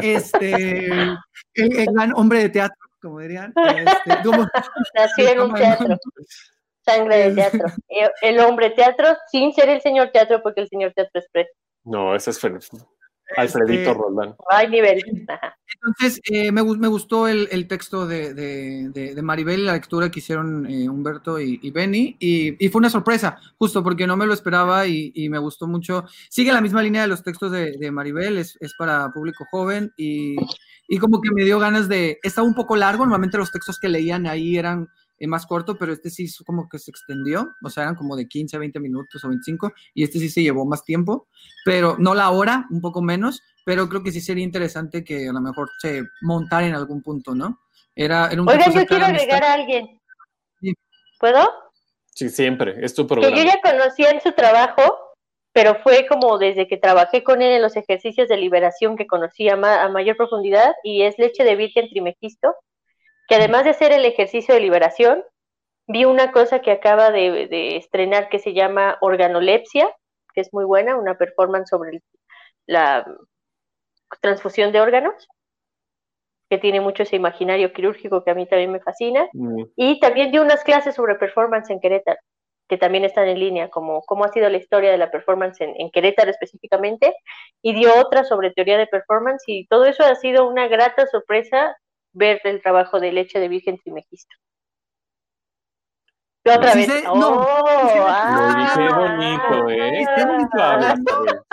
este, 0.00 0.86
el, 0.86 1.18
el 1.54 1.86
gran 1.92 2.12
hombre 2.16 2.40
de 2.40 2.48
teatro, 2.48 2.76
como 3.00 3.20
dirían. 3.20 3.52
Este, 3.54 4.22
como- 4.24 4.46
Nació 4.94 5.28
en 5.28 5.40
un 5.40 5.54
teatro, 5.54 5.96
sangre 6.94 7.16
de 7.28 7.34
teatro. 7.34 7.60
El- 7.88 8.10
El 8.22 8.40
hombre 8.40 8.70
teatro 8.70 9.08
sin 9.30 9.52
ser 9.52 9.68
el 9.68 9.80
señor 9.80 10.10
teatro, 10.12 10.40
porque 10.42 10.60
el 10.62 10.68
señor 10.68 10.92
teatro 10.94 11.20
es 11.20 11.28
preso. 11.32 11.50
No, 11.84 12.14
ese 12.14 12.30
es 12.30 12.42
Fer- 12.42 12.58
Alfredito 13.36 13.90
Este, 13.90 13.94
Roldán. 13.94 14.34
Hay 14.50 14.68
nivel. 14.68 15.00
Ajá. 15.28 15.56
Entonces, 15.72 16.20
eh, 16.28 16.50
me, 16.50 16.64
me 16.64 16.88
gustó 16.88 17.28
el, 17.28 17.46
el 17.52 17.68
texto 17.68 18.04
de, 18.04 18.34
de- 18.34 18.88
de- 18.90 19.14
de 19.14 19.22
Maribel, 19.22 19.66
la 19.66 19.74
lectura 19.74 20.10
que 20.10 20.18
hicieron 20.18 20.66
eh, 20.68 20.88
Humberto 20.88 21.38
y, 21.40 21.60
y 21.62 21.70
Benny, 21.70 22.16
y, 22.18 22.64
y 22.64 22.68
fue 22.70 22.80
una 22.80 22.90
sorpresa, 22.90 23.38
justo 23.56 23.84
porque 23.84 24.06
no 24.08 24.16
me 24.16 24.26
lo 24.26 24.34
esperaba 24.34 24.84
y, 24.88 25.12
y 25.14 25.28
me 25.28 25.38
gustó 25.38 25.68
mucho. 25.68 26.04
Sigue 26.28 26.52
la 26.52 26.60
misma 26.60 26.82
línea 26.82 27.02
de 27.02 27.08
los 27.08 27.22
textos 27.22 27.52
de, 27.52 27.76
de 27.78 27.90
Maribel, 27.92 28.36
es, 28.36 28.56
es 28.60 28.74
para 28.76 29.08
público 29.12 29.44
joven 29.52 29.92
y, 29.96 30.34
y 30.88 30.98
como 30.98 31.20
que 31.20 31.30
me 31.32 31.44
dio 31.44 31.60
ganas 31.60 31.88
de... 31.88 32.18
Estaba 32.24 32.48
un 32.48 32.54
poco 32.54 32.74
largo, 32.74 33.04
normalmente 33.04 33.38
los 33.38 33.52
textos 33.52 33.78
que 33.78 33.88
leían 33.88 34.26
ahí 34.26 34.58
eran 34.58 34.88
eh, 35.20 35.26
más 35.28 35.46
cortos, 35.46 35.76
pero 35.78 35.92
este 35.92 36.10
sí 36.10 36.24
es 36.24 36.38
como 36.44 36.68
que 36.68 36.80
se 36.80 36.90
extendió, 36.90 37.48
o 37.62 37.70
sea, 37.70 37.84
eran 37.84 37.94
como 37.94 38.16
de 38.16 38.26
15 38.26 38.56
a 38.56 38.58
20 38.58 38.80
minutos 38.80 39.24
o 39.24 39.28
25, 39.28 39.72
y 39.94 40.02
este 40.02 40.18
sí 40.18 40.28
se 40.28 40.42
llevó 40.42 40.64
más 40.66 40.82
tiempo, 40.82 41.28
pero 41.64 41.94
no 42.00 42.14
la 42.14 42.30
hora, 42.30 42.66
un 42.70 42.80
poco 42.80 43.00
menos, 43.02 43.40
pero 43.64 43.88
creo 43.88 44.02
que 44.02 44.10
sí 44.10 44.20
sería 44.20 44.42
interesante 44.42 45.04
que 45.04 45.28
a 45.28 45.32
lo 45.32 45.40
mejor 45.40 45.68
se 45.78 46.02
montara 46.22 46.66
en 46.66 46.74
algún 46.74 47.02
punto, 47.02 47.34
¿no? 47.36 47.60
Era, 47.94 48.28
era 48.32 48.42
un 48.42 48.48
Oigan, 48.48 48.72
yo 48.72 48.86
quiero 48.86 49.04
agregar 49.04 49.44
a 49.44 49.52
alguien. 49.52 50.00
Sí. 50.60 50.74
¿Puedo? 51.20 51.48
Sí, 52.14 52.28
siempre, 52.30 52.84
es 52.84 52.94
tu 52.94 53.02
Que 53.06 53.14
programa. 53.14 53.36
yo 53.36 53.44
ya 53.44 53.60
conocía 53.62 54.10
en 54.10 54.20
su 54.20 54.32
trabajo, 54.32 54.82
pero 55.52 55.76
fue 55.82 56.06
como 56.08 56.38
desde 56.38 56.66
que 56.68 56.76
trabajé 56.76 57.22
con 57.22 57.42
él 57.42 57.52
en 57.52 57.62
los 57.62 57.76
ejercicios 57.76 58.28
de 58.28 58.36
liberación 58.36 58.96
que 58.96 59.06
conocí 59.06 59.48
a, 59.48 59.56
ma- 59.56 59.82
a 59.82 59.88
mayor 59.88 60.16
profundidad, 60.16 60.72
y 60.84 61.02
es 61.02 61.18
leche 61.18 61.44
de 61.44 61.56
virgen 61.56 61.88
trimegisto, 61.90 62.54
que 63.30 63.36
además 63.36 63.62
de 63.62 63.70
hacer 63.70 63.92
el 63.92 64.04
ejercicio 64.04 64.52
de 64.52 64.60
liberación, 64.60 65.22
vi 65.86 66.04
una 66.04 66.32
cosa 66.32 66.58
que 66.58 66.72
acaba 66.72 67.12
de, 67.12 67.46
de 67.46 67.76
estrenar 67.76 68.28
que 68.28 68.40
se 68.40 68.54
llama 68.54 68.98
organolepsia, 69.00 69.88
que 70.34 70.40
es 70.40 70.52
muy 70.52 70.64
buena, 70.64 70.96
una 70.96 71.16
performance 71.16 71.70
sobre 71.70 72.02
la 72.66 73.06
transfusión 74.20 74.72
de 74.72 74.80
órganos, 74.80 75.28
que 76.50 76.58
tiene 76.58 76.80
mucho 76.80 77.04
ese 77.04 77.14
imaginario 77.14 77.72
quirúrgico 77.72 78.24
que 78.24 78.32
a 78.32 78.34
mí 78.34 78.48
también 78.48 78.72
me 78.72 78.80
fascina. 78.80 79.28
Mm, 79.32 79.62
Y 79.76 80.00
también 80.00 80.32
dio 80.32 80.42
unas 80.42 80.64
clases 80.64 80.96
sobre 80.96 81.14
performance 81.14 81.70
en 81.70 81.78
Querétaro, 81.78 82.18
que 82.68 82.78
también 82.78 83.04
están 83.04 83.28
en 83.28 83.38
línea, 83.38 83.70
como 83.70 84.02
cómo 84.06 84.24
ha 84.24 84.32
sido 84.32 84.48
la 84.48 84.56
historia 84.56 84.90
de 84.90 84.98
la 84.98 85.12
performance 85.12 85.60
en, 85.60 85.72
en 85.80 85.92
Querétaro 85.92 86.32
específicamente, 86.32 87.14
y 87.62 87.74
dio 87.74 87.96
otra 87.96 88.24
sobre 88.24 88.50
teoría 88.50 88.76
de 88.76 88.88
performance, 88.88 89.44
y 89.46 89.68
todo 89.68 89.84
eso 89.84 90.02
ha 90.02 90.16
sido 90.16 90.48
una 90.48 90.66
grata 90.66 91.06
sorpresa 91.06 91.76
ver 92.12 92.40
el 92.44 92.60
trabajo 92.62 93.00
de 93.00 93.12
Leche 93.12 93.38
de 93.38 93.48
Virgen 93.48 93.78
Trimegisto. 93.78 94.34
Yo 96.42 96.54
otra 96.54 96.72
Sí 96.72 96.78
vez. 96.86 97.04
¡Oh! 97.06 97.16
no, 97.16 97.46
ah, 98.08 98.74
Lo 98.74 98.82
dije 98.82 98.94
bonito, 98.94 99.70
¿eh? 99.70 100.06
Qué 100.16 100.24
bonito 100.24 100.62
hablas, 100.62 100.98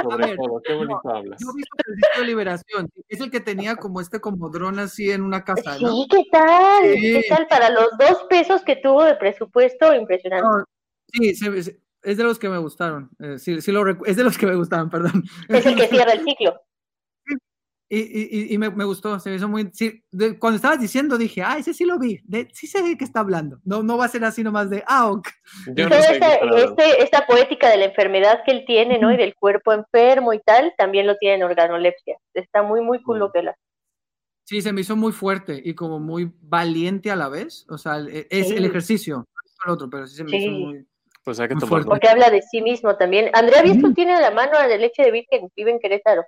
sobre 0.02 0.28
ver, 0.28 0.38
todo, 0.38 0.62
qué 0.64 0.72
no, 0.72 0.78
bonito 0.80 1.10
hablas. 1.10 1.42
Yo 1.42 1.50
he 1.52 1.56
visto 1.58 1.76
el 1.86 1.96
disco 1.96 2.20
de 2.22 2.26
liberación, 2.26 2.90
es 3.10 3.20
el 3.20 3.30
que 3.30 3.40
tenía 3.42 3.76
como 3.76 4.00
este 4.00 4.22
como 4.22 4.50
dron 4.50 4.80
así 4.80 5.12
en 5.12 5.24
una 5.24 5.44
casa, 5.44 5.78
¿no? 5.82 5.90
Sí, 5.90 6.08
¿qué 6.10 6.24
tal? 6.32 6.84
Sí. 6.94 7.02
¿Qué 7.02 7.26
tal? 7.28 7.48
Para 7.48 7.70
los 7.70 7.90
dos 8.00 8.24
pesos 8.30 8.62
que 8.64 8.78
tuvo 8.78 9.04
de 9.04 9.16
presupuesto, 9.16 9.94
impresionante. 9.94 10.48
No, 10.48 10.64
sí, 11.12 11.36
se- 11.36 11.64
se- 11.64 11.82
es 12.04 12.16
de 12.16 12.24
los 12.24 12.40
que 12.40 12.48
me 12.48 12.58
gustaron, 12.58 13.10
eh, 13.20 13.38
sí, 13.40 13.60
sí 13.60 13.74
lo 13.74 13.84
es 14.06 14.16
de 14.16 14.24
los 14.24 14.38
que 14.38 14.46
me 14.46 14.56
gustaron, 14.56 14.90
perdón. 14.90 15.22
Es 15.50 15.66
el 15.66 15.76
que 15.76 15.88
cierra 15.88 16.14
el 16.14 16.24
ciclo. 16.24 16.62
Y, 17.90 18.00
y- 18.00 18.54
y- 18.54 18.58
me, 18.58 18.70
me 18.70 18.84
gustó, 18.84 19.18
se 19.18 19.30
me 19.30 19.38
hizo 19.38 19.48
muy... 19.48 19.70
sí, 19.72 20.04
de- 20.12 20.38
cuando 20.38 20.58
estabas 20.58 20.80
diciendo 20.80 21.18
dije, 21.18 21.42
ah, 21.42 21.58
ese 21.58 21.74
sí 21.74 21.86
lo 21.86 21.98
vi, 21.98 22.20
de, 22.26 22.50
sí 22.52 22.68
sé 22.68 22.82
de 22.84 22.98
qué 22.98 23.06
está 23.06 23.22
hablando. 23.22 23.60
No, 23.64 23.82
no 23.82 23.98
va 23.98 24.06
a 24.06 24.10
ser 24.10 24.26
así 24.26 24.44
nomás 24.44 24.70
de, 24.70 24.84
ah, 24.88 25.10
ok. 25.10 25.28
Yo 25.68 25.86
no 25.86 25.90
Toda 25.92 26.02
sé 26.02 26.14
esta, 26.16 26.34
este- 26.36 27.02
esta 27.04 27.26
poética 27.26 27.70
de 27.70 27.78
la 27.78 27.86
enfermedad 27.86 28.42
que 28.46 28.52
él 28.52 28.66
tiene, 28.68 29.00
¿no? 29.00 29.14
Y 29.14 29.16
del 29.18 29.36
cuerpo 29.36 29.72
enfermo 29.72 30.34
y 30.34 30.40
tal, 30.42 30.74
también 30.78 31.08
lo 31.08 31.16
tiene 31.16 31.36
en 31.36 31.44
organolepsia. 31.44 32.18
Está 32.34 32.62
muy, 32.62 32.82
muy 32.82 33.02
cool 33.04 33.20
lo 33.20 33.32
que 33.32 33.44
la. 33.44 33.56
Sí, 34.44 34.62
se 34.62 34.74
me 34.74 34.82
hizo 34.82 34.96
muy 34.98 35.14
fuerte 35.14 35.62
y 35.64 35.74
como 35.74 36.00
muy 36.00 36.30
valiente 36.42 37.10
a 37.10 37.16
la 37.16 37.30
vez. 37.30 37.66
O 37.70 37.78
sea, 37.78 37.96
el- 37.98 38.28
es 38.30 38.48
Sí. 38.50 38.56
el 38.56 38.66
ejercicio, 38.66 39.18
no 39.18 39.26
es 39.46 39.56
el 39.66 39.72
otro, 39.72 39.90
pero 39.90 40.08
sí 40.08 40.16
se 40.18 40.24
me 40.26 40.30
Sí. 40.32 40.38
hizo 40.38 40.52
muy... 40.52 40.86
Pues 41.24 41.40
hay 41.40 41.48
que 41.50 41.56
Muy. 41.56 41.84
Porque 41.86 42.08
habla 42.08 42.30
de 42.30 42.42
sí 42.42 42.62
mismo 42.62 42.96
también. 42.96 43.30
Andrea 43.34 43.62
Viesco 43.62 43.88
Ujú. 43.88 43.94
tiene 43.94 44.14
a 44.16 44.22
la 44.22 44.32
mano 44.32 44.58
a 44.58 44.66
la 44.68 44.78
leche 44.78 45.04
de 45.04 45.12
virgen, 45.12 45.50
vive 45.56 45.72
en 45.72 45.80
Querétaro. 45.80 46.24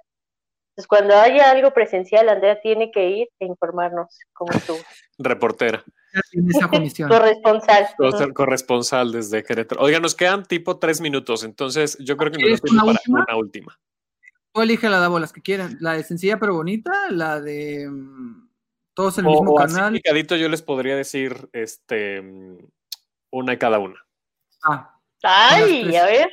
Entonces, 0.79 0.87
cuando 0.87 1.13
haya 1.17 1.51
algo 1.51 1.73
presencial, 1.73 2.29
Andrea 2.29 2.61
tiene 2.61 2.89
que 2.89 3.09
ir 3.09 3.27
e 3.41 3.45
informarnos 3.45 4.17
cómo 4.31 4.53
estuvo. 4.53 4.77
Reportera, 5.17 5.83
esa 6.31 6.69
comisión. 6.69 7.09
Corresponsal. 7.09 7.87
Corre- 7.97 8.33
corresponsal 8.33 9.11
desde 9.11 9.43
Querétaro. 9.43 9.81
Oiga, 9.81 9.99
nos 9.99 10.15
quedan 10.15 10.45
tipo 10.45 10.79
tres 10.79 11.01
minutos, 11.01 11.43
entonces 11.43 11.97
yo 11.99 12.15
creo 12.15 12.31
que 12.31 12.37
nos 12.37 12.43
¿Quieres 12.43 12.61
da 12.61 12.69
tiempo 12.69 12.85
una 12.85 12.93
para 12.93 13.01
última? 13.01 13.25
una 13.27 13.35
última. 13.37 13.79
Tú 14.53 14.61
elige 14.61 14.87
la 14.87 14.99
Davo, 14.99 15.19
las 15.19 15.33
que 15.33 15.41
quieran. 15.41 15.75
La 15.81 15.93
de 15.93 16.03
sencilla 16.03 16.39
pero 16.39 16.53
bonita, 16.53 16.93
la 17.11 17.41
de 17.41 17.85
mm, 17.89 18.49
todos 18.93 19.17
en 19.17 19.25
el 19.25 19.31
O, 19.31 19.33
mismo 19.33 19.51
o 19.51 19.59
así 19.59 19.75
canal. 19.75 19.91
picadito 19.91 20.37
yo 20.37 20.47
les 20.47 20.61
podría 20.61 20.95
decir 20.95 21.49
este 21.51 22.21
mm, 22.21 22.57
una 23.31 23.53
y 23.53 23.57
cada 23.57 23.79
una. 23.79 24.01
Ah, 24.63 24.97
Ay, 25.23 25.93
a 25.97 26.05
ver. 26.05 26.29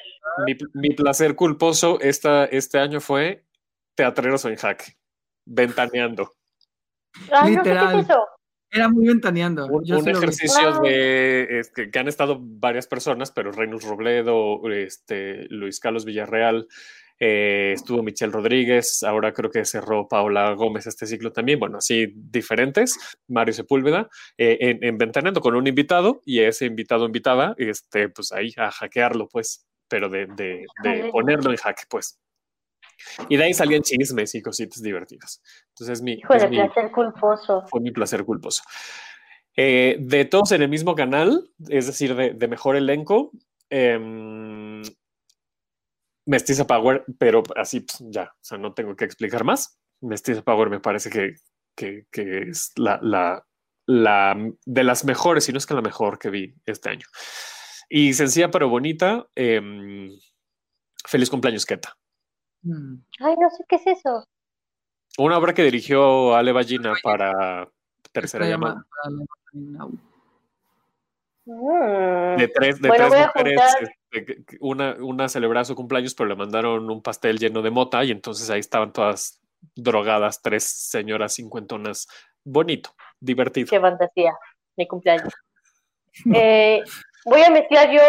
Mi, 0.47 0.57
mi 0.75 0.91
placer 0.95 1.35
culposo 1.35 1.99
esta, 2.01 2.45
este 2.45 2.79
año 2.79 3.01
fue 3.01 3.45
Teatreros 3.97 4.45
en 4.45 4.57
Jaque, 4.57 4.97
ventaneando. 5.45 6.31
Ay, 7.33 7.57
no 7.57 7.65
sé 7.65 7.69
Literal. 7.71 7.95
qué 7.95 8.01
es 8.01 8.05
eso. 8.11 8.27
era 8.71 8.89
muy 8.89 9.07
ventaneando. 9.07 9.67
Un, 9.67 10.09
ejercicio 10.09 10.75
Wow. 10.75 10.83
de 10.83 11.59
este, 11.61 11.91
que 11.91 11.99
han 11.99 12.09
estado 12.09 12.39
varias 12.41 12.87
personas, 12.87 13.31
pero 13.33 13.51
Reynos 13.53 13.85
Robledo, 13.85 14.61
este, 14.71 15.47
Luis 15.49 15.81
Carlos 15.81 16.05
Villarreal, 16.05 16.69
eh, 17.19 17.73
estuvo 17.75 18.03
Michelle 18.03 18.31
Rodríguez, 18.33 19.03
ahora 19.03 19.33
creo 19.33 19.51
que 19.51 19.65
cerró 19.65 20.07
Paola 20.07 20.53
Gómez 20.53 20.87
este 20.87 21.07
ciclo 21.07 21.33
también, 21.33 21.59
bueno, 21.59 21.79
así 21.79 22.13
diferentes, 22.15 22.99
Mario 23.29 23.55
Sepúlveda, 23.55 24.11
eh, 24.37 24.59
en, 24.61 24.85
en 24.85 24.99
Ventaneando 24.99 25.41
con 25.41 25.55
un 25.57 25.67
invitado 25.67 26.21
y 26.27 26.41
ese 26.41 26.67
invitado 26.67 27.07
invitada, 27.07 27.55
este, 27.57 28.11
pues 28.11 28.33
ahí 28.33 28.53
a 28.59 28.71
hackearlo, 28.71 29.29
pues, 29.29 29.67
pero 29.89 30.11
de, 30.11 30.27
de, 30.27 30.67
de 30.83 31.09
ponerlo 31.11 31.51
en 31.53 31.57
jaque, 31.57 31.85
pues. 31.89 32.19
Y 33.29 33.37
de 33.37 33.45
ahí 33.45 33.55
salían 33.55 33.83
chismes 33.83 34.35
y 34.35 34.43
cositas 34.43 34.83
divertidas. 34.83 35.43
Entonces, 35.71 36.03
mi, 36.03 36.13
Hijo 36.15 36.35
es 36.35 36.43
de 36.43 36.49
mi- 36.49 36.57
placer 36.57 36.91
culposo. 36.91 37.65
fue 37.69 37.81
mi 37.81 37.91
placer 37.91 38.25
culposo. 38.25 38.63
Eh, 39.57 39.97
de 40.01 40.25
todos 40.27 40.53
en 40.53 40.63
el 40.63 40.69
mismo 40.69 40.95
canal, 40.95 41.51
es 41.69 41.87
decir, 41.87 42.15
de, 42.15 42.35
de 42.35 42.49
mejor 42.49 42.77
elenco, 42.77 43.31
em, 43.71 44.83
Mestiza 46.27 46.67
Power, 46.67 47.05
pero 47.19 47.43
así 47.55 47.81
pues, 47.81 48.03
ya, 48.11 48.25
o 48.25 48.39
sea, 48.45 48.59
no 48.59 48.75
tengo 48.75 48.97
que 48.97 49.05
explicar 49.05 49.45
más. 49.45 49.79
Mestiza 50.01 50.43
Power 50.43 50.69
me 50.71 50.81
parece 50.81 51.09
que, 51.11 51.35
que- 51.77 52.07
que 52.11 52.43
es 52.51 52.73
la, 52.77 52.99
la, 53.01 53.47
la 53.87 54.37
de 54.65 54.85
las 54.85 55.05
mejores, 55.05 55.45
si 55.45 55.53
no 55.53 55.59
es 55.59 55.67
que 55.67 55.75
la 55.75 55.83
mejor 55.83 56.19
que 56.19 56.31
vi 56.31 56.55
este 56.67 56.91
año. 56.91 57.07
Y 57.89 58.13
sencilla 58.15 58.51
pero 58.51 58.69
bonita, 58.69 59.27
em, 59.37 60.11
feliz 61.07 61.31
cumpleaños, 61.31 61.65
Keta. 61.65 61.97
Mm. 62.67 62.97
Ay, 63.21 63.35
no 63.39 63.49
sé 63.51 63.65
qué 63.69 63.77
es 63.77 63.87
eso. 63.87 64.27
Una 65.19 65.39
obra 65.39 65.55
que 65.55 65.63
dirigió 65.63 66.35
Ale 66.35 66.53
Ballina 66.53 66.93
para 67.03 67.69
Tercera 68.13 68.47
Llamada. 68.47 68.85
llamada- 69.55 69.89
Mm. 71.49 72.37
de 72.39 72.49
tres, 72.49 72.81
de 72.83 72.89
Bueno, 72.89 73.09
tres 73.09 73.27
mujeres, 73.27 73.61
este, 74.11 74.45
una, 74.59 74.97
una 74.99 75.29
celebraba 75.29 75.65
su 75.65 75.77
cumpleaños, 75.77 76.13
pero 76.15 76.29
le 76.29 76.35
mandaron 76.35 76.91
un 76.91 77.01
pastel 77.03 77.39
lleno 77.39 77.63
de 77.63 77.71
mota 77.71 78.03
y 78.03 78.11
entonces 78.11 78.51
ahí 78.51 78.59
estaban 78.59 78.93
todas 78.93 79.41
drogadas, 79.77 80.43
tres 80.43 80.65
señoras 80.65 81.35
cincuentonas. 81.37 82.09
Bonito, 82.45 82.91
divertido. 83.21 83.69
Qué 83.71 83.81
fantasía, 83.81 84.35
mi 84.77 84.87
cumpleaños. 84.87 85.33
Eh, 86.35 86.83
voy 87.27 87.43
a 87.43 87.51
mezclar 87.51 87.91
yo 87.93 88.01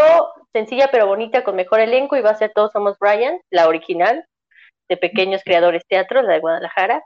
sencilla 0.54 0.88
pero 0.90 1.08
bonita 1.08 1.44
con 1.44 1.58
mejor 1.58 1.82
elenco 1.82 2.16
y 2.16 2.22
va 2.22 2.30
a 2.30 2.36
ser 2.38 2.54
Todos 2.56 2.72
Somos 2.72 2.98
Brian, 3.00 3.38
la 3.50 3.68
original, 3.68 4.26
de 4.90 4.98
Pequeños 4.98 5.42
Creadores 5.44 5.84
Teatro, 5.88 6.22
la 6.22 6.34
de 6.34 6.40
Guadalajara, 6.40 7.04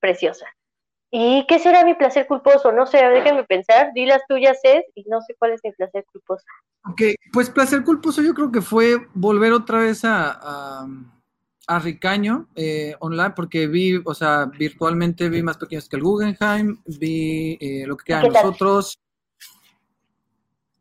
preciosa. 0.00 0.46
¿Y 1.14 1.44
qué 1.46 1.58
será 1.58 1.84
mi 1.84 1.94
placer 1.94 2.26
culposo? 2.26 2.72
No 2.72 2.86
sé, 2.86 2.96
déjenme 2.96 3.44
pensar, 3.44 3.92
di 3.92 4.06
las 4.06 4.22
tuyas, 4.26 4.58
Ed, 4.62 4.80
y 4.94 5.04
no 5.08 5.20
sé 5.20 5.34
cuál 5.38 5.52
es 5.52 5.60
mi 5.62 5.70
placer 5.72 6.04
culposo. 6.10 6.44
Ok, 6.90 7.02
pues 7.32 7.50
placer 7.50 7.84
culposo 7.84 8.22
yo 8.22 8.32
creo 8.32 8.50
que 8.50 8.62
fue 8.62 8.96
volver 9.12 9.52
otra 9.52 9.80
vez 9.80 10.06
a, 10.06 10.30
a, 10.32 10.86
a 11.66 11.78
Ricaño 11.78 12.48
eh, 12.56 12.96
online, 13.00 13.34
porque 13.36 13.66
vi, 13.66 14.00
o 14.02 14.14
sea, 14.14 14.46
virtualmente 14.46 15.28
vi 15.28 15.42
más 15.42 15.58
pequeños 15.58 15.86
que 15.86 15.96
el 15.96 16.02
Guggenheim, 16.02 16.80
vi 16.86 17.58
eh, 17.60 17.84
lo 17.86 17.96
que 17.98 18.04
queda 18.06 18.22
de 18.22 18.28
nosotros. 18.30 18.98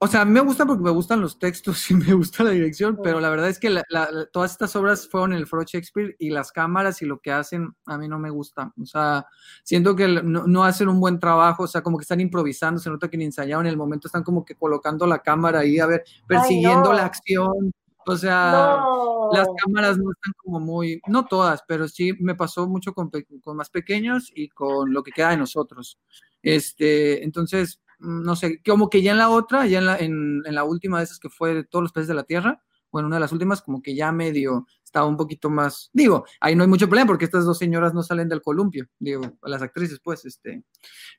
O 0.03 0.07
sea, 0.07 0.25
me 0.25 0.39
gusta 0.39 0.65
porque 0.65 0.81
me 0.83 0.89
gustan 0.89 1.21
los 1.21 1.37
textos 1.37 1.89
y 1.91 1.93
me 1.93 2.13
gusta 2.13 2.43
la 2.43 2.49
dirección, 2.49 2.99
pero 3.03 3.19
la 3.19 3.29
verdad 3.29 3.49
es 3.49 3.59
que 3.59 3.69
la- 3.69 3.83
la- 3.89 4.09
la- 4.11 4.25
todas 4.25 4.51
estas 4.51 4.75
obras 4.75 5.07
fueron 5.07 5.31
el 5.33 5.45
Foro 5.45 5.61
Shakespeare 5.63 6.15
y 6.17 6.31
las 6.31 6.51
cámaras 6.51 7.03
y 7.03 7.05
lo 7.05 7.19
que 7.19 7.31
hacen 7.31 7.75
a 7.85 7.99
mí 7.99 8.07
no 8.07 8.17
me 8.17 8.31
gusta. 8.31 8.73
O 8.81 8.85
sea, 8.85 9.27
siento 9.63 9.95
que 9.95 10.07
no, 10.07 10.47
no 10.47 10.63
hacen 10.63 10.89
un 10.89 10.99
buen 10.99 11.19
trabajo, 11.19 11.63
o 11.63 11.67
sea, 11.67 11.83
como 11.83 11.97
que 11.99 12.01
están 12.03 12.19
improvisando, 12.19 12.79
se 12.81 12.89
nota 12.89 13.09
que 13.09 13.17
ni 13.17 13.25
ensayaron, 13.25 13.67
en 13.67 13.71
el 13.71 13.77
momento 13.77 14.07
están 14.07 14.23
como 14.23 14.43
que 14.43 14.55
colocando 14.55 15.05
la 15.05 15.19
cámara 15.19 15.59
ahí, 15.59 15.77
a 15.77 15.85
ver, 15.85 16.03
persiguiendo 16.27 16.89
no. 16.89 16.93
la 16.93 17.05
acción. 17.05 17.71
O 18.07 18.17
sea, 18.17 18.77
no. 18.81 19.29
las 19.33 19.47
cámaras 19.63 19.99
no 19.99 20.11
están 20.11 20.33
como 20.43 20.59
muy, 20.59 20.99
no 21.07 21.25
todas, 21.27 21.61
pero 21.67 21.87
sí 21.87 22.13
me 22.19 22.33
pasó 22.33 22.67
mucho 22.67 22.95
con, 22.95 23.11
con 23.43 23.55
más 23.55 23.69
pequeños 23.69 24.31
y 24.33 24.49
con 24.49 24.91
lo 24.91 25.03
que 25.03 25.11
queda 25.11 25.29
de 25.29 25.37
nosotros. 25.37 25.99
Este, 26.41 27.23
entonces, 27.23 27.79
no 28.01 28.35
sé, 28.35 28.61
como 28.65 28.89
que 28.89 29.01
ya 29.01 29.11
en 29.11 29.17
la 29.17 29.29
otra, 29.29 29.65
ya 29.67 29.79
en 29.79 29.85
la, 29.85 29.97
en, 29.97 30.41
en 30.45 30.55
la 30.55 30.63
última 30.63 30.97
de 30.97 31.05
esas 31.05 31.19
que 31.19 31.29
fue 31.29 31.53
de 31.53 31.63
todos 31.63 31.83
los 31.83 31.91
peces 31.91 32.07
de 32.07 32.15
la 32.15 32.23
tierra, 32.23 32.61
bueno, 32.91 33.07
una 33.07 33.15
de 33.15 33.21
las 33.21 33.31
últimas, 33.31 33.61
como 33.61 33.81
que 33.81 33.95
ya 33.95 34.11
medio 34.11 34.67
estaba 34.83 35.05
un 35.07 35.15
poquito 35.15 35.49
más, 35.49 35.89
digo, 35.93 36.25
ahí 36.41 36.55
no 36.55 36.63
hay 36.63 36.69
mucho 36.69 36.87
problema 36.87 37.07
porque 37.07 37.25
estas 37.25 37.45
dos 37.45 37.57
señoras 37.57 37.93
no 37.93 38.03
salen 38.03 38.27
del 38.27 38.41
columpio, 38.41 38.87
digo, 38.99 39.21
las 39.43 39.61
actrices, 39.61 40.01
pues, 40.03 40.25
este, 40.25 40.63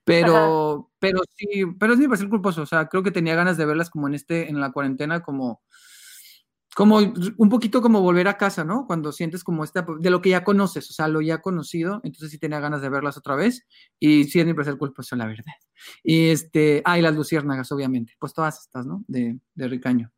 pero, 0.04 0.90
pero 0.98 1.20
sí, 1.34 1.64
pero 1.78 1.94
sí 1.94 2.02
me 2.02 2.08
parece 2.08 2.28
culposo, 2.28 2.62
o 2.62 2.66
sea, 2.66 2.88
creo 2.88 3.02
que 3.02 3.10
tenía 3.10 3.34
ganas 3.34 3.56
de 3.56 3.64
verlas 3.64 3.88
como 3.88 4.08
en 4.08 4.14
este, 4.14 4.50
en 4.50 4.60
la 4.60 4.72
cuarentena, 4.72 5.22
como, 5.22 5.62
como 6.74 6.98
un 6.98 7.48
poquito 7.48 7.82
como 7.82 8.00
volver 8.00 8.28
a 8.28 8.38
casa, 8.38 8.64
¿no? 8.64 8.86
Cuando 8.86 9.12
sientes 9.12 9.44
como 9.44 9.62
esta, 9.64 9.84
de 9.98 10.10
lo 10.10 10.22
que 10.22 10.30
ya 10.30 10.42
conoces, 10.44 10.88
o 10.90 10.92
sea, 10.94 11.08
lo 11.08 11.20
ya 11.20 11.38
conocido, 11.42 12.00
entonces 12.04 12.30
sí 12.30 12.38
tenía 12.38 12.60
ganas 12.60 12.80
de 12.80 12.88
verlas 12.88 13.16
otra 13.18 13.34
vez, 13.36 13.66
y 13.98 14.24
sí 14.24 14.40
es 14.40 14.46
mi 14.46 14.54
placer 14.54 14.78
culposo, 14.78 15.14
la 15.16 15.26
verdad. 15.26 15.44
Y 16.02 16.30
este, 16.30 16.82
ah, 16.84 16.98
y 16.98 17.02
las 17.02 17.14
luciérnagas, 17.14 17.70
obviamente, 17.72 18.14
pues 18.18 18.32
todas 18.32 18.60
estas, 18.60 18.86
¿no? 18.86 19.04
De, 19.06 19.38
de 19.54 19.68
Ricaño. 19.68 20.10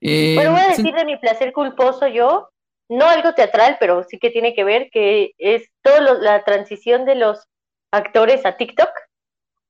Eh, 0.00 0.34
Bueno, 0.34 0.52
voy 0.52 0.60
a 0.60 0.74
sí, 0.74 0.82
decir 0.82 0.94
de 0.94 1.04
mi 1.04 1.16
placer 1.18 1.52
culposo 1.52 2.08
yo, 2.08 2.48
no 2.88 3.06
algo 3.08 3.32
teatral, 3.34 3.76
pero 3.78 4.02
sí 4.02 4.18
que 4.18 4.30
tiene 4.30 4.54
que 4.54 4.64
ver, 4.64 4.90
que 4.92 5.32
es 5.38 5.68
toda 5.82 6.00
la 6.00 6.42
transición 6.44 7.04
de 7.04 7.14
los 7.14 7.46
actores 7.92 8.44
a 8.44 8.56
TikTok. 8.56 8.90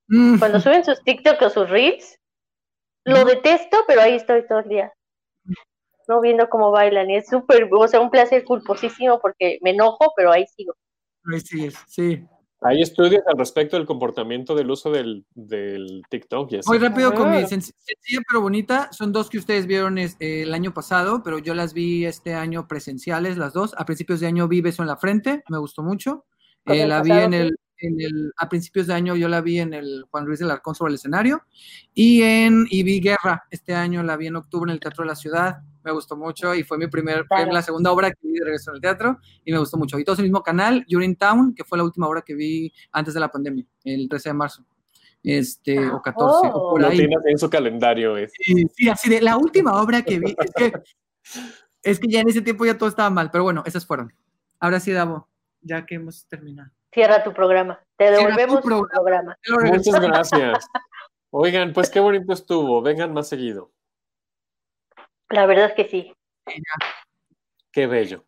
mm, 0.09 0.39
Cuando 0.39 0.61
suben 0.61 0.85
sus 0.85 1.03
TikTok 1.03 1.43
o 1.43 1.51
sus 1.51 1.69
Reels, 1.69 2.19
lo 3.05 3.25
detesto, 3.25 3.85
pero 3.87 4.01
ahí 4.01 4.15
estoy 4.15 4.47
todo 4.47 4.61
el 4.61 4.69
día. 4.69 4.93
No 6.09 6.21
viendo 6.21 6.49
cómo 6.49 6.71
bailan, 6.71 7.11
y 7.11 7.17
es 7.17 7.29
súper, 7.29 7.69
o 7.73 7.89
sea, 7.89 8.01
un 8.01 8.11
placer 8.11 8.45
culposísimo 8.45 9.21
porque 9.21 9.59
me 9.63 9.71
enojo, 9.71 10.13
pero 10.17 10.33
ahí 10.33 10.45
sigo. 10.57 10.75
ahí 11.33 11.41
sigues, 11.41 11.75
sí. 11.87 12.25
Hay 12.65 12.81
estudios 12.81 13.23
al 13.27 13.37
respecto 13.39 13.77
del 13.77 13.87
comportamiento 13.87 14.55
del 14.55 14.71
uso 14.71 14.91
del, 14.93 15.25
del 15.35 16.03
TikTok 16.09 16.53
y 16.53 16.57
así. 16.59 16.69
Muy 16.71 16.79
rápido 16.79 17.13
con 17.13 17.29
mi 17.31 17.39
Ah. 17.39 17.41
senc- 17.43 17.73
sencilla 17.77 18.21
pero 18.29 18.41
bonita. 18.41 18.89
Son 18.93 19.11
dos 19.11 19.29
que 19.31 19.39
ustedes 19.39 19.67
vieron 19.67 19.99
es- 19.99 20.17
eh, 20.21 20.43
el 20.43 20.55
año 20.55 20.73
pasado, 20.73 21.23
pero 21.25 21.39
yo 21.41 21.55
las 21.55 21.75
vi 21.75 22.05
este 22.07 22.35
año 22.35 22.69
presenciales, 22.69 23.37
las 23.37 23.53
dos. 23.53 23.75
A 23.79 23.85
principios 23.85 24.21
de 24.21 24.29
año 24.29 24.47
vi 24.47 24.61
Beso 24.61 24.83
en 24.83 24.87
la 24.89 24.97
Frente, 24.97 25.43
me 25.49 25.59
gustó 25.59 25.83
mucho. 25.83 26.25
Eh, 26.67 26.83
el 26.83 26.89
la 26.91 27.03
vi 27.03 27.11
en 27.11 27.35
el, 27.35 27.57
en 27.87 28.01
el, 28.01 28.33
a 28.37 28.49
principios 28.49 28.87
de 28.87 28.95
año 28.95 29.15
yo 29.17 29.29
la 29.29 29.41
vi 29.41 29.59
en 29.61 29.75
el 29.75 30.05
Juan 30.11 30.25
Luis 30.25 30.39
del 30.41 30.51
Arcón 30.51 30.75
sobre 30.75 30.91
el 30.91 30.95
escenario. 30.97 31.43
Y 31.95 32.23
en 32.23 32.67
y 32.71 32.83
vi 32.83 33.01
Guerra, 33.01 33.45
este 33.51 33.75
año 33.75 34.03
la 34.03 34.17
vi 34.17 34.27
en 34.29 34.37
octubre 34.37 34.71
en 34.71 34.75
el 34.75 34.81
Teatro 34.81 35.03
de 35.05 35.09
la 35.09 35.17
Ciudad. 35.17 35.59
Me 35.85 35.91
gustó 35.93 36.17
mucho 36.17 36.55
y 36.55 36.63
fue 36.63 36.79
mi 36.79 36.87
primer, 36.87 37.27
fue 37.27 37.39
Claro. 37.39 37.53
la 37.53 37.63
segunda 37.63 37.91
obra 37.91 38.11
que 38.11 38.19
vi 38.23 38.35
de 38.35 38.45
regreso 38.45 38.71
en 38.71 38.77
el 38.77 38.81
teatro 38.81 39.19
y 39.45 39.51
me 39.53 39.59
gustó 39.59 39.77
mucho. 39.77 39.99
Y 39.99 40.05
todos 40.05 40.19
en 40.21 40.25
el 40.27 40.31
mismo 40.31 40.43
canal, 40.43 40.85
You're 40.87 41.15
Town, 41.17 41.55
que 41.55 41.65
fue 41.65 41.77
la 41.79 41.85
última 41.85 42.07
obra 42.09 42.23
que 42.23 42.35
vi 42.35 42.73
antes 42.93 43.15
de 43.15 43.21
la 43.21 43.29
pandemia, 43.31 43.65
el 43.85 44.09
13 44.09 44.29
de 44.29 44.33
marzo. 44.35 44.65
Este, 45.25 45.79
o 45.89 46.01
14, 46.03 46.49
o 46.53 46.71
por 46.71 46.81
Lo 46.81 46.89
ahí. 46.89 47.07
en 47.27 47.39
su 47.39 47.49
calendario. 47.51 48.17
Es. 48.17 48.33
Sí, 48.37 48.67
sí, 48.77 48.89
así 48.89 49.09
de 49.09 49.21
la 49.21 49.37
última 49.37 49.81
obra 49.81 50.03
que 50.03 50.19
vi. 50.21 50.35
Es 50.39 50.53
que, 50.57 50.73
es 51.83 51.99
que 52.01 52.09
ya 52.09 52.21
en 52.21 52.29
ese 52.29 52.43
tiempo 52.43 52.65
ya 52.65 52.77
todo 52.79 52.89
estaba 52.89 53.11
mal, 53.11 53.31
pero 53.31 53.45
bueno, 53.45 53.63
esas 53.67 53.87
fueron. 53.87 54.13
Ahora 54.61 54.79
sí, 54.81 54.93
Davo, 54.93 55.29
ya 55.61 55.85
que 55.87 55.97
hemos 55.97 56.27
terminado. 56.27 56.71
Cierra 56.93 57.25
tu 57.25 57.33
programa. 57.33 57.83
Te 57.97 58.09
tu 58.09 58.13
devolvemos 58.13 58.61
tu 58.61 58.87
programa. 58.87 59.37
programa. 59.43 59.77
Muchas 59.77 60.01
gracias. 60.01 60.67
Oigan, 61.31 61.73
pues 61.73 61.89
qué 61.89 62.01
bonito 62.01 62.33
estuvo. 62.33 62.83
Vengan 62.83 63.13
más 63.13 63.29
seguido. 63.29 63.73
La 65.31 65.47
verdad 65.47 65.67
es 65.67 65.75
que 65.75 65.89
sí. 65.89 66.15
Qué 67.73 67.87
bello. 67.87 68.25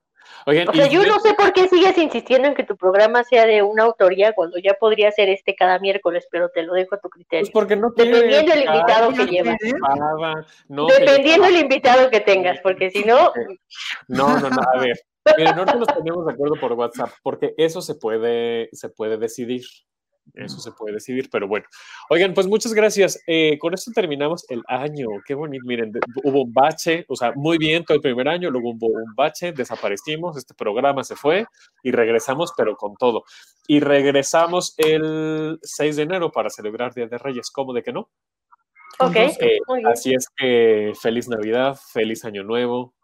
Oigan, 0.46 0.68
O 0.68 0.72
sea, 0.74 0.86
y 0.86 0.90
yo 0.90 1.02
no 1.04 1.18
sé 1.20 1.32
por 1.34 1.52
qué 1.52 1.68
sigues 1.68 1.96
insistiendo 1.96 2.48
en 2.48 2.54
que 2.54 2.64
tu 2.64 2.76
programa 2.76 3.24
sea 3.24 3.46
de 3.46 3.62
una 3.62 3.84
autoría 3.84 4.32
cuando 4.34 4.58
ya 4.58 4.74
podría 4.74 5.10
ser 5.10 5.28
este 5.30 5.54
cada 5.54 5.78
miércoles, 5.78 6.26
pero 6.30 6.50
te 6.50 6.62
lo 6.62 6.74
dejo 6.74 6.94
a 6.94 6.98
tu 6.98 7.08
Pues 7.08 7.12
criterio. 7.14 7.50
porque 7.52 7.76
no 7.76 7.90
Dependiendo 7.96 8.52
quiere- 8.52 8.60
el 8.60 8.66
invitado 8.74 9.10
que 9.10 9.16
no 9.16 9.24
llevas. 9.24 9.56
no, 10.68 10.86
Dependiendo 10.86 11.46
el 11.46 11.56
invitado 11.56 12.10
que 12.10 12.20
tengas, 12.20 12.58
porque 12.60 12.90
si 12.90 13.04
no, 13.04 13.32
No, 14.08 14.38
no, 14.38 14.50
no, 14.50 14.60
a 14.74 14.80
ver. 14.80 14.98
Miren, 15.38 15.56
nosotros 15.56 15.78
nos 15.80 15.88
ponemos 15.96 16.26
de 16.26 16.32
acuerdo 16.34 16.56
por 16.60 16.72
WhatsApp, 16.74 17.10
porque 17.22 17.54
eso 17.56 17.80
se 17.80 17.94
puede, 17.94 18.68
se 18.72 18.90
puede 18.90 19.16
decidir. 19.16 19.62
Eso 20.32 20.58
se 20.58 20.72
puede 20.72 20.94
decidir, 20.94 21.28
pero 21.30 21.46
bueno. 21.46 21.66
Oigan, 22.08 22.34
pues 22.34 22.46
muchas 22.46 22.72
gracias. 22.72 23.20
Eh, 23.26 23.58
con 23.58 23.74
esto 23.74 23.92
terminamos 23.92 24.44
el 24.48 24.62
año. 24.66 25.08
Qué 25.24 25.34
bonito. 25.34 25.64
Miren, 25.66 25.92
hubo 26.24 26.42
un 26.42 26.52
bache, 26.52 27.04
o 27.08 27.14
sea, 27.14 27.32
muy 27.36 27.58
bien 27.58 27.84
todo 27.84 27.96
el 27.96 28.00
primer 28.00 28.28
año, 28.28 28.50
luego 28.50 28.70
hubo 28.70 28.86
un 28.88 29.14
bache, 29.14 29.52
desaparecimos, 29.52 30.36
este 30.36 30.54
programa 30.54 31.04
se 31.04 31.14
fue 31.14 31.46
y 31.82 31.92
regresamos, 31.92 32.52
pero 32.56 32.76
con 32.76 32.94
todo. 32.96 33.24
Y 33.68 33.80
regresamos 33.80 34.74
el 34.78 35.58
6 35.62 35.96
de 35.96 36.02
enero 36.02 36.32
para 36.32 36.50
celebrar 36.50 36.94
Día 36.94 37.06
de 37.06 37.18
Reyes. 37.18 37.50
¿Cómo 37.50 37.72
de 37.72 37.82
que 37.82 37.92
no? 37.92 38.08
ok, 38.98 39.16
Eh, 39.40 39.58
así 39.92 40.14
es 40.14 40.28
que 40.36 40.92
feliz 41.00 41.28
Navidad, 41.28 41.78
feliz 41.92 42.24
Año 42.24 42.44
Nuevo, 42.44 42.94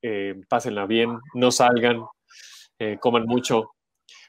eh, 0.00 0.34
pásenla 0.48 0.86
bien, 0.86 1.18
no 1.34 1.50
salgan, 1.50 2.04
coman 2.98 3.26
mucho, 3.26 3.70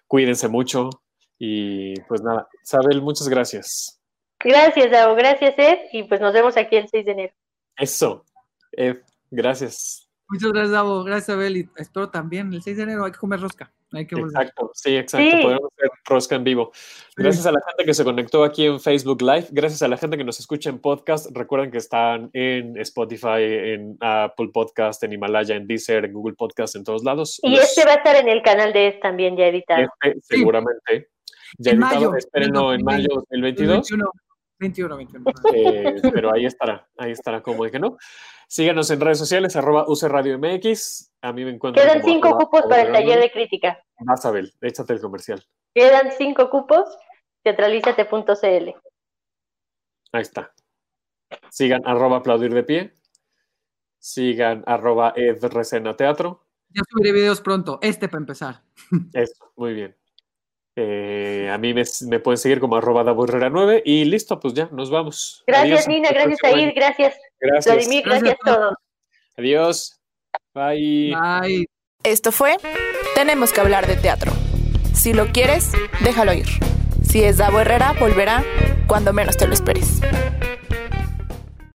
cuídense 0.06 0.48
mucho 0.48 1.03
y 1.46 2.00
pues 2.08 2.22
nada, 2.22 2.48
Sabel, 2.64 3.02
muchas 3.02 3.28
gracias. 3.28 4.00
Gracias, 4.40 4.90
Davo, 4.92 5.14
gracias, 5.16 5.54
Ed, 5.58 5.78
y 5.92 6.04
pues 6.04 6.22
nos 6.22 6.34
vemos 6.34 6.56
aquí 6.56 6.78
el 6.78 6.88
6 6.88 7.06
de 7.06 7.12
enero. 7.12 7.34
Eso, 7.78 8.24
Ed, 8.72 8.98
gracias. 9.30 10.10
Muchas 10.30 10.52
gracias, 10.52 10.72
Davo. 10.72 11.04
Gracias, 11.04 11.30
Abel. 11.30 11.58
Y 11.58 11.70
espero 11.76 12.10
también 12.10 12.52
el 12.54 12.64
6 12.64 12.78
de 12.78 12.84
enero 12.84 13.06
hay 13.06 13.12
que 13.12 13.18
comer 13.20 13.40
rosca. 13.42 13.72
Hay 13.92 14.08
que 14.08 14.16
volver. 14.16 14.32
Exacto, 14.42 14.72
sí, 14.74 14.96
exacto. 14.96 15.30
Sí. 15.38 15.44
Podemos 15.44 15.70
hacer 15.78 15.90
rosca 16.06 16.36
en 16.36 16.44
vivo. 16.44 16.72
Gracias 17.16 17.46
a 17.46 17.52
la 17.52 17.60
gente 17.68 17.86
que 17.86 17.94
se 17.94 18.04
conectó 18.04 18.44
aquí 18.44 18.66
en 18.66 18.80
Facebook 18.80 19.22
Live. 19.22 19.48
Gracias 19.52 19.84
a 19.84 19.88
la 19.88 19.98
gente 19.98 20.18
que 20.18 20.24
nos 20.24 20.40
escucha 20.40 20.70
en 20.72 20.80
podcast. 20.80 21.28
Recuerden 21.36 21.70
que 21.70 21.78
están 21.78 22.32
en 22.34 22.76
Spotify, 22.78 23.44
en 23.44 23.98
Apple 24.00 24.50
Podcast, 24.52 25.04
en 25.04 25.14
Himalaya, 25.14 25.56
en 25.56 25.68
Deezer, 25.68 26.06
en 26.06 26.14
Google 26.14 26.34
Podcast, 26.36 26.76
en 26.76 26.84
todos 26.84 27.04
lados. 27.04 27.40
Y 27.44 27.52
Los- 27.52 27.66
este 27.66 27.86
va 27.86 27.92
a 27.92 27.96
estar 27.98 28.16
en 28.16 28.30
el 28.30 28.42
canal 28.42 28.74
de 28.74 28.88
Es 28.88 29.00
también 29.02 29.38
ya 29.38 29.46
editado. 29.46 29.84
este, 30.02 30.20
seguramente. 30.22 31.10
Ya 31.58 31.72
En 31.72 31.80
mayo 31.80 32.16
espérenlo 32.16 32.72
del 32.72 32.80
en 32.80 32.86
mayo 32.86 33.08
2022. 33.32 33.90
21, 34.60 34.98
21, 34.98 34.98
21. 34.98 35.32
Eh, 35.54 35.96
pero 36.14 36.34
ahí 36.34 36.46
estará, 36.46 36.88
ahí 36.98 37.12
estará 37.12 37.42
como 37.42 37.64
de 37.64 37.72
que 37.72 37.80
no. 37.80 37.98
Síganos 38.48 38.90
en 38.92 39.00
redes 39.00 39.18
sociales, 39.18 39.56
arroba 39.56 39.86
UC 39.88 40.04
Radio 40.04 40.38
MX. 40.38 41.12
A 41.22 41.34
mí 41.34 41.44
me 41.44 41.52
encuentran 41.52 41.86
Quedan 41.86 42.04
cinco 42.04 42.28
arroba 42.30 42.46
cupos 42.46 42.62
para 42.70 42.84
el 42.84 42.92
taller 42.92 43.20
de 43.20 43.32
crítica. 43.32 43.84
Vas, 44.00 44.26
Abel, 44.26 44.54
échate 44.62 44.94
el 44.94 45.02
comercial. 45.02 45.44
Quedan 45.74 46.12
cinco 46.18 46.50
cupos. 46.50 46.98
Teatralízate.cl. 47.44 48.70
Ahí 50.14 50.22
está. 50.22 50.54
Sigan 51.50 51.82
arroba 51.86 52.18
aplaudir 52.18 52.54
de 52.54 52.64
pie. 52.64 52.94
Sigan 54.00 54.64
arroba 54.66 55.14
edresena 55.16 55.96
teatro. 55.96 56.46
Ya 56.70 56.82
subiré 56.90 57.12
videos 57.12 57.42
pronto. 57.42 57.80
Este 57.82 58.08
para 58.08 58.20
empezar. 58.20 58.62
Eso, 59.14 59.52
muy 59.56 59.74
bien. 59.74 59.96
Eh, 60.76 61.50
a 61.52 61.58
mí 61.58 61.74
me, 61.74 61.84
me 62.08 62.20
pueden 62.20 62.38
seguir 62.38 62.60
como 62.60 62.76
arroba 62.76 63.04
Davo 63.04 63.26
Herrera 63.26 63.50
9 63.50 63.84
y 63.86 64.06
listo, 64.06 64.40
pues 64.40 64.54
ya, 64.54 64.70
nos 64.72 64.90
vamos. 64.90 65.44
Gracias, 65.46 65.66
Adiós, 65.66 65.88
Nina. 65.88 66.10
Gracias, 66.10 66.40
Aid. 66.44 66.72
Gracias, 66.76 67.16
Gracias. 67.40 67.76
Vladimir. 67.76 68.04
Gracias 68.06 68.36
a 68.42 68.46
todos. 68.46 68.74
Adiós. 69.38 70.00
Bye. 70.54 71.16
Bye. 71.16 71.68
Esto 72.04 72.32
fue 72.32 72.58
Tenemos 73.16 73.54
que 73.54 73.62
hablar 73.62 73.88
de 73.88 73.96
teatro. 73.96 74.32
Si 74.94 75.14
lo 75.14 75.28
quieres, 75.28 75.72
déjalo 76.04 76.34
ir. 76.34 76.48
Si 77.08 77.24
es 77.24 77.38
Davo 77.38 77.60
Herrera, 77.60 77.94
volverá 78.00 78.44
cuando 78.88 79.14
menos 79.14 79.38
te 79.38 79.48
lo 79.48 79.54
esperes. 79.54 80.02